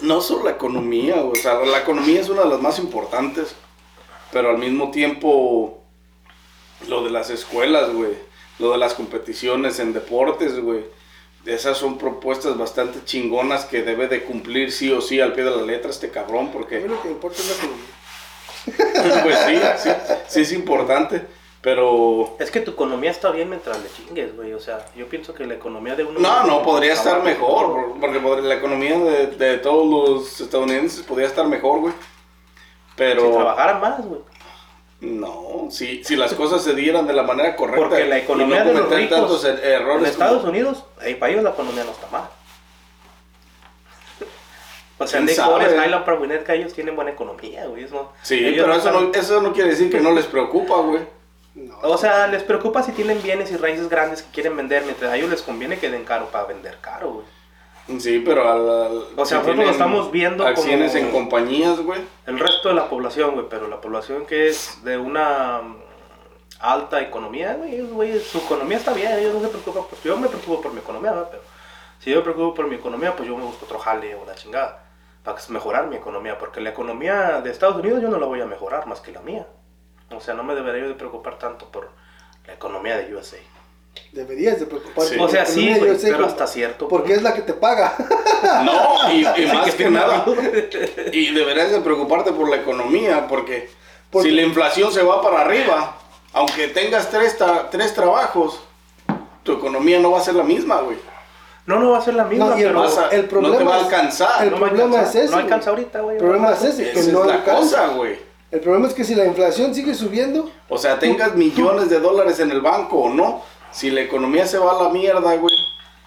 No 0.00 0.20
solo 0.20 0.44
la 0.44 0.52
economía, 0.52 1.16
o 1.16 1.34
sea, 1.34 1.54
la 1.64 1.78
economía 1.78 2.20
es 2.20 2.28
una 2.28 2.42
de 2.42 2.48
las 2.48 2.60
más 2.60 2.78
importantes, 2.78 3.54
pero 4.32 4.50
al 4.50 4.58
mismo 4.58 4.90
tiempo 4.90 5.82
lo 6.86 7.02
de 7.02 7.10
las 7.10 7.30
escuelas, 7.30 7.92
güey, 7.92 8.12
lo 8.58 8.70
de 8.72 8.78
las 8.78 8.94
competiciones 8.94 9.78
en 9.80 9.92
deportes, 9.92 10.58
güey, 10.60 10.84
esas 11.46 11.78
son 11.78 11.98
propuestas 11.98 12.56
bastante 12.58 13.04
chingonas 13.04 13.64
que 13.64 13.82
debe 13.82 14.06
de 14.06 14.24
cumplir 14.24 14.70
sí 14.70 14.90
o 14.92 15.00
sí 15.00 15.20
al 15.20 15.32
pie 15.32 15.44
de 15.44 15.50
la 15.50 15.62
letra 15.62 15.90
este 15.90 16.10
cabrón, 16.10 16.40
A 16.40 16.48
mí 16.48 16.50
porque 16.52 16.80
lo 16.80 17.02
que 17.02 17.08
importa 17.08 17.38
es 17.40 17.48
la 17.48 17.54
economía. 17.54 17.88
pues 19.22 19.38
sí, 19.46 19.88
sí, 19.88 19.90
sí 20.28 20.40
es 20.40 20.52
importante, 20.52 21.22
pero 21.70 22.34
Es 22.38 22.50
que 22.50 22.62
tu 22.62 22.70
economía 22.70 23.10
está 23.10 23.30
bien 23.30 23.50
mientras 23.50 23.78
le 23.82 23.90
chingues, 23.90 24.34
güey. 24.34 24.54
O 24.54 24.58
sea, 24.58 24.86
yo 24.96 25.06
pienso 25.06 25.34
que 25.34 25.44
la 25.44 25.52
economía 25.52 25.94
de 25.96 26.04
uno... 26.04 26.18
no, 26.18 26.44
no, 26.44 26.62
podría 26.62 26.94
estar 26.94 27.22
mejor, 27.22 27.66
por- 27.66 28.00
porque 28.00 28.20
la 28.40 28.54
economía 28.54 28.98
de, 28.98 29.26
de 29.26 29.58
todos 29.58 29.86
los 29.86 30.40
estadounidenses 30.40 31.02
podría 31.02 31.26
estar 31.26 31.46
mejor, 31.46 31.80
güey. 31.80 31.92
Pero... 32.96 33.20
Si 33.26 33.32
trabajaran 33.34 33.80
más, 33.82 34.02
güey. 34.02 34.20
No, 35.02 35.68
si, 35.70 36.02
si 36.04 36.16
las 36.16 36.32
cosas 36.32 36.64
se 36.64 36.74
dieran 36.74 37.06
de 37.06 37.12
la 37.12 37.22
manera 37.22 37.54
correcta 37.54 37.86
Porque 37.86 38.04
la 38.06 38.16
economía 38.16 38.64
no 38.64 38.70
de 38.72 38.78
los 38.80 38.90
ricos 38.90 39.18
tantos 39.18 39.44
er- 39.44 39.62
errores 39.62 40.04
en 40.04 40.10
Estados 40.10 40.38
como- 40.38 40.50
Unidos, 40.52 40.84
eh, 41.02 41.16
para 41.16 41.32
ellos 41.32 41.44
la 41.44 41.50
economía 41.50 41.84
no 41.84 41.90
está 41.90 42.06
mal. 42.06 42.30
O 45.00 45.06
sea, 45.06 45.18
¿Quién 45.18 45.26
Nick 45.26 45.36
sabe? 45.36 45.52
Forest, 45.52 45.76
Highland 45.84 46.04
Park, 46.06 46.20
Winnetka, 46.22 46.54
ellos 46.54 46.72
tienen 46.72 46.96
buena 46.96 47.10
economía, 47.10 47.66
güey. 47.66 47.84
eso- 47.84 48.10
Sí, 48.22 48.40
pero 48.56 48.72
eso 48.74 48.88
están- 48.88 49.12
no, 49.12 49.14
eso 49.14 49.42
no 49.42 49.52
quiere 49.52 49.68
decir 49.70 49.90
que 49.90 50.00
no 50.00 50.12
les 50.12 50.24
preocupa, 50.24 50.76
güey. 50.78 51.17
No. 51.82 51.88
O 51.90 51.98
sea, 51.98 52.26
les 52.26 52.42
preocupa 52.42 52.82
si 52.82 52.92
tienen 52.92 53.22
bienes 53.22 53.50
y 53.52 53.56
raíces 53.56 53.88
grandes 53.88 54.22
que 54.22 54.30
quieren 54.32 54.56
vender, 54.56 54.82
mientras 54.84 55.12
a 55.12 55.16
ellos 55.16 55.30
les 55.30 55.42
conviene 55.42 55.78
que 55.78 55.90
den 55.90 56.04
caro 56.04 56.26
para 56.26 56.44
vender 56.44 56.78
caro, 56.80 57.10
güey. 57.12 58.00
Sí, 58.00 58.22
pero 58.24 58.42
al, 58.50 58.68
al- 58.68 59.06
O 59.16 59.24
sea, 59.24 59.38
nosotros 59.38 59.56
lo 59.64 59.70
estamos 59.70 60.10
viendo 60.10 60.46
acciones 60.46 60.92
como- 60.92 61.04
en 61.06 61.10
compañías, 61.12 61.80
güey. 61.80 62.00
El 62.26 62.38
resto 62.38 62.68
de 62.68 62.74
la 62.74 62.88
población, 62.90 63.32
güey, 63.34 63.46
pero 63.48 63.66
la 63.68 63.80
población 63.80 64.26
que 64.26 64.48
es 64.48 64.84
de 64.84 64.98
una 64.98 65.60
mm, 65.62 65.76
alta 66.60 67.00
economía, 67.00 67.54
güey, 67.54 67.80
güey, 67.82 68.20
su 68.20 68.38
economía 68.38 68.76
está 68.76 68.92
bien, 68.92 69.12
ellos 69.18 69.34
no 69.34 69.40
se 69.40 69.48
preocupan, 69.48 69.84
pues 69.88 70.02
yo 70.02 70.16
me 70.18 70.28
preocupo 70.28 70.60
por 70.60 70.72
mi 70.74 70.80
economía, 70.80 71.12
¿verdad? 71.12 71.28
pero 71.30 71.42
si 72.00 72.10
yo 72.10 72.16
me 72.16 72.22
preocupo 72.22 72.54
por 72.54 72.66
mi 72.68 72.74
economía, 72.76 73.16
pues 73.16 73.26
yo 73.28 73.36
me 73.36 73.44
busco 73.44 73.64
otro 73.64 73.78
jale 73.78 74.14
o 74.16 74.26
la 74.26 74.34
chingada, 74.34 74.84
para 75.24 75.38
mejorar 75.48 75.86
mi 75.86 75.96
economía, 75.96 76.36
porque 76.38 76.60
la 76.60 76.70
economía 76.70 77.40
de 77.42 77.50
Estados 77.50 77.76
Unidos 77.76 78.02
yo 78.02 78.08
no 78.08 78.18
la 78.18 78.26
voy 78.26 78.40
a 78.40 78.46
mejorar 78.46 78.86
más 78.86 79.00
que 79.00 79.12
la 79.12 79.20
mía. 79.20 79.46
O 80.10 80.20
sea, 80.20 80.34
no 80.34 80.42
me 80.42 80.54
debería 80.54 80.82
yo 80.82 80.88
de 80.88 80.94
preocupar 80.94 81.38
tanto 81.38 81.66
por 81.70 81.90
la 82.46 82.54
economía 82.54 82.96
de 82.96 83.14
USA. 83.14 83.36
Deberías 84.12 84.58
de 84.60 84.66
preocuparte. 84.66 85.14
Sí. 85.14 85.20
O 85.20 85.28
sea, 85.28 85.40
la 85.42 85.46
sí, 85.46 85.76
pero 86.02 86.26
hasta 86.26 86.46
cierto 86.46 86.86
Porque 86.88 87.14
es 87.14 87.22
la 87.22 87.34
que 87.34 87.42
te 87.42 87.52
paga. 87.52 87.94
No, 88.64 89.12
y, 89.12 89.22
más 89.52 89.74
que, 89.74 89.90
nada. 89.90 90.24
Y 91.12 91.32
deberías 91.34 91.72
de 91.72 91.80
preocuparte 91.80 92.32
por 92.32 92.48
la 92.48 92.56
economía, 92.56 93.26
porque 93.28 93.68
Porque- 94.10 94.28
si 94.30 94.34
la 94.34 94.42
inflación 94.42 94.92
se 94.92 95.02
va 95.02 95.20
para 95.20 95.40
arriba, 95.40 95.96
aunque 96.32 96.68
tengas 96.68 97.10
tres, 97.10 97.36
tra- 97.38 97.68
tres 97.70 97.92
trabajos, 97.94 98.60
tu 99.42 99.52
economía 99.54 99.98
no 99.98 100.12
va 100.12 100.18
a 100.20 100.22
ser 100.22 100.34
la 100.34 100.44
misma, 100.44 100.80
güey. 100.82 100.96
No, 101.66 101.78
no 101.80 101.90
va 101.90 101.98
a 101.98 102.02
ser 102.02 102.14
la 102.14 102.24
misma, 102.24 102.46
No, 102.50 102.58
y 102.58 102.62
el, 102.62 102.68
pero 102.68 102.82
a- 102.84 103.08
el 103.10 103.24
problema 103.24 103.54
no 103.54 103.58
te 103.58 103.64
va 103.64 103.74
a 103.74 103.78
alcanzar. 103.80 104.42
El 104.44 104.50
no 104.52 104.56
problema 104.58 105.02
es 105.02 105.14
ese. 105.16 105.30
No 105.32 105.36
alcanza 105.38 105.70
ahorita, 105.70 106.00
güey. 106.00 106.16
El 106.16 106.22
problema 106.22 106.52
es 106.52 106.62
ese, 106.62 106.92
que 106.92 107.00
Esa 107.00 107.12
no 107.12 107.20
es 107.22 107.26
la 107.26 107.34
alcanza. 107.34 107.60
cosa, 107.60 107.86
güey. 107.88 108.27
El 108.50 108.60
problema 108.60 108.88
es 108.88 108.94
que 108.94 109.04
si 109.04 109.14
la 109.14 109.26
inflación 109.26 109.74
sigue 109.74 109.94
subiendo, 109.94 110.50
O 110.68 110.78
sea, 110.78 110.98
tengas 110.98 111.34
millones 111.34 111.90
de 111.90 112.00
dólares 112.00 112.40
en 112.40 112.50
el 112.50 112.60
banco 112.62 112.96
o 112.98 113.08
no, 113.10 113.42
si 113.70 113.90
la 113.90 114.00
economía 114.00 114.46
se 114.46 114.58
va 114.58 114.72
a 114.78 114.82
la 114.84 114.88
mierda, 114.88 115.34
güey, 115.36 115.54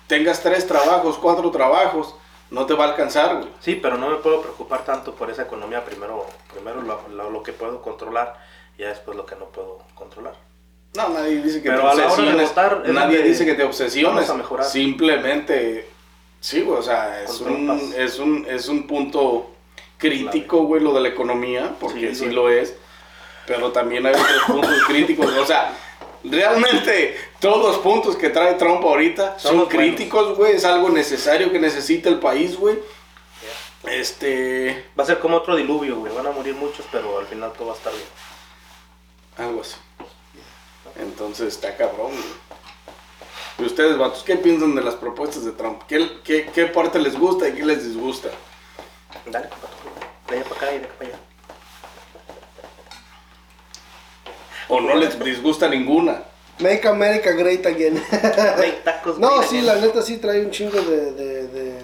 tengas 0.07 0.41
tres 0.41 0.65
trabajos, 0.65 1.17
cuatro 1.19 1.51
trabajos, 1.51 2.15
no 2.49 2.65
te 2.65 2.73
va 2.73 2.85
a 2.85 2.89
alcanzar, 2.89 3.35
güey. 3.37 3.49
Sí, 3.59 3.75
pero 3.75 3.97
no 3.97 4.09
me 4.09 4.15
puedo 4.17 4.41
preocupar 4.41 4.83
tanto 4.83 5.13
por 5.13 5.29
esa 5.29 5.43
economía. 5.43 5.85
Primero, 5.85 6.25
primero 6.51 6.81
lo, 6.81 6.99
lo- 7.15 7.29
lo 7.29 7.43
que 7.43 7.53
puedo 7.53 7.81
controlar 7.81 8.35
y 8.77 8.81
después 8.83 9.15
lo 9.15 9.25
que 9.25 9.35
no 9.35 9.45
puedo 9.45 9.77
controlar. 9.93 10.33
No, 10.95 11.09
nadie 11.09 11.41
dice 11.41 11.61
que 11.61 11.69
Pero 11.69 11.83
te 11.83 11.87
a 11.87 11.93
la 11.93 11.93
hora 11.93 12.01
de 12.01 12.07
obsesiones. 12.11 12.49
votar 12.49 12.83
nadie 12.89 13.21
dice 13.21 13.45
que 13.45 13.53
te 13.53 13.63
obsesiones. 13.63 14.15
vamos 14.15 14.29
a 14.29 14.33
mejorar. 14.33 14.65
Simplemente, 14.65 15.87
sí, 16.39 16.61
güey, 16.61 16.79
o 16.79 16.83
sea, 16.83 17.21
es 17.23 17.39
un, 17.39 17.93
es, 17.95 18.19
un, 18.19 18.45
es 18.49 18.67
un 18.67 18.87
punto 18.87 19.50
crítico, 20.01 20.63
güey, 20.63 20.81
lo 20.81 20.93
de 20.93 21.01
la 21.01 21.09
economía, 21.09 21.75
porque 21.79 22.13
Sí, 22.15 22.25
lo 22.29 22.49
es. 22.49 22.75
Pero 23.45 23.71
también 23.71 24.05
hay 24.05 24.13
otros 24.13 24.43
puntos 24.47 24.83
críticos. 24.87 25.27
O 25.37 25.45
sea, 25.45 25.73
realmente 26.23 27.15
todos 27.39 27.63
los 27.63 27.77
puntos 27.77 28.15
que 28.15 28.29
trae 28.29 28.55
Trump 28.55 28.83
ahorita 28.83 29.39
Son 29.39 29.65
críticos, 29.67 30.37
güey. 30.37 30.55
Es 30.55 30.65
algo 30.65 30.89
necesario 30.89 31.51
que 31.51 31.59
necesita 31.59 32.09
el 32.09 32.19
país, 32.19 32.57
güey. 32.57 32.79
Este, 33.83 34.85
Va 34.99 35.03
a 35.03 35.07
ser 35.07 35.19
como 35.19 35.37
otro 35.37 35.55
diluvio, 35.55 35.97
güey. 35.97 36.13
Van 36.13 36.27
a 36.27 36.31
morir 36.31 36.55
muchos, 36.55 36.85
pero 36.91 37.19
al 37.19 37.27
final 37.27 37.53
todo 37.53 37.67
va 37.67 37.73
a 37.73 37.77
estar 37.77 37.93
bien. 37.93 38.05
algo 39.37 39.61
así. 39.61 39.75
Entonces 40.99 41.53
está 41.53 41.77
cabrón, 41.77 42.11
güey. 42.11 42.51
¿Y 43.59 43.65
ustedes, 43.65 43.97
vatos, 43.97 44.23
qué 44.23 44.37
piensan 44.37 44.73
de 44.75 44.81
las 44.81 44.95
propuestas 44.95 45.45
de 45.45 45.51
Trump? 45.51 45.83
¿Qué, 45.87 46.09
qué, 46.23 46.49
qué 46.53 46.65
parte 46.65 46.99
les 46.99 47.17
gusta 47.17 47.47
y 47.47 47.53
qué 47.53 47.63
les 47.65 47.83
disgusta? 47.85 48.29
Dale. 49.25 49.49
De 50.29 50.35
allá 50.35 50.43
para 50.45 50.55
acá 50.55 50.73
y 50.75 50.79
de 50.79 50.85
acá 50.85 50.93
para 50.97 51.09
allá. 51.09 51.19
¿O 54.67 54.79
no 54.79 54.95
les 54.95 55.19
disgusta 55.19 55.67
ninguna? 55.67 56.23
Make 56.59 56.87
America 56.87 57.31
Great 57.31 57.65
Again. 57.65 58.01
Tacos, 58.83 59.17
no, 59.19 59.41
sí, 59.43 59.61
la 59.61 59.75
neta 59.75 60.01
sí 60.01 60.17
trae 60.17 60.45
un 60.45 60.51
chingo 60.51 60.79
de, 60.81 61.11
de, 61.11 61.47
de, 61.47 61.83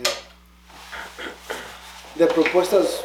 de 2.15 2.27
propuestas 2.27 3.01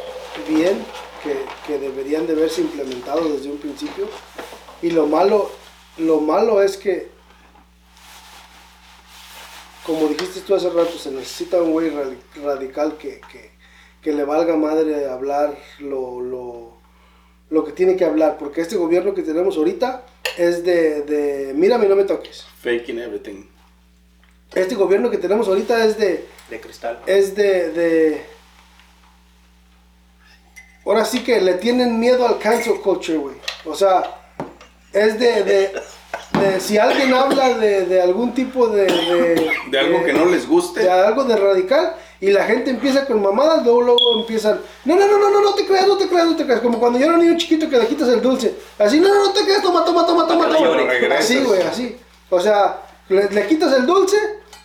bien 0.48 0.84
que, 1.22 1.44
que 1.66 1.78
deberían 1.78 2.26
de 2.26 2.34
verse 2.34 2.60
implementado 2.60 3.24
desde 3.32 3.50
un 3.50 3.58
principio. 3.58 4.08
Y 4.82 4.90
lo 4.90 5.06
malo, 5.06 5.50
lo 5.96 6.20
malo 6.20 6.62
es 6.62 6.76
que, 6.76 7.10
como 9.86 10.08
dijiste 10.08 10.40
tú 10.42 10.54
hace 10.54 10.68
rato, 10.68 10.98
se 10.98 11.10
necesita 11.10 11.62
un 11.62 11.72
güey 11.72 11.90
radi- 11.90 12.18
radical 12.42 12.96
que, 12.98 13.20
que, 13.30 13.51
que 14.02 14.12
le 14.12 14.24
valga 14.24 14.56
madre 14.56 15.08
hablar 15.08 15.56
lo, 15.78 16.20
lo, 16.20 16.72
lo 17.50 17.64
que 17.64 17.72
tiene 17.72 17.96
que 17.96 18.04
hablar. 18.04 18.36
Porque 18.38 18.60
este 18.60 18.76
gobierno 18.76 19.14
que 19.14 19.22
tenemos 19.22 19.56
ahorita 19.56 20.04
es 20.36 20.64
de, 20.64 21.02
de 21.02 21.54
mírame 21.54 21.86
y 21.86 21.88
no 21.88 21.96
me 21.96 22.04
toques. 22.04 22.44
Faking 22.62 22.98
everything. 22.98 23.44
Este 24.54 24.74
gobierno 24.74 25.10
que 25.10 25.18
tenemos 25.18 25.48
ahorita 25.48 25.84
es 25.84 25.96
de. 25.96 26.26
De 26.50 26.60
cristal. 26.60 27.00
Es 27.06 27.34
de. 27.34 27.70
de 27.70 28.22
ahora 30.84 31.04
sí 31.04 31.22
que 31.22 31.40
le 31.40 31.54
tienen 31.54 31.98
miedo 31.98 32.26
al 32.26 32.38
cancel 32.38 32.80
culture, 32.80 33.18
güey. 33.18 33.36
O 33.64 33.74
sea, 33.74 34.02
es 34.92 35.18
de. 35.18 35.42
de, 35.44 35.72
de 36.40 36.60
si 36.60 36.76
alguien 36.76 37.14
habla 37.14 37.54
de, 37.56 37.86
de 37.86 38.02
algún 38.02 38.34
tipo 38.34 38.68
de. 38.68 38.84
De, 38.84 39.50
De 39.70 39.78
algo 39.78 40.04
que 40.04 40.12
no 40.12 40.26
les 40.26 40.42
De 40.42 40.48
guste. 40.48 40.90
algo 40.90 41.24
de 41.24 41.36
radical. 41.36 41.96
Y 42.22 42.30
la 42.30 42.44
gente 42.44 42.70
empieza 42.70 43.04
con 43.04 43.20
mamadas, 43.20 43.64
luego, 43.64 43.82
luego 43.82 44.20
empiezan. 44.20 44.60
No, 44.84 44.94
no, 44.94 45.08
no, 45.08 45.18
no, 45.18 45.28
no, 45.28 45.40
no 45.42 45.54
te 45.54 45.66
creas, 45.66 45.88
no 45.88 45.96
te 45.96 46.06
creas, 46.06 46.24
no 46.24 46.36
te 46.36 46.44
creas. 46.44 46.60
Como 46.60 46.78
cuando 46.78 46.96
yo 46.96 47.06
era 47.06 47.14
un 47.14 47.20
niño 47.20 47.36
chiquito 47.36 47.68
que 47.68 47.76
le 47.76 47.86
quitas 47.88 48.08
el 48.10 48.22
dulce. 48.22 48.54
Así, 48.78 49.00
no, 49.00 49.08
no, 49.08 49.24
no 49.24 49.32
te 49.32 49.42
creas, 49.42 49.60
toma, 49.60 49.84
toma, 49.84 50.06
toma, 50.06 50.28
toma, 50.28 50.48
toma. 50.48 51.16
Así, 51.18 51.40
güey, 51.40 51.62
así. 51.62 51.96
O 52.30 52.38
sea, 52.40 52.80
le, 53.08 53.28
le 53.28 53.46
quitas 53.48 53.72
el 53.72 53.86
dulce 53.86 54.16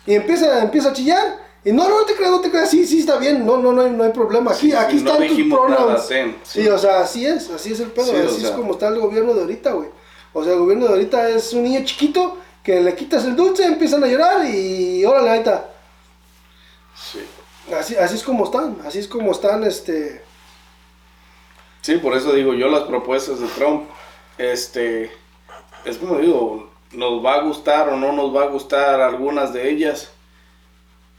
y 0.06 0.14
empieza, 0.14 0.62
empieza 0.62 0.90
a 0.90 0.92
chillar. 0.92 1.48
Y 1.64 1.72
no, 1.72 1.88
no, 1.88 1.98
no 1.98 2.04
te 2.06 2.14
creas, 2.14 2.30
no 2.30 2.40
te 2.40 2.48
creas, 2.48 2.70
sí, 2.70 2.86
sí, 2.86 3.00
está 3.00 3.18
bien, 3.18 3.44
no, 3.44 3.58
no, 3.58 3.72
no 3.72 3.82
hay, 3.82 3.90
no 3.90 4.04
hay 4.04 4.12
problema. 4.12 4.52
Aquí, 4.52 4.70
Sí, 4.70 4.72
aquí 4.72 5.00
no 5.00 5.10
están 5.10 5.28
tus 5.28 5.38
nada, 5.38 5.66
pronouns. 5.66 6.06
Sí, 6.06 6.36
sí. 6.44 6.68
o 6.68 6.78
sea, 6.78 7.00
así 7.00 7.26
es, 7.26 7.50
así 7.50 7.72
es 7.72 7.80
el 7.80 7.90
pedo, 7.90 8.06
Sí, 8.06 8.12
o 8.14 8.26
así 8.28 8.40
sea. 8.40 8.50
es 8.50 8.54
como 8.54 8.74
está 8.74 8.86
el 8.86 9.00
gobierno 9.00 9.34
de 9.34 9.40
ahorita, 9.40 9.72
güey. 9.72 9.88
O 10.32 10.44
sea, 10.44 10.52
el 10.52 10.60
gobierno 10.60 10.86
de 10.86 10.92
ahorita 10.92 11.28
es 11.30 11.52
un 11.52 11.64
niño 11.64 11.80
chiquito 11.84 12.38
que 12.62 12.80
le 12.80 12.94
quitas 12.94 13.24
el 13.24 13.34
dulce, 13.34 13.64
empiezan 13.64 14.04
a 14.04 14.06
llorar 14.06 14.46
y 14.48 15.04
órale, 15.04 15.30
ahí 15.30 15.38
está. 15.40 15.68
Sí. 16.94 17.18
Así, 17.76 17.96
así 17.96 18.14
es 18.14 18.22
como 18.22 18.44
están, 18.44 18.78
así 18.84 18.98
es 18.98 19.08
como 19.08 19.32
están, 19.32 19.64
este... 19.64 20.22
Sí, 21.82 21.96
por 21.98 22.16
eso 22.16 22.32
digo 22.32 22.54
yo 22.54 22.68
las 22.68 22.82
propuestas 22.84 23.40
de 23.40 23.46
Trump, 23.48 23.88
este, 24.36 25.10
es 25.84 25.96
como 25.98 26.18
digo, 26.18 26.70
nos 26.92 27.24
va 27.24 27.34
a 27.34 27.40
gustar 27.42 27.88
o 27.90 27.96
no 27.96 28.12
nos 28.12 28.34
va 28.34 28.42
a 28.44 28.46
gustar 28.48 29.00
algunas 29.00 29.52
de 29.52 29.70
ellas, 29.70 30.10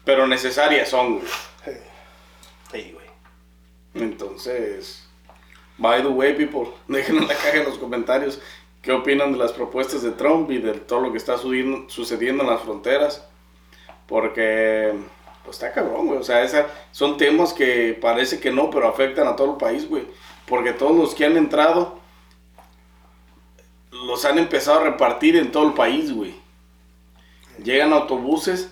pero 0.06 0.28
necesarias 0.28 0.90
son, 0.90 1.20
güey. 1.20 1.28
Sí, 2.72 2.92
güey. 2.94 3.06
Entonces, 3.96 5.08
by 5.78 6.02
the 6.02 6.08
way, 6.10 6.34
people, 6.36 6.72
dejen 6.88 7.18
en 7.18 7.28
la 7.28 7.34
caja 7.36 7.58
en 7.58 7.66
los 7.66 7.78
comentarios 7.78 8.40
qué 8.82 8.92
opinan 8.92 9.32
de 9.32 9.38
las 9.40 9.52
propuestas 9.54 10.04
de 10.04 10.12
Trump 10.12 10.52
y 10.52 10.58
de 10.60 10.74
todo 10.74 11.00
lo 11.02 11.12
que 11.12 11.18
está 11.18 11.38
subiendo- 11.38 11.90
sucediendo 11.90 12.44
en 12.44 12.50
las 12.50 12.62
fronteras. 12.62 13.26
Porque, 14.08 14.94
pues 15.50 15.58
está 15.64 15.74
cabrón, 15.74 16.08
güey. 16.08 16.20
O 16.20 16.24
sea, 16.24 16.44
esa, 16.44 16.68
son 16.92 17.18
temas 17.18 17.54
que 17.54 17.98
parece 18.00 18.40
que 18.40 18.52
no, 18.52 18.70
pero 18.70 18.88
afectan 18.88 19.28
a 19.28 19.36
todo 19.36 19.52
el 19.52 19.58
país, 19.58 19.88
güey. 19.90 20.04
Porque 20.46 20.74
todos 20.74 20.96
los 20.96 21.16
que 21.16 21.26
han 21.26 21.38
entrado 21.38 22.00
los 23.92 24.24
han 24.26 24.38
empezado 24.40 24.80
a 24.80 24.84
repartir 24.84 25.36
en 25.36 25.52
todo 25.52 25.68
el 25.68 25.74
país, 25.74 26.12
güey. 26.14 26.36
Llegan 27.64 27.92
autobuses 27.94 28.70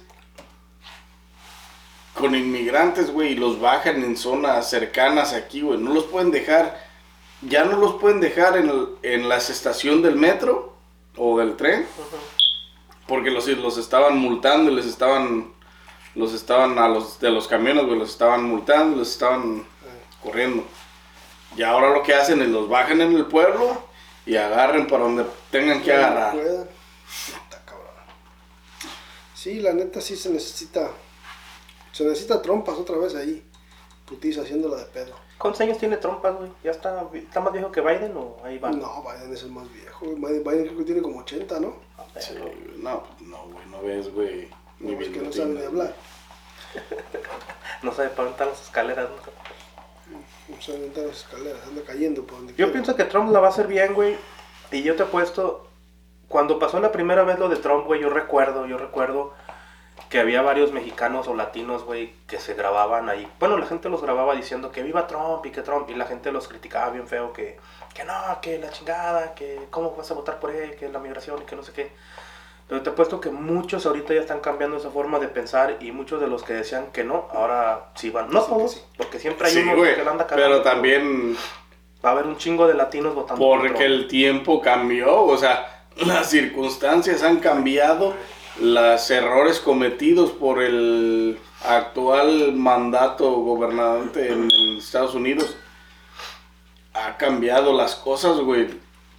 con 2.14 2.34
inmigrantes, 2.36 3.12
güey, 3.12 3.34
y 3.34 3.36
los 3.36 3.60
bajan 3.60 4.04
en 4.04 4.18
zonas 4.18 4.70
cercanas 4.70 5.34
aquí, 5.34 5.62
güey. 5.62 5.78
No 5.80 5.94
los 5.94 6.06
pueden 6.06 6.32
dejar, 6.32 6.80
ya 7.42 7.64
no 7.66 7.78
los 7.78 7.96
pueden 7.96 8.20
dejar 8.20 8.58
en, 8.58 8.70
el- 8.70 8.88
en 9.04 9.30
la 9.30 9.38
estación 9.38 10.02
del 10.02 10.16
metro 10.16 10.74
o 11.16 11.38
del 11.40 11.56
tren, 11.58 11.86
porque 13.08 13.30
los, 13.32 13.48
los 13.48 13.78
estaban 13.78 14.18
multando 14.18 14.72
y 14.72 14.76
les 14.76 14.86
estaban, 14.86 15.54
los 16.18 16.34
estaban 16.34 16.78
a 16.80 16.90
los 16.90 17.20
de 17.20 17.30
los 17.30 17.48
camiones, 17.48 17.86
güey, 17.86 17.98
los 18.00 18.10
estaban 18.10 18.44
multando, 18.44 18.98
los 18.98 19.10
estaban 19.10 19.66
corriendo. 20.22 20.64
Y 21.56 21.64
ahora 21.64 21.92
lo 21.92 22.04
que 22.04 22.14
hacen 22.14 22.42
es 22.42 22.50
los 22.50 22.68
bajan 22.68 23.02
en 23.02 23.16
el 23.16 23.26
pueblo 23.26 23.84
y 24.26 24.36
agarren 24.36 24.88
para 24.88 25.04
donde 25.04 25.26
tengan 25.50 25.82
que 25.82 25.94
agarrar. 25.94 26.34
Puedan. 26.34 26.68
Sí, 29.34 29.60
la 29.60 29.72
neta 29.72 30.02
sí 30.02 30.16
se 30.16 30.30
necesita. 30.30 30.92
Se 31.92 32.04
necesita 32.04 32.42
trompas 32.42 32.76
otra 32.76 32.98
vez 32.98 33.16
ahí. 33.16 33.46
Putiza 34.06 34.42
haciéndola 34.42 34.78
de 34.78 34.86
pedo. 34.86 35.16
¿Cuántos 35.38 35.62
años 35.62 35.78
tiene 35.78 35.98
trompas, 35.98 36.36
güey? 36.36 36.52
¿Ya 36.64 36.72
está, 36.72 37.08
está 37.14 37.40
más 37.40 37.54
viejo 37.54 37.72
que 37.72 37.82
Biden 37.82 38.18
o 38.18 38.38
ahí 38.44 38.58
va? 38.58 38.72
No, 38.72 39.04
Biden 39.04 39.32
es 39.32 39.44
el 39.44 39.52
más 39.52 39.72
viejo. 39.72 40.06
Biden, 40.06 40.44
Biden 40.44 40.66
creo 40.66 40.78
que 40.80 40.84
tiene 40.84 41.02
como 41.02 41.20
80, 41.20 41.60
¿no? 41.60 41.76
A 41.98 42.04
ver, 42.14 42.24
Sí, 42.24 42.34
no, 42.78 43.04
no, 43.22 43.44
güey, 43.44 43.66
no 43.68 43.82
ves, 43.84 44.12
güey. 44.12 44.50
Ni 44.80 44.94
No, 44.96 45.02
es 45.02 45.08
que 45.10 45.16
no 45.18 45.22
bien 45.22 45.34
sabe 45.34 45.54
ni 45.54 45.64
hablar. 45.64 45.94
No 47.84 47.94
sabe 47.94 48.10
para 48.10 48.30
dónde 48.30 48.46
las 48.46 48.62
escaleras. 48.62 49.08
¿no? 49.10 50.56
No 50.56 50.62
sabe 50.62 50.86
entrar 50.86 51.06
las 51.06 51.18
escaleras, 51.18 51.60
anda 51.68 51.82
cayendo 51.86 52.24
por 52.26 52.38
donde 52.38 52.54
Yo 52.54 52.56
quiera. 52.58 52.72
pienso 52.72 52.96
que 52.96 53.04
Trump 53.04 53.32
la 53.32 53.40
va 53.40 53.48
a 53.48 53.50
hacer 53.52 53.68
bien, 53.68 53.94
güey. 53.94 54.18
Y 54.72 54.82
yo 54.84 54.96
te 54.96 55.04
he 55.04 55.06
puesto, 55.06 55.68
cuando 56.28 56.60
pasó 56.60 56.80
la 56.80 56.92
primera 56.92 57.24
vez 57.24 57.38
lo 57.40 57.50
de 57.50 57.58
Trump, 57.58 57.86
güey, 57.86 58.02
yo 58.02 58.10
recuerdo, 58.10 58.66
yo 58.66 58.78
recuerdo 58.78 59.34
que 60.10 60.20
había 60.20 60.42
varios 60.42 60.72
mexicanos 60.72 61.28
o 61.28 61.34
latinos, 61.36 61.84
güey, 61.84 62.14
que 62.28 62.40
se 62.40 62.54
grababan 62.54 63.10
ahí. 63.10 63.30
Bueno, 63.40 63.58
la 63.58 63.66
gente 63.66 63.90
los 63.90 64.02
grababa 64.02 64.36
diciendo 64.36 64.72
que 64.72 64.84
viva 64.84 65.08
Trump 65.08 65.46
y 65.46 65.52
que 65.52 65.62
Trump, 65.62 65.90
y 65.90 65.96
la 65.96 66.06
gente 66.06 66.32
los 66.32 66.48
criticaba 66.48 66.92
bien 66.92 67.08
feo, 67.08 67.34
que, 67.34 67.60
que 67.94 68.04
no, 68.06 68.14
que 68.42 68.58
la 68.58 68.70
chingada, 68.70 69.34
que 69.36 69.68
cómo 69.70 69.96
vas 69.96 70.10
a 70.12 70.14
votar 70.14 70.40
por 70.40 70.52
él, 70.52 70.76
que 70.76 70.88
la 70.90 71.00
migración 71.00 71.42
y 71.42 71.46
que 71.46 71.56
no 71.56 71.64
sé 71.64 71.74
qué. 71.74 71.92
Pero 72.68 72.82
te 72.82 72.90
he 72.90 72.94
puesto 72.94 73.22
que 73.22 73.30
muchos 73.30 73.86
ahorita 73.86 74.14
ya 74.14 74.20
están 74.20 74.42
cambiando 74.42 74.76
esa 74.78 74.90
forma 74.90 75.20
de 75.20 75.30
pensar 75.30 75.78
y 75.80 75.92
muchos 75.94 76.20
de 76.20 76.28
los 76.28 76.44
que 76.44 76.54
decían 76.54 76.88
que 76.92 77.04
no, 77.06 77.28
ahora 77.32 77.92
sí 77.96 78.10
van. 78.10 78.30
No 78.30 78.42
todos, 78.44 78.74
sí. 78.74 78.82
porque 78.98 79.20
siempre 79.20 79.48
hay 79.48 79.54
Sí, 79.54 79.60
uno 79.62 79.76
güey, 79.78 79.96
que 79.96 80.04
la 80.04 80.12
anda 80.12 80.28
cagando. 80.28 80.50
pero 80.50 80.62
también 80.64 81.38
Va 82.06 82.10
a 82.10 82.12
haber 82.12 82.28
un 82.28 82.38
chingo 82.38 82.68
de 82.68 82.76
latinos 82.76 83.16
votando 83.16 83.44
por 83.44 83.60
porque 83.60 83.86
el 83.86 84.08
tiempo 84.08 84.62
cambió, 84.62 85.24
o 85.24 85.38
sea, 85.38 85.86
las 86.06 86.30
circunstancias 86.30 87.24
han 87.24 87.40
cambiado, 87.40 88.14
los 88.60 89.10
errores 89.12 89.60
cometidos 89.60 90.32
por 90.32 90.62
el 90.62 91.40
actual 91.66 92.54
mandato 92.54 93.32
gobernante 93.32 94.32
en, 94.32 94.44
en 94.52 94.78
Estados 94.78 95.16
Unidos 95.16 95.56
ha 96.94 97.18
cambiado 97.18 97.74
las 97.74 97.96
cosas, 97.96 98.38
güey. 98.40 98.68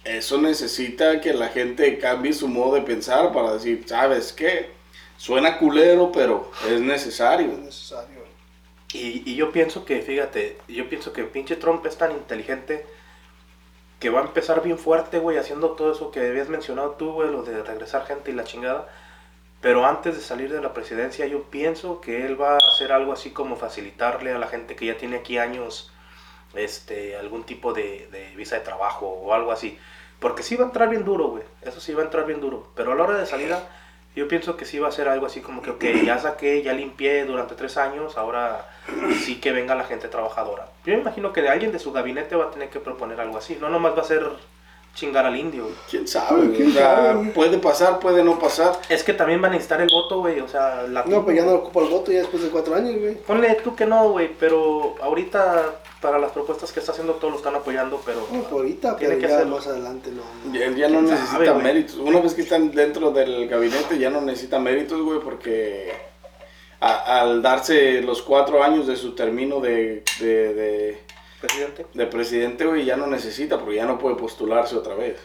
Eso 0.03 0.37
necesita 0.41 1.21
que 1.21 1.33
la 1.33 1.47
gente 1.49 1.97
cambie 1.99 2.33
su 2.33 2.47
modo 2.49 2.75
de 2.75 2.81
pensar 2.81 3.31
para 3.33 3.53
decir, 3.53 3.83
¿sabes 3.87 4.33
qué? 4.33 4.71
Suena 5.17 5.57
culero, 5.57 6.11
pero 6.11 6.51
es 6.61 6.81
Es 7.41 7.47
necesario. 7.47 7.57
necesario. 7.57 8.23
Y, 8.91 9.23
y 9.31 9.35
yo 9.35 9.51
pienso 9.51 9.85
que, 9.85 10.01
fíjate, 10.01 10.63
yo 10.67 10.89
pienso 10.89 11.13
que 11.13 11.23
pinche 11.25 11.55
Trump 11.55 11.85
es 11.85 11.97
tan 11.97 12.11
inteligente 12.11 12.85
que 13.99 14.09
va 14.09 14.19
a 14.21 14.23
empezar 14.23 14.61
bien 14.63 14.77
fuerte, 14.77 15.19
güey, 15.19 15.37
haciendo 15.37 15.71
todo 15.75 15.91
eso 15.91 16.11
que 16.11 16.21
habías 16.27 16.49
mencionado 16.49 16.91
tú, 16.95 17.11
güey, 17.13 17.29
lo 17.31 17.43
de 17.43 17.63
regresar 17.63 18.05
gente 18.05 18.31
y 18.31 18.33
la 18.33 18.43
chingada. 18.45 18.87
Pero 19.61 19.85
antes 19.85 20.15
de 20.15 20.21
salir 20.21 20.51
de 20.53 20.61
la 20.61 20.73
presidencia, 20.73 21.27
yo 21.27 21.49
pienso 21.49 22.01
que 22.01 22.25
él 22.25 22.41
va 22.41 22.55
a 22.55 22.59
hacer 22.69 22.91
algo 22.93 23.13
así 23.13 23.31
como 23.31 23.57
facilitarle 23.57 24.31
a 24.33 24.39
la 24.39 24.47
gente 24.47 24.75
que 24.75 24.87
ya 24.87 24.97
tiene 24.97 25.17
aquí 25.17 25.37
años 25.37 25.91
este, 26.55 27.17
algún 27.17 27.43
tipo 27.43 27.73
de, 27.73 28.07
de 28.11 28.35
visa 28.35 28.55
de 28.55 28.61
trabajo 28.61 29.07
o 29.07 29.33
algo 29.33 29.51
así. 29.51 29.77
Porque 30.19 30.43
sí 30.43 30.55
va 30.55 30.65
a 30.65 30.67
entrar 30.67 30.89
bien 30.89 31.05
duro, 31.05 31.29
güey. 31.29 31.43
Eso 31.61 31.79
sí 31.79 31.93
va 31.93 32.01
a 32.01 32.05
entrar 32.05 32.25
bien 32.25 32.41
duro. 32.41 32.67
Pero 32.75 32.91
a 32.91 32.95
la 32.95 33.03
hora 33.03 33.17
de 33.17 33.25
salida, 33.25 33.63
yo 34.15 34.27
pienso 34.27 34.57
que 34.57 34.65
sí 34.65 34.79
va 34.79 34.89
a 34.89 34.91
ser 34.91 35.07
algo 35.07 35.25
así 35.25 35.39
como 35.39 35.61
que, 35.61 35.69
ok, 35.71 35.83
ya 36.03 36.17
saqué, 36.19 36.61
ya 36.61 36.73
limpié 36.73 37.25
durante 37.25 37.55
tres 37.55 37.77
años, 37.77 38.17
ahora 38.17 38.67
sí 39.23 39.39
que 39.39 39.51
venga 39.51 39.75
la 39.75 39.85
gente 39.85 40.07
trabajadora. 40.09 40.67
Yo 40.83 40.93
me 40.93 40.99
imagino 40.99 41.31
que 41.31 41.47
alguien 41.47 41.71
de 41.71 41.79
su 41.79 41.91
gabinete 41.93 42.35
va 42.35 42.45
a 42.45 42.51
tener 42.51 42.69
que 42.69 42.79
proponer 42.79 43.21
algo 43.21 43.37
así. 43.37 43.57
No 43.61 43.69
nomás 43.69 43.95
va 43.95 44.01
a 44.01 44.05
ser 44.05 44.27
chingar 44.95 45.25
al 45.25 45.37
indio, 45.37 45.63
güey. 45.63 45.75
¿Quién 45.89 46.07
sabe? 46.07 46.47
güey? 46.47 46.57
¿Quién 46.57 46.69
O 46.69 46.73
sea, 46.73 46.95
sabe, 46.95 47.13
güey? 47.15 47.33
puede 47.33 47.57
pasar, 47.59 47.99
puede 47.99 48.23
no 48.23 48.37
pasar. 48.37 48.73
Es 48.89 49.03
que 49.03 49.13
también 49.13 49.41
van 49.41 49.51
a 49.51 49.53
necesitar 49.53 49.79
el 49.81 49.89
voto, 49.89 50.19
güey. 50.19 50.39
O 50.41 50.47
sea, 50.47 50.83
la 50.89 51.03
No, 51.05 51.23
pues 51.23 51.37
ya 51.37 51.45
no 51.45 51.53
ocupa 51.53 51.81
el 51.81 51.87
voto 51.89 52.11
ya 52.11 52.19
después 52.19 52.43
de 52.43 52.49
cuatro 52.49 52.75
años, 52.75 52.99
güey. 52.99 53.15
Ponle 53.15 53.55
tú 53.63 53.75
que 53.75 53.85
no, 53.85 54.09
güey, 54.11 54.29
pero 54.39 54.95
ahorita 55.01 55.79
para 56.01 56.17
las 56.19 56.31
propuestas 56.31 56.71
que 56.71 56.79
está 56.79 56.91
haciendo 56.93 57.13
todos 57.13 57.31
lo 57.33 57.37
están 57.39 57.55
apoyando, 57.55 58.01
pero 58.05 58.25
No, 58.31 58.41
por 58.43 58.59
ahorita, 58.61 58.95
Tiene 58.97 59.15
pero 59.15 59.27
que 59.27 59.33
ya 59.39 59.45
más 59.45 59.67
adelante 59.67 60.11
no. 60.11 60.51
Ya, 60.53 60.69
ya 60.71 60.87
no 60.89 60.99
¿Quién 60.99 61.05
necesita 61.05 61.31
sabe, 61.33 61.49
güey? 61.51 61.63
méritos. 61.63 61.95
Una 61.97 62.19
vez 62.21 62.33
que 62.33 62.41
están 62.41 62.71
dentro 62.71 63.11
del 63.11 63.47
gabinete 63.47 63.97
ya 63.97 64.09
no 64.09 64.21
necesita 64.21 64.59
méritos, 64.59 65.01
güey, 65.01 65.19
porque 65.19 65.91
a- 66.81 67.19
al 67.21 67.41
darse 67.41 68.01
los 68.01 68.21
cuatro 68.21 68.63
años 68.63 68.87
de 68.87 68.95
su 68.95 69.13
término 69.13 69.59
de, 69.59 70.03
de, 70.19 70.53
de- 70.53 70.99
presidente. 71.41 71.85
de 71.93 72.05
presidente, 72.07 72.65
güey, 72.65 72.85
ya 72.85 72.95
no 72.97 73.07
necesita, 73.07 73.57
porque 73.59 73.75
ya 73.75 73.85
no 73.85 73.97
puede 73.97 74.15
postularse 74.15 74.75
otra 74.75 74.95
vez. 74.95 75.19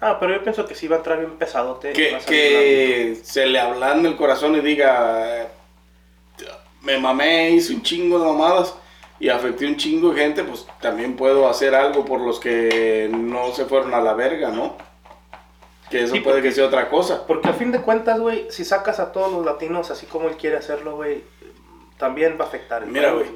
Ah, 0.00 0.16
pero 0.18 0.34
yo 0.34 0.42
pienso 0.42 0.64
que 0.66 0.74
sí 0.74 0.88
va 0.88 0.96
a 0.96 0.98
entrar 1.00 1.18
bien 1.18 1.36
pesadote. 1.38 1.92
Que, 1.92 2.18
que 2.26 3.18
se 3.22 3.46
le 3.46 3.58
ablande 3.60 4.08
el 4.08 4.16
corazón 4.16 4.56
y 4.56 4.60
diga, 4.60 5.48
me 6.82 6.98
mamé, 6.98 7.50
hice 7.50 7.74
un 7.74 7.82
chingo 7.82 8.18
de 8.18 8.24
mamadas 8.24 8.74
y 9.18 9.28
afecté 9.28 9.66
un 9.66 9.76
chingo 9.76 10.12
de 10.14 10.22
gente, 10.22 10.44
pues 10.44 10.66
también 10.80 11.14
puedo 11.16 11.46
hacer 11.48 11.74
algo 11.74 12.04
por 12.06 12.20
los 12.20 12.40
que 12.40 13.10
no 13.12 13.52
se 13.52 13.66
fueron 13.66 13.92
a 13.92 14.00
la 14.00 14.14
verga, 14.14 14.50
¿no? 14.50 14.76
Que 15.90 16.04
eso 16.04 16.14
Sí, 16.14 16.20
puede 16.20 16.36
porque- 16.36 16.48
que 16.48 16.54
sea 16.54 16.66
otra 16.66 16.88
cosa. 16.88 17.26
Porque 17.26 17.48
a 17.48 17.52
fin 17.52 17.70
de 17.72 17.82
cuentas, 17.82 18.18
güey, 18.18 18.46
si 18.50 18.64
sacas 18.64 19.00
a 19.00 19.12
todos 19.12 19.30
los 19.30 19.44
latinos 19.44 19.90
así 19.90 20.06
como 20.06 20.28
él 20.28 20.36
quiere 20.36 20.56
hacerlo, 20.56 20.96
güey, 20.96 21.22
también 21.98 22.38
va 22.40 22.44
a 22.44 22.48
afectar. 22.48 22.82
el 22.84 22.88
Mira, 22.88 23.12
güey, 23.12 23.26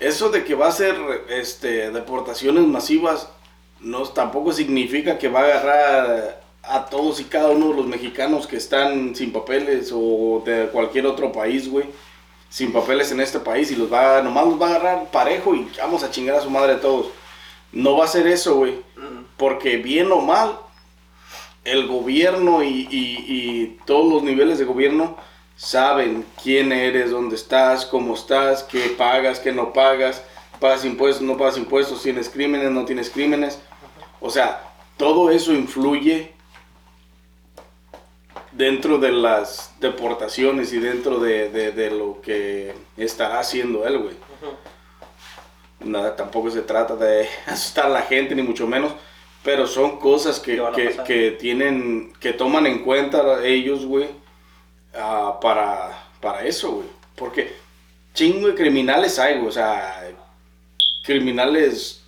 eso 0.00 0.28
de 0.30 0.44
que 0.44 0.54
va 0.54 0.68
a 0.68 0.72
ser 0.72 0.96
este, 1.28 1.90
deportaciones 1.90 2.64
masivas 2.66 3.28
no 3.80 4.02
tampoco 4.04 4.52
significa 4.52 5.18
que 5.18 5.28
va 5.28 5.40
a 5.40 5.44
agarrar 5.44 6.42
a 6.62 6.86
todos 6.86 7.20
y 7.20 7.24
cada 7.24 7.50
uno 7.50 7.68
de 7.68 7.74
los 7.74 7.86
mexicanos 7.86 8.46
que 8.46 8.56
están 8.56 9.14
sin 9.14 9.32
papeles 9.32 9.90
o 9.94 10.42
de 10.46 10.68
cualquier 10.72 11.06
otro 11.06 11.30
país, 11.30 11.68
güey, 11.68 11.84
sin 12.48 12.72
papeles 12.72 13.12
en 13.12 13.20
este 13.20 13.38
país 13.40 13.70
y 13.70 13.76
los 13.76 13.92
va, 13.92 14.22
nomás 14.22 14.46
los 14.46 14.60
va 14.60 14.66
a 14.68 14.70
agarrar 14.76 15.10
parejo 15.10 15.54
y 15.54 15.68
vamos 15.78 16.02
a 16.02 16.10
chingar 16.10 16.36
a 16.36 16.40
su 16.40 16.48
madre 16.50 16.72
a 16.74 16.80
todos. 16.80 17.08
No 17.72 17.96
va 17.98 18.04
a 18.04 18.08
ser 18.08 18.26
eso, 18.26 18.54
güey, 18.56 18.78
porque 19.36 19.76
bien 19.76 20.10
o 20.12 20.20
mal, 20.20 20.58
el 21.64 21.86
gobierno 21.86 22.62
y, 22.62 22.88
y- 22.90 23.24
y 23.28 23.78
todos 23.86 24.10
los 24.12 24.22
niveles 24.22 24.58
de 24.58 24.64
gobierno 24.64 25.16
saben 25.56 26.24
quién 26.42 26.72
eres, 26.72 27.10
dónde 27.10 27.36
estás, 27.36 27.86
cómo 27.86 28.14
estás, 28.14 28.62
qué 28.64 28.94
pagas, 28.98 29.38
qué 29.40 29.52
no 29.52 29.72
pagas, 29.72 30.22
pagas 30.60 30.84
impuestos, 30.84 31.22
no 31.22 31.36
pagas 31.36 31.56
impuestos, 31.58 32.02
tienes 32.02 32.28
crímenes, 32.28 32.70
no 32.70 32.84
tienes 32.84 33.10
crímenes. 33.10 33.58
O 34.20 34.30
sea, 34.30 34.72
todo 34.96 35.30
eso 35.30 35.52
influye 35.52 36.32
dentro 38.52 38.98
de 38.98 39.12
las 39.12 39.72
deportaciones 39.80 40.72
y 40.72 40.78
dentro 40.78 41.18
de, 41.18 41.48
de- 41.50 41.72
de 41.72 41.90
lo 41.90 42.20
que 42.20 42.74
estará 42.96 43.40
haciendo 43.40 43.86
él, 43.86 43.98
güey. 43.98 44.14
Nada, 45.80 46.14
tampoco 46.16 46.50
se 46.50 46.62
trata 46.62 46.96
de 46.96 47.28
asustar 47.46 47.86
a 47.86 47.90
la 47.90 48.02
gente, 48.02 48.34
ni 48.34 48.42
mucho 48.42 48.66
menos, 48.66 48.92
pero 49.42 49.66
son 49.66 49.98
cosas 49.98 50.38
que, 50.40 50.56
Que 50.74 50.96
que 51.04 51.30
tienen, 51.32 52.12
que 52.20 52.32
toman 52.32 52.66
en 52.66 52.78
cuenta 52.82 53.44
ellos, 53.44 53.84
güey, 53.84 54.08
ah, 54.96 55.38
para, 55.40 56.04
para 56.20 56.44
eso, 56.44 56.72
güey. 56.72 56.88
Porque 57.16 57.54
chingo 58.14 58.48
de 58.48 58.54
criminales 58.54 59.18
hay, 59.18 59.36
güey, 59.36 59.48
o 59.48 59.52
sea, 59.52 60.02
criminales 61.04 62.02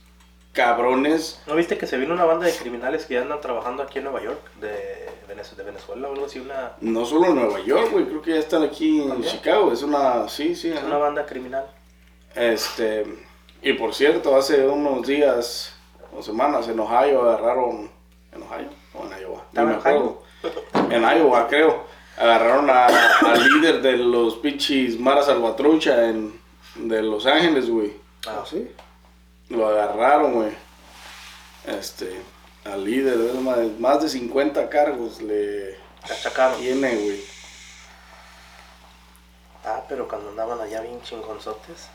cabrones. 0.52 1.40
¿No 1.46 1.54
viste 1.54 1.76
que 1.78 1.86
se 1.86 1.98
vino 1.98 2.14
una 2.14 2.24
banda 2.24 2.46
de 2.46 2.54
criminales 2.54 3.04
que 3.04 3.14
ya 3.14 3.22
andan 3.22 3.40
trabajando 3.40 3.82
aquí 3.82 3.98
en 3.98 4.04
Nueva 4.04 4.22
York, 4.22 4.40
de, 4.60 5.06
Venez- 5.28 5.54
de 5.54 5.62
Venezuela 5.62 6.08
o 6.08 6.12
algo 6.12 6.26
así? 6.26 6.38
Una, 6.40 6.72
No 6.80 7.04
solo 7.04 7.26
en 7.26 7.34
Nueva 7.36 7.60
York, 7.60 7.90
güey, 7.92 8.06
creo 8.06 8.22
que 8.22 8.32
ya 8.32 8.38
están 8.38 8.62
aquí 8.62 9.02
en 9.02 9.08
¿También? 9.08 9.32
Chicago, 9.32 9.72
es 9.72 9.82
una, 9.82 10.28
sí, 10.28 10.54
sí, 10.54 10.70
es 10.70 10.78
ajá. 10.78 10.86
una 10.86 10.98
banda 10.98 11.26
criminal. 11.26 11.66
Este, 12.34 13.04
y 13.62 13.72
por 13.74 13.94
cierto, 13.94 14.34
hace 14.36 14.66
unos 14.66 15.06
días 15.06 15.74
o 16.16 16.22
semanas 16.22 16.68
en 16.68 16.80
Ohio 16.80 17.22
agarraron, 17.22 17.90
¿en 18.32 18.42
Ohio 18.42 18.68
o 18.94 19.04
en 19.04 19.20
Iowa? 19.20 19.38
No 19.38 19.44
¿Estaba 19.48 19.66
me 19.66 19.72
en 19.74 19.78
acuerdo. 19.78 20.22
En 20.90 21.02
Iowa, 21.02 21.48
creo. 21.48 21.84
Agarraron 22.18 22.70
a- 22.70 22.86
al 22.86 23.44
líder 23.44 23.82
de 23.82 23.96
los 23.98 24.36
pinches 24.36 24.98
Mara 24.98 25.22
Salvatrucha 25.22 26.08
en, 26.08 26.38
de 26.76 27.02
Los 27.02 27.26
Ángeles, 27.26 27.68
güey. 27.68 27.94
Ah, 28.26 28.42
sí. 28.48 28.70
Lo 29.50 29.66
agarraron, 29.68 30.32
güey. 30.34 30.50
Este, 31.66 32.20
al 32.64 32.84
líder, 32.84 33.20
es 33.20 33.34
más, 33.34 33.58
más 33.78 34.02
de 34.02 34.08
50 34.08 34.68
cargos 34.68 35.20
le 35.20 35.76
Achacaron. 36.02 36.58
tiene, 36.60 36.94
güey. 36.96 37.20
Ah, 39.64 39.82
pero 39.88 40.06
cuando 40.08 40.30
andaban 40.30 40.60
allá 40.60 40.80
bien 40.80 41.00
chingonzotes. 41.02 41.88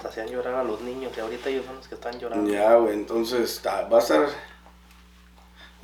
se 0.00 0.08
Hacían 0.08 0.28
llorar 0.28 0.54
a 0.56 0.64
los 0.64 0.80
niños 0.80 1.12
y 1.16 1.20
ahorita 1.20 1.48
ellos 1.48 1.64
son 1.64 1.76
los 1.76 1.86
que 1.88 1.94
están 1.94 2.18
llorando. 2.18 2.50
Ya, 2.50 2.74
güey, 2.74 2.94
entonces 2.94 3.40
está- 3.52 3.82
va 3.88 3.98
a 3.98 4.00
estar 4.00 4.22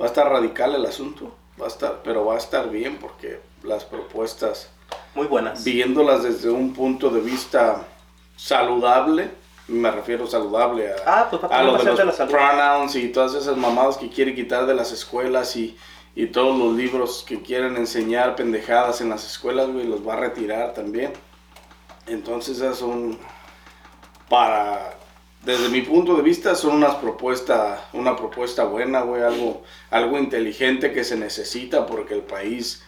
va 0.01 0.05
a 0.05 0.07
estar 0.09 0.29
radical 0.29 0.75
el 0.75 0.85
asunto, 0.85 1.35
va 1.59 1.65
a 1.65 1.69
estar, 1.69 2.01
pero 2.03 2.25
va 2.25 2.35
a 2.35 2.37
estar 2.37 2.69
bien 2.69 2.97
porque 2.97 3.41
las 3.63 3.83
propuestas 3.85 4.69
Muy 5.15 5.27
buenas. 5.27 5.63
viéndolas 5.63 6.23
desde 6.23 6.49
un 6.49 6.73
punto 6.73 7.09
de 7.09 7.21
vista 7.21 7.83
saludable, 8.35 9.31
me 9.67 9.91
refiero 9.91 10.25
saludable 10.25 10.91
a, 10.91 10.95
Ah, 11.21 11.27
pues 11.29 11.43
a 11.43 11.63
lo 11.63 11.77
de 11.77 11.83
los 11.83 11.97
de 11.97 12.05
la 12.05 12.11
salud. 12.11 12.31
pronouns 12.31 12.95
y 12.95 13.09
todas 13.09 13.33
esas 13.35 13.57
mamadas 13.57 13.97
que 13.97 14.09
quiere 14.09 14.33
quitar 14.33 14.65
de 14.65 14.73
las 14.73 14.91
escuelas 14.91 15.55
y, 15.55 15.77
y 16.15 16.27
todos 16.27 16.57
los 16.57 16.75
libros 16.75 17.23
que 17.27 17.41
quieren 17.41 17.75
enseñar 17.77 18.35
pendejadas 18.35 19.01
en 19.01 19.09
las 19.09 19.25
escuelas, 19.25 19.67
güey, 19.69 19.85
los 19.85 20.07
va 20.07 20.13
a 20.13 20.17
retirar 20.17 20.73
también. 20.73 21.13
Entonces 22.07 22.57
esas 22.57 22.77
son 22.77 23.19
para 24.27 24.95
desde 25.43 25.69
mi 25.69 25.81
punto 25.81 26.15
de 26.15 26.21
vista 26.21 26.55
son 26.55 26.75
unas 26.75 26.95
propuestas, 26.95 27.81
una 27.93 28.15
propuesta 28.15 28.65
buena, 28.65 29.01
güey, 29.01 29.21
algo, 29.23 29.63
algo 29.89 30.17
inteligente 30.17 30.91
que 30.91 31.03
se 31.03 31.15
necesita 31.17 31.85
porque 31.85 32.13
el 32.13 32.21
país 32.23 32.83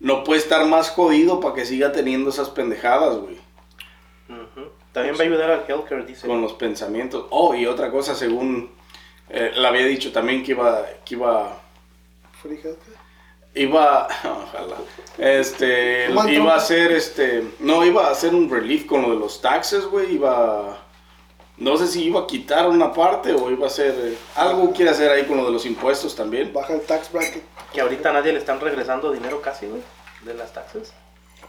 no 0.00 0.24
puede 0.24 0.40
estar 0.40 0.66
más 0.66 0.90
jodido 0.90 1.40
para 1.40 1.54
que 1.54 1.64
siga 1.64 1.92
teniendo 1.92 2.30
esas 2.30 2.50
pendejadas, 2.50 3.18
güey, 3.18 3.38
Ujú. 4.28 4.70
También 4.92 5.14
va 5.14 5.20
a 5.20 5.22
ayudar 5.22 5.50
al 5.50 5.64
healthcare, 5.68 6.04
dice. 6.04 6.26
con 6.26 6.40
los 6.42 6.52
pensamientos. 6.54 7.26
Oh, 7.30 7.54
y 7.54 7.66
otra 7.66 7.90
cosa, 7.90 8.14
según 8.14 8.70
eh, 9.28 9.52
le 9.54 9.66
había 9.66 9.86
dicho 9.86 10.12
también 10.12 10.42
que 10.42 10.52
iba, 10.52 10.86
que 11.04 11.14
iba, 11.14 11.60
Fíjate. 12.42 12.76
iba, 13.54 14.08
ojalá, 14.24 14.76
este, 15.18 16.10
iba 16.10 16.52
a 16.54 16.56
hacer, 16.56 16.92
este, 16.92 17.44
no, 17.60 17.84
iba 17.84 18.06
a 18.08 18.10
hacer 18.10 18.34
un 18.34 18.50
relief 18.50 18.84
con 18.86 19.02
lo 19.02 19.10
de 19.10 19.16
los 19.16 19.40
taxes, 19.40 19.86
güey, 19.86 20.14
iba, 20.14 20.81
no 21.58 21.76
sé 21.76 21.86
si 21.86 22.04
iba 22.04 22.20
a 22.20 22.26
quitar 22.26 22.68
una 22.68 22.92
parte 22.92 23.32
o 23.32 23.50
iba 23.50 23.64
a 23.64 23.68
hacer, 23.68 23.94
eh, 23.96 24.16
algo 24.36 24.72
quiere 24.72 24.90
hacer 24.90 25.10
ahí 25.10 25.24
con 25.26 25.36
lo 25.36 25.44
de 25.44 25.50
los 25.52 25.64
impuestos 25.66 26.14
también. 26.16 26.52
Baja 26.52 26.72
el 26.74 26.80
tax 26.82 27.12
bracket. 27.12 27.42
Que 27.72 27.80
ahorita 27.80 28.10
a 28.10 28.12
nadie 28.14 28.32
le 28.32 28.38
están 28.38 28.60
regresando 28.60 29.12
dinero 29.12 29.40
casi, 29.40 29.66
güey. 29.66 29.80
De 30.24 30.34
las 30.34 30.52
taxes. 30.52 30.92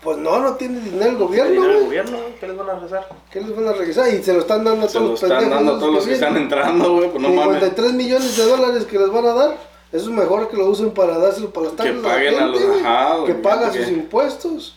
Pues 0.01 0.18
no, 0.18 0.39
no 0.39 0.56
tiene 0.56 0.80
dinero 0.82 1.04
el 1.06 1.10
El 1.12 1.18
gobierno, 1.18 1.51
dinero 1.51 1.68
del 1.68 1.76
güey. 1.86 1.86
gobierno. 1.86 2.18
¿Qué 2.39 2.47
les 2.47 2.58
van 2.58 2.70
a 2.70 2.74
regresar? 2.74 3.08
¿Qué 3.32 3.41
les 3.41 3.56
van 3.56 3.68
a 3.68 3.74
regresar? 3.74 4.14
Y 4.14 4.24
se 4.24 4.34
lo 4.34 4.39
están 4.39 4.64
dando 4.66 4.86
a 4.86 4.89
Se 4.89 4.93
todos 4.97 5.06
lo 5.06 5.12
los 5.12 5.24
están 5.24 5.39
pendejos. 5.39 5.56
dando 5.66 5.76
a 5.76 5.80
todos 5.80 5.93
los 5.93 6.06
que 6.08 6.14
están 6.14 6.38
entrando, 6.38 6.93
güey, 6.95 7.10
pues 7.10 7.22
no 7.22 7.30
mames. 7.30 7.54
53 7.62 7.93
millones 7.93 8.36
de 8.38 8.43
dólares 8.45 8.86
que 8.86 8.99
les 8.99 9.10
van 9.10 9.26
a 9.26 9.34
dar. 9.34 9.58
Eso 9.91 10.06
es 10.06 10.10
mejor 10.12 10.49
que 10.49 10.58
lo 10.58 10.66
usen 10.66 10.91
para 10.91 11.18
dárselo 11.20 11.51
para 11.51 11.68
las 11.68 11.76
Que 11.76 11.84
taxas. 11.84 12.01
paguen 12.04 12.36
la 12.36 12.43
a 12.43 12.47
los- 12.47 12.60
gente, 12.60 12.74
güey, 12.74 12.86
ajá, 12.86 13.14
güey, 13.16 13.26
Que 13.28 13.34
paga 13.36 13.60
fíjate 13.60 13.78
sus 13.78 13.88
que- 13.88 13.93
impuestos. 13.93 14.76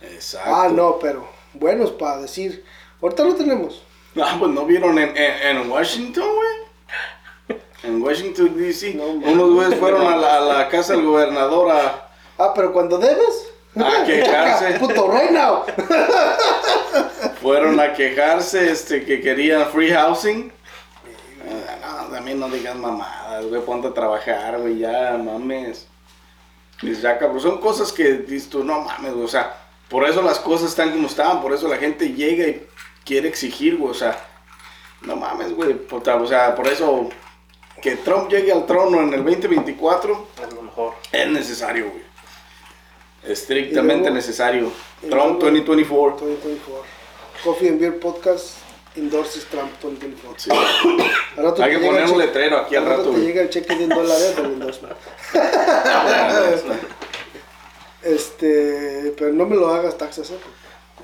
Exacto. 0.00 0.50
Ah, 0.54 0.68
no, 0.72 0.98
pero 0.98 1.28
buenos 1.52 1.90
para 1.92 2.18
decir. 2.22 2.64
Ahorita 3.02 3.24
lo 3.24 3.34
tenemos. 3.34 3.82
Ah, 4.22 4.36
pues 4.38 4.50
no 4.52 4.64
vieron 4.64 4.98
en, 4.98 5.16
en, 5.16 5.56
en 5.58 5.70
Washington, 5.70 6.24
güey. 6.36 7.58
En 7.82 8.00
Washington, 8.02 8.56
D.C. 8.56 8.94
No, 8.94 9.06
unos 9.06 9.50
güeyes 9.52 9.78
fueron 9.78 10.06
a 10.06 10.16
la, 10.16 10.36
a 10.36 10.40
la 10.40 10.68
casa 10.68 10.92
del 10.94 11.04
gobernador 11.04 11.70
a, 11.70 12.08
Ah, 12.38 12.52
pero 12.54 12.72
cuando 12.72 12.96
debes. 12.98 13.48
a 13.76 14.04
quejarse. 14.06 14.78
Puto, 14.78 15.08
right 15.10 15.30
now. 15.30 15.64
Fueron 17.40 17.78
a 17.80 17.92
quejarse 17.92 18.70
este, 18.70 19.04
que 19.04 19.20
querían 19.20 19.66
free 19.66 19.90
housing. 19.90 20.50
Ah, 21.82 22.06
No, 22.08 22.14
también 22.14 22.40
no 22.40 22.48
digas 22.48 22.74
mamadas, 22.76 23.44
güey. 23.46 23.60
Ponte 23.62 23.88
a 23.88 23.94
trabajar, 23.94 24.58
güey. 24.60 24.78
Ya, 24.78 25.18
mames. 25.22 25.86
Dices, 26.80 27.02
ya, 27.02 27.18
cabrón. 27.18 27.40
Son 27.40 27.58
cosas 27.60 27.92
que 27.92 28.14
dices 28.14 28.48
tú, 28.48 28.64
no 28.64 28.80
mames, 28.80 29.12
güey. 29.12 29.24
O 29.24 29.28
sea, 29.28 29.54
por 29.88 30.08
eso 30.08 30.22
las 30.22 30.38
cosas 30.40 30.70
están 30.70 30.90
como 30.92 31.06
están. 31.06 31.42
Por 31.42 31.52
eso 31.52 31.68
la 31.68 31.76
gente 31.76 32.12
llega 32.12 32.46
y 32.48 32.66
quiere 33.04 33.28
exigir, 33.28 33.76
güey. 33.76 33.90
O 33.90 33.94
sea, 33.94 34.18
no 35.02 35.16
mames, 35.16 35.52
güey. 35.54 35.74
puta, 35.74 36.16
O 36.16 36.26
sea, 36.26 36.54
por 36.54 36.66
eso 36.68 37.08
que 37.82 37.96
Trump 37.96 38.30
llegue 38.30 38.52
al 38.52 38.66
trono 38.66 39.00
en 39.02 39.12
el 39.12 39.24
2024 39.24 40.28
Es 40.46 40.54
lo 40.54 40.62
mejor. 40.62 40.94
es 41.12 41.28
necesario, 41.28 41.90
güey. 41.90 42.02
Estrictamente 43.24 44.02
luego- 44.02 44.16
necesario. 44.16 44.72
Trump 45.00 45.12
luego- 45.14 45.38
2024. 45.40 46.26
2024. 46.26 46.84
Coffee 47.42 47.68
and 47.68 47.80
Beer 47.80 47.98
Podcast 47.98 48.56
endorses 48.96 49.44
Trump 49.46 49.70
2024. 49.82 50.38
Sí. 50.38 50.50
Rato 51.36 51.62
Hay 51.62 51.70
te 51.70 51.76
que 51.76 51.80
llega 51.80 51.86
poner 51.88 52.02
el 52.04 52.10
un 52.10 52.14
cheque- 52.20 52.26
letrero 52.26 52.58
aquí 52.58 52.76
al 52.76 52.86
rato, 52.86 53.02
te 53.04 53.08
güey. 53.10 53.22
llega 53.22 53.42
el 53.42 53.50
cheque 53.50 53.68
de 53.72 53.76
100 53.78 53.88
dólares 53.90 54.36
del 54.36 54.44
endorsement. 54.46 54.96
Este, 58.02 59.14
pero 59.16 59.32
no 59.32 59.46
me 59.46 59.56
lo 59.56 59.68
hagas 59.68 59.96
taxas, 59.96 60.30
¿eh? 60.30 60.36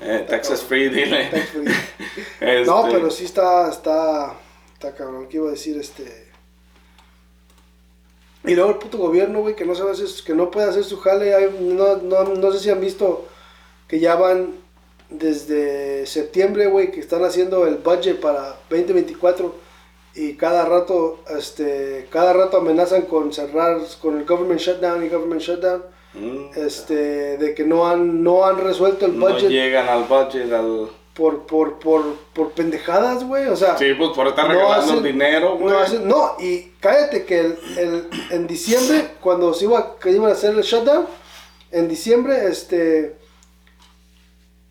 Eh, 0.01 0.25
Texas 0.27 0.63
Free, 0.63 0.89
dile. 0.89 1.29
Tax 1.29 1.49
free. 1.49 1.65
Este, 2.39 2.65
No, 2.65 2.87
pero 2.89 3.11
sí 3.11 3.25
está, 3.25 3.69
está, 3.69 4.35
está 4.73 4.93
cabrón. 4.95 5.27
¿Qué 5.27 5.37
iba 5.37 5.47
a 5.47 5.51
decir 5.51 5.77
este? 5.77 6.31
Y 8.43 8.55
luego 8.55 8.71
el 8.71 8.77
puto 8.77 8.97
gobierno, 8.97 9.41
güey, 9.41 9.55
que 9.55 9.65
no 9.65 9.75
sabe 9.75 9.91
hacer, 9.91 10.07
que 10.25 10.33
no 10.33 10.49
puede 10.49 10.67
hacer 10.67 10.83
su 10.83 10.97
jale. 10.97 11.51
No, 11.59 11.97
no, 11.97 12.23
no 12.23 12.51
sé 12.51 12.59
si 12.59 12.69
han 12.71 12.81
visto 12.81 13.27
que 13.87 13.99
ya 13.99 14.15
van 14.15 14.55
desde 15.09 16.05
septiembre, 16.07 16.67
güey, 16.67 16.91
que 16.91 16.99
están 16.99 17.23
haciendo 17.23 17.67
el 17.67 17.75
budget 17.75 18.19
para 18.19 18.57
2024 18.69 19.53
y 20.15 20.33
cada 20.33 20.65
rato, 20.65 21.23
este, 21.37 22.07
cada 22.09 22.33
rato 22.33 22.57
amenazan 22.57 23.03
con 23.03 23.31
cerrar, 23.31 23.79
con 24.01 24.17
el 24.17 24.25
government 24.25 24.59
shutdown 24.59 25.05
y 25.05 25.09
government 25.09 25.41
shutdown, 25.41 25.83
mm, 26.13 26.57
este, 26.59 27.37
de 27.37 27.53
que 27.55 27.63
no 27.63 27.87
han, 27.87 28.23
no 28.23 28.45
han 28.45 28.57
resuelto 28.59 29.05
el 29.05 29.17
no 29.17 29.27
budget 29.27 29.49
llegan 29.49 29.87
al 29.89 30.03
budget, 30.05 30.51
al... 30.53 30.89
por, 31.13 31.45
por, 31.45 31.79
por, 31.79 32.03
por 32.33 32.51
pendejadas, 32.51 33.23
güey, 33.25 33.47
o 33.47 33.55
sea. 33.55 33.77
Sí, 33.77 33.93
pues 33.97 34.11
por 34.11 34.27
estar 34.27 34.47
No 34.47 34.53
regalando 34.53 34.93
hacen- 34.93 35.03
dinero, 35.03 35.57
güey. 35.57 35.73
No, 35.73 35.79
hacen- 35.79 36.07
no, 36.07 36.35
y 36.39 36.71
cállate 36.79 37.25
que 37.25 37.39
el, 37.39 37.57
el- 37.77 38.09
en 38.31 38.47
diciembre, 38.47 39.11
cuando 39.21 39.53
se 39.53 39.65
iba, 39.65 39.97
que 39.99 40.11
iban 40.11 40.29
a 40.29 40.33
hacer 40.33 40.55
el 40.55 40.61
shutdown, 40.63 41.05
en 41.71 41.87
diciembre, 41.87 42.47
este, 42.47 43.15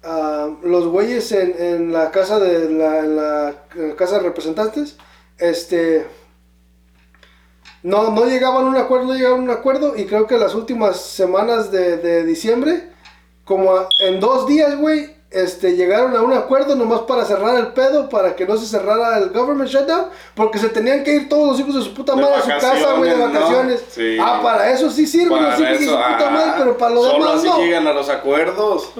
ah, 0.02 0.48
los 0.62 0.86
güeyes 0.88 1.30
en, 1.32 1.54
en 1.58 1.92
la 1.92 2.10
casa 2.10 2.38
de 2.38 2.70
la, 2.70 2.98
en 3.00 3.16
la, 3.16 3.54
en 3.74 3.88
la 3.90 3.96
casa 3.96 4.16
de 4.18 4.22
representantes, 4.24 4.96
este, 5.38 6.06
no, 7.82 8.10
no 8.10 8.24
llegaban 8.26 8.66
a 8.66 8.68
un 8.68 8.76
acuerdo, 8.76 9.06
no 9.06 9.14
llegaban 9.14 9.40
a 9.40 9.42
un 9.44 9.50
acuerdo, 9.50 9.96
y 9.96 10.04
creo 10.06 10.26
que 10.26 10.36
las 10.38 10.54
últimas 10.54 11.00
semanas 11.00 11.70
de, 11.70 11.96
de 11.96 12.24
diciembre, 12.24 12.88
como 13.44 13.74
a- 13.74 13.88
en 14.00 14.20
dos 14.20 14.46
días, 14.46 14.76
güey, 14.78 15.18
este, 15.30 15.76
llegaron 15.76 16.16
a 16.16 16.22
un 16.22 16.32
acuerdo 16.32 16.74
nomás 16.74 17.02
para 17.02 17.24
cerrar 17.24 17.56
el 17.56 17.68
pedo, 17.68 18.08
para 18.08 18.34
que 18.34 18.46
no 18.46 18.56
se 18.56 18.66
cerrara 18.66 19.16
el 19.18 19.30
government 19.30 19.70
shutdown, 19.70 20.06
porque 20.34 20.58
se 20.58 20.68
tenían 20.70 21.04
que 21.04 21.14
ir 21.14 21.28
todos 21.28 21.48
los 21.50 21.60
hijos 21.60 21.74
de 21.76 21.82
su 21.82 21.94
puta 21.94 22.16
madre 22.16 22.34
a 22.34 22.42
su 22.42 22.48
casa, 22.48 22.94
güey, 22.96 23.10
de 23.10 23.16
vacaciones, 23.16 23.32
¿no? 23.32 23.40
vacaciones. 23.40 23.84
Sí. 23.90 24.16
Ah, 24.20 24.40
para 24.42 24.72
eso 24.72 24.90
sí 24.90 25.06
sirven 25.06 25.40
los 25.42 25.58
hijos 25.60 25.78
de 25.78 25.84
su 25.86 25.90
puta 25.92 26.28
ah, 26.28 26.30
madre, 26.30 26.52
pero 26.58 26.76
para 26.78 26.94
lo 26.94 27.02
Solo 27.04 27.24
demás 27.26 27.34
así 27.38 27.48
no. 27.48 27.58
llegan 27.60 27.86
a 27.86 27.92
los 27.92 28.08
acuerdos. 28.08 28.90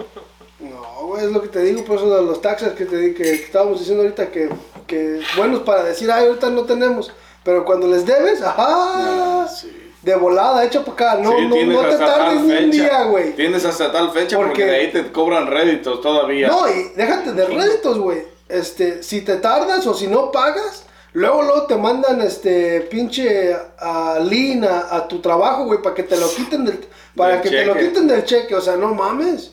No, 0.60 1.06
güey, 1.08 1.24
es 1.24 1.32
lo 1.32 1.40
que 1.42 1.48
te 1.48 1.60
digo, 1.64 1.84
por 1.84 1.96
eso 1.96 2.14
de 2.14 2.22
los 2.22 2.40
taxes 2.40 2.74
que 2.74 2.84
te 2.84 2.96
di- 2.96 3.14
que 3.14 3.30
estábamos 3.32 3.78
diciendo 3.78 4.02
ahorita 4.04 4.30
que, 4.30 4.50
que 4.86 5.20
buenos 5.36 5.60
para 5.60 5.82
decir, 5.84 6.10
ay, 6.12 6.26
ahorita 6.26 6.50
no 6.50 6.62
tenemos, 6.64 7.10
pero 7.44 7.64
cuando 7.64 7.86
les 7.86 8.04
debes, 8.06 8.42
ajá, 8.42 8.66
Ah, 8.68 9.48
sí. 9.48 9.70
de 10.02 10.14
volada, 10.16 10.64
echa 10.64 10.80
para 10.84 10.92
acá, 10.92 11.14
no, 11.22 11.30
Sí, 11.36 11.46
no, 11.66 11.80
te 11.82 11.96
tardes 11.96 12.40
ni 12.42 12.52
un 12.56 12.70
día, 12.70 13.02
güey. 13.04 13.34
Tienes 13.34 13.64
hasta 13.64 13.90
tal 13.92 14.10
fecha 14.12 14.36
porque, 14.36 14.50
Porque- 14.52 14.64
de 14.66 14.76
ahí 14.76 14.92
te 14.92 15.12
cobran 15.12 15.46
réditos 15.46 16.00
todavía. 16.00 16.48
No, 16.48 16.68
y 16.68 16.90
déjate 16.96 17.32
de 17.32 17.46
réditos, 17.46 17.98
güey. 17.98 18.22
Este, 18.48 19.02
si 19.02 19.20
te 19.22 19.36
tardas 19.36 19.86
o 19.86 19.94
si 19.94 20.06
no 20.08 20.32
pagas, 20.32 20.84
luego 21.12 21.42
luego 21.42 21.66
te 21.66 21.76
mandan 21.76 22.20
este 22.20 22.80
pinche 22.82 23.54
a 23.78 24.18
Lean 24.20 24.64
a, 24.64 24.94
a 24.96 25.06
tu 25.08 25.20
trabajo, 25.20 25.64
güey, 25.66 25.80
para 25.82 25.94
que 25.94 26.02
te 26.02 26.16
lo 26.16 26.28
quiten 26.34 26.64
del 26.64 26.84
para 27.14 27.34
Del 27.34 27.42
que 27.42 27.50
te 27.50 27.66
lo 27.66 27.74
cheque. 27.74 27.86
quiten 27.88 28.08
del 28.08 28.24
cheque, 28.24 28.54
o 28.54 28.60
sea, 28.60 28.76
no 28.76 28.94
mames. 28.94 29.52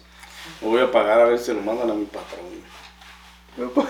Voy 0.62 0.82
a 0.82 0.90
pagar 0.92 1.20
a 1.22 1.26
ver 1.26 1.38
si 1.40 1.54
lo 1.54 1.62
mandan 1.62 1.92
a 1.92 1.94
mi 1.94 2.06
patrón. 2.06 2.48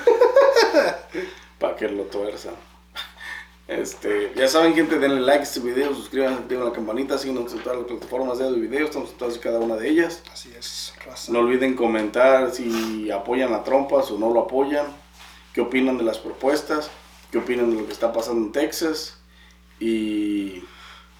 Para 1.59 1.75
que 1.75 1.87
lo 1.89 2.03
tuerzan. 2.03 2.53
Este, 3.67 4.31
ya 4.33 4.47
saben, 4.47 4.73
gente, 4.73 4.97
denle 4.97 5.19
like 5.19 5.41
a 5.41 5.43
este 5.43 5.59
video, 5.59 5.93
suscríbanse, 5.93 6.39
activen 6.39 6.63
la 6.63 6.71
campanita, 6.71 7.17
síganos 7.17 7.51
en 7.51 7.59
todas 7.59 7.79
las 7.79 7.87
plataformas 7.87 8.39
de 8.39 8.49
video, 8.53 8.85
estamos 8.85 9.11
en 9.11 9.17
todas 9.17 9.35
y 9.35 9.39
cada 9.39 9.59
una 9.59 9.75
de 9.75 9.89
ellas. 9.89 10.23
Así 10.31 10.53
es, 10.57 10.93
raza. 11.05 11.33
No 11.33 11.39
olviden 11.39 11.75
comentar 11.75 12.51
si 12.51 13.11
apoyan 13.11 13.53
a 13.53 13.65
Trompas 13.65 14.09
o 14.09 14.17
no 14.17 14.31
lo 14.31 14.41
apoyan, 14.41 14.85
qué 15.53 15.59
opinan 15.59 15.97
de 15.97 16.05
las 16.05 16.17
propuestas, 16.17 16.89
qué 17.29 17.39
opinan 17.39 17.71
de 17.71 17.81
lo 17.81 17.87
que 17.87 17.91
está 17.91 18.13
pasando 18.13 18.45
en 18.45 18.51
Texas 18.53 19.17
y 19.81 20.63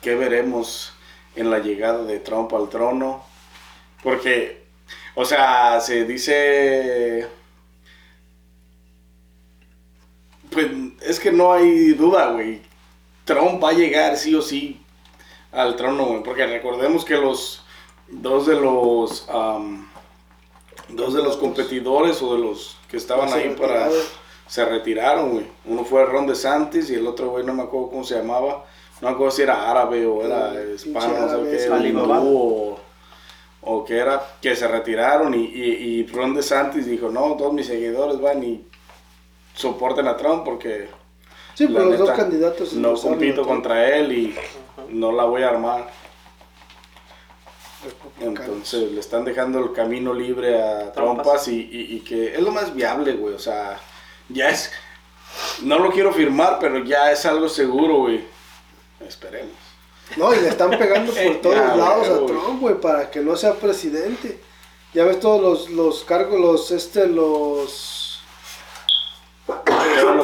qué 0.02 0.16
veremos 0.16 0.94
en 1.36 1.52
la 1.52 1.60
llegada 1.60 2.06
de 2.06 2.20
Trump 2.20 2.54
al 2.54 2.70
trono. 2.70 3.26
Porque, 4.02 4.64
o 5.16 5.26
sea, 5.26 5.82
se 5.82 6.06
dice... 6.06 7.28
Pues 10.58 10.72
es 11.02 11.20
que 11.20 11.32
no 11.32 11.54
hay 11.54 11.94
duda, 11.94 12.32
güey. 12.32 12.64
Trump 13.26 13.64
va 13.64 13.70
a 13.70 13.74
llegar 13.74 14.18
sí 14.18 14.34
o 14.34 14.42
sí 14.42 14.82
al 15.52 15.76
trono, 15.76 16.06
güey. 16.06 16.24
Porque 16.24 16.48
recordemos 16.48 17.06
que 17.06 17.16
los 17.16 17.64
dos 18.08 18.48
de 18.48 18.56
los... 18.56 19.30
am, 19.30 19.88
dos 20.90 21.14
de 21.14 21.22
los 21.22 21.38
competidores 21.38 22.24
o 22.24 22.34
de 22.34 22.40
los 22.40 22.76
que 22.90 22.98
estaban 22.98 23.32
ahí 23.34 23.56
para... 23.56 23.88
Se 24.48 24.66
retiraron, 24.66 25.32
güey. 25.34 25.46
Uno 25.66 25.86
fue 25.86 26.04
Ron 26.06 26.26
DeSantis 26.26 26.90
y 26.90 26.96
el 26.96 27.06
otro, 27.06 27.30
güey, 27.30 27.46
no 27.46 27.54
me 27.54 27.62
acuerdo 27.62 27.90
cómo 27.90 28.04
se 28.04 28.16
llamaba. 28.16 28.66
No 29.00 29.10
me 29.10 29.14
acuerdo 29.14 29.30
si 29.30 29.44
era 29.44 29.70
árabe 29.70 30.08
o 30.08 30.24
era 30.24 30.54
hispano, 30.74 31.20
no 31.20 31.46
sé 31.46 31.70
qué, 31.70 31.98
o, 32.10 32.80
o 33.62 33.86
que 33.86 33.96
era, 33.96 34.38
que 34.42 34.56
se 34.56 34.68
retiraron 34.68 35.36
y, 35.36 35.46
y, 35.46 36.00
y 36.00 36.08
Ron 36.08 36.34
DeSantis 36.34 36.88
dijo, 36.88 37.10
no, 37.10 37.36
todos 37.38 37.54
mis 37.54 37.68
seguidores 37.68 38.20
van 38.20 38.44
y 38.44 38.66
soporten 39.58 40.08
a 40.08 40.16
Trump 40.16 40.44
porque 40.46 40.90
Sí, 41.56 41.68
la 41.68 41.80
pero 41.80 41.90
los 41.92 42.00
dos 42.00 42.12
candidatos. 42.12 42.74
no 42.74 42.94
compito 42.94 43.46
contra 43.46 43.90
él 43.98 44.12
y 44.14 44.36
no 44.90 45.12
la 45.12 45.26
voy 45.26 45.42
a 45.44 45.50
armar. 45.50 45.90
Entonces 48.20 48.92
le 48.92 49.00
están 49.00 49.24
dejando 49.24 49.60
el 49.60 49.72
camino 49.74 50.14
libre 50.14 50.62
a 50.62 50.92
Trompas. 50.92 51.24
Trompas 51.24 51.48
y, 51.48 51.56
y- 51.72 51.96
y 51.96 52.00
que 52.02 52.34
es 52.34 52.42
lo 52.42 52.52
más 52.52 52.74
viable, 52.74 53.14
güey. 53.14 53.34
O 53.36 53.40
sea, 53.40 53.80
ya 54.30 54.50
es. 54.50 54.72
No 55.62 55.78
lo 55.80 55.92
quiero 55.92 56.12
firmar, 56.12 56.58
pero 56.60 56.84
ya 56.84 57.12
es 57.12 57.26
algo 57.26 57.48
seguro, 57.50 57.98
güey. 57.98 58.24
Esperemos. 59.00 59.54
No, 60.16 60.34
y 60.34 60.40
le 60.40 60.48
están 60.50 60.72
pegando 60.72 61.12
por 61.14 61.36
todos 61.42 61.56
Ya, 61.56 61.76
lados 61.76 62.08
a. 62.10 62.26
Trump, 62.26 62.62
güey, 62.62 62.80
para 62.80 63.12
que 63.12 63.20
no 63.20 63.36
sea 63.36 63.54
presidente. 63.54 64.40
Ya 64.94 65.04
ves 65.06 65.20
todos 65.20 65.42
los, 65.42 65.70
los 65.70 66.04
cargos, 66.06 66.40
los, 66.40 66.72
este, 66.72 67.08
los... 67.08 68.06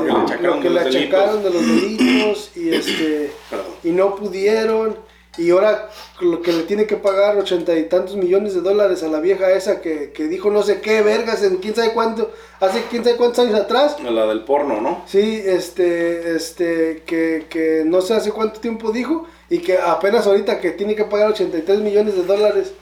Que 0.06 0.12
le 0.12 0.20
achacaron 0.20 0.56
lo 0.58 0.62
que 0.62 0.70
de 0.70 0.74
le 0.76 0.84
los 0.86 0.96
achacaron 0.96 1.44
delitos. 1.44 1.44
de 1.44 1.50
los 1.52 1.82
delitos 1.82 2.52
y 2.56 2.70
este 2.74 3.32
Perdón. 3.50 3.66
y 3.84 3.90
no 3.92 4.16
pudieron 4.16 4.98
y 5.36 5.50
ahora 5.50 5.90
lo 6.22 6.44
que 6.44 6.52
le 6.52 6.62
tiene 6.64 6.86
que 6.86 6.96
pagar 6.96 7.36
ochenta 7.38 7.76
y 7.76 7.86
tantos 7.90 8.16
millones 8.16 8.54
de 8.54 8.62
dólares 8.62 9.02
a 9.02 9.08
la 9.08 9.20
vieja 9.20 9.52
esa 9.52 9.82
que, 9.82 10.12
que 10.12 10.26
dijo 10.28 10.52
no 10.52 10.62
sé 10.62 10.80
qué 10.80 11.02
vergas 11.02 11.42
en 11.42 11.58
quién 11.58 11.74
sabe 11.74 11.92
cuánto 11.92 12.32
hace 12.60 12.84
quién 12.90 13.04
sabe 13.04 13.18
cuántos 13.18 13.40
años 13.40 13.60
atrás 13.60 13.98
La 14.04 14.28
del 14.28 14.44
porno, 14.44 14.80
¿no? 14.80 15.04
Sí, 15.08 15.42
este, 15.44 16.36
este, 16.36 17.02
que, 17.08 17.48
que 17.50 17.82
no 17.84 18.02
sé 18.02 18.14
hace 18.14 18.32
cuánto 18.32 18.60
tiempo 18.60 18.92
dijo 18.92 19.26
y 19.50 19.58
que 19.60 19.80
apenas 19.80 20.28
ahorita 20.28 20.60
que 20.60 20.70
tiene 20.72 20.96
que 20.96 21.06
pagar 21.06 21.30
83 21.32 21.80
millones 21.80 22.16
de 22.16 22.24
dólares. 22.24 22.74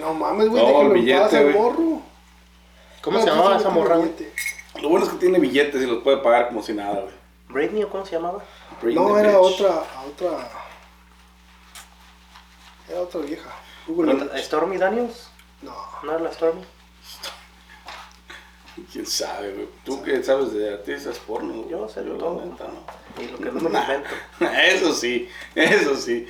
No 0.00 0.14
mames, 0.14 0.48
güey, 0.48 0.62
No, 0.62 0.68
déjalo 0.68 0.94
en 0.96 1.18
paz 1.20 1.54
morro. 1.54 2.02
¿Cómo 3.02 3.18
Ah, 3.18 3.20
se 3.20 3.26
pues 3.26 3.36
llamaba 3.36 3.56
esa 3.56 3.68
morra, 3.70 3.96
güey? 3.96 4.10
Lo 4.80 4.88
bueno 4.88 5.04
es 5.04 5.12
que 5.12 5.18
tiene 5.18 5.38
billetes 5.38 5.82
y 5.82 5.86
los 5.86 6.02
puede 6.02 6.18
pagar 6.18 6.48
como 6.48 6.62
si 6.62 6.72
nada, 6.72 7.00
güey. 7.00 7.14
¿Britney 7.48 7.82
o 7.84 7.90
cómo 7.90 8.04
se 8.06 8.12
llamaba? 8.12 8.42
No, 8.82 9.18
era 9.18 9.30
bitch. 9.38 9.38
otra, 9.40 9.84
otra. 10.06 10.50
Era 12.88 13.00
otra 13.00 13.20
vieja. 13.20 13.50
¿Stormy 14.38 14.78
Daniels? 14.78 15.28
No. 15.60 15.74
¿No 16.02 16.12
era 16.12 16.20
la 16.20 16.32
Stormy? 16.32 16.62
¿Quién 18.92 19.06
sabe, 19.06 19.52
güey? 19.52 19.68
¿Tú 19.84 20.02
qué 20.02 20.22
sabes 20.22 20.52
de 20.54 20.72
artistas 20.72 21.18
porno? 21.18 21.52
güey? 21.52 21.68
Yo 21.70 21.88
sé 21.88 22.02
de 22.02 22.10
la 22.10 22.18
todo. 22.18 22.42
neta, 22.44 22.64
no. 22.68 23.22
Y 23.22 23.28
lo 23.28 23.38
que 23.38 23.44
no 23.52 23.60
me 23.60 23.70
Nah. 23.70 23.82
invento. 23.82 24.10
Eso 24.64 24.94
sí, 24.94 25.28
eso 25.54 25.94
sí. 25.94 26.26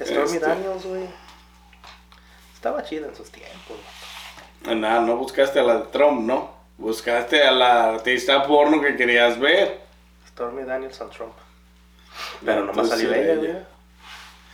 Stormy 0.00 0.24
Este. 0.34 0.38
Daniels, 0.38 0.84
güey. 0.86 1.08
Estaba 2.54 2.82
chida 2.84 3.08
en 3.08 3.16
sus 3.16 3.30
tiempos. 3.30 3.76
Nada, 4.64 5.00
no 5.00 5.16
buscaste 5.16 5.58
a 5.58 5.64
la 5.64 5.74
de 5.78 5.82
Trump, 5.88 6.20
¿no? 6.20 6.61
Buscaste 6.82 7.40
a 7.44 7.52
la 7.52 7.90
artista 7.90 8.44
porno 8.44 8.80
que 8.80 8.96
querías 8.96 9.38
ver. 9.38 9.82
Stormy 10.26 10.64
Daniels 10.64 11.00
and 11.00 11.12
Trump. 11.12 11.32
Pero 12.44 12.64
nomás 12.64 12.90
Entonces 12.90 13.08
salió 13.08 13.14
ella, 13.14 13.34
güey. 13.36 13.56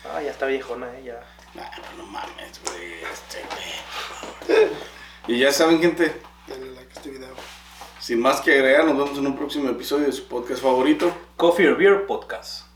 Ah, 0.05 0.23
ya 0.23 0.31
está 0.31 0.45
viejona 0.45 0.95
ella. 0.99 1.21
Nah, 1.55 1.63
pero 1.75 1.89
no 1.97 2.05
mames, 2.05 2.61
güey, 2.67 2.93
este 3.11 3.43
güey. 4.47 4.69
Y 5.27 5.39
ya 5.39 5.51
saben, 5.53 5.81
gente, 5.81 6.21
Denle 6.47 6.75
like 6.75 6.91
a 6.91 6.97
este 6.99 7.09
video. 7.09 7.35
sin 7.99 8.21
más 8.21 8.43
que 8.43 8.53
agregar, 8.53 8.85
nos 8.85 8.99
vemos 8.99 9.19
en 9.19 9.27
un 9.27 9.35
próximo 9.37 9.71
episodio 9.71 10.05
de 10.05 10.13
su 10.13 10.29
podcast 10.29 10.63
favorito. 10.63 11.11
Coffee 11.37 11.67
or 11.67 11.79
Beer 11.79 12.07
Podcast. 12.07 12.68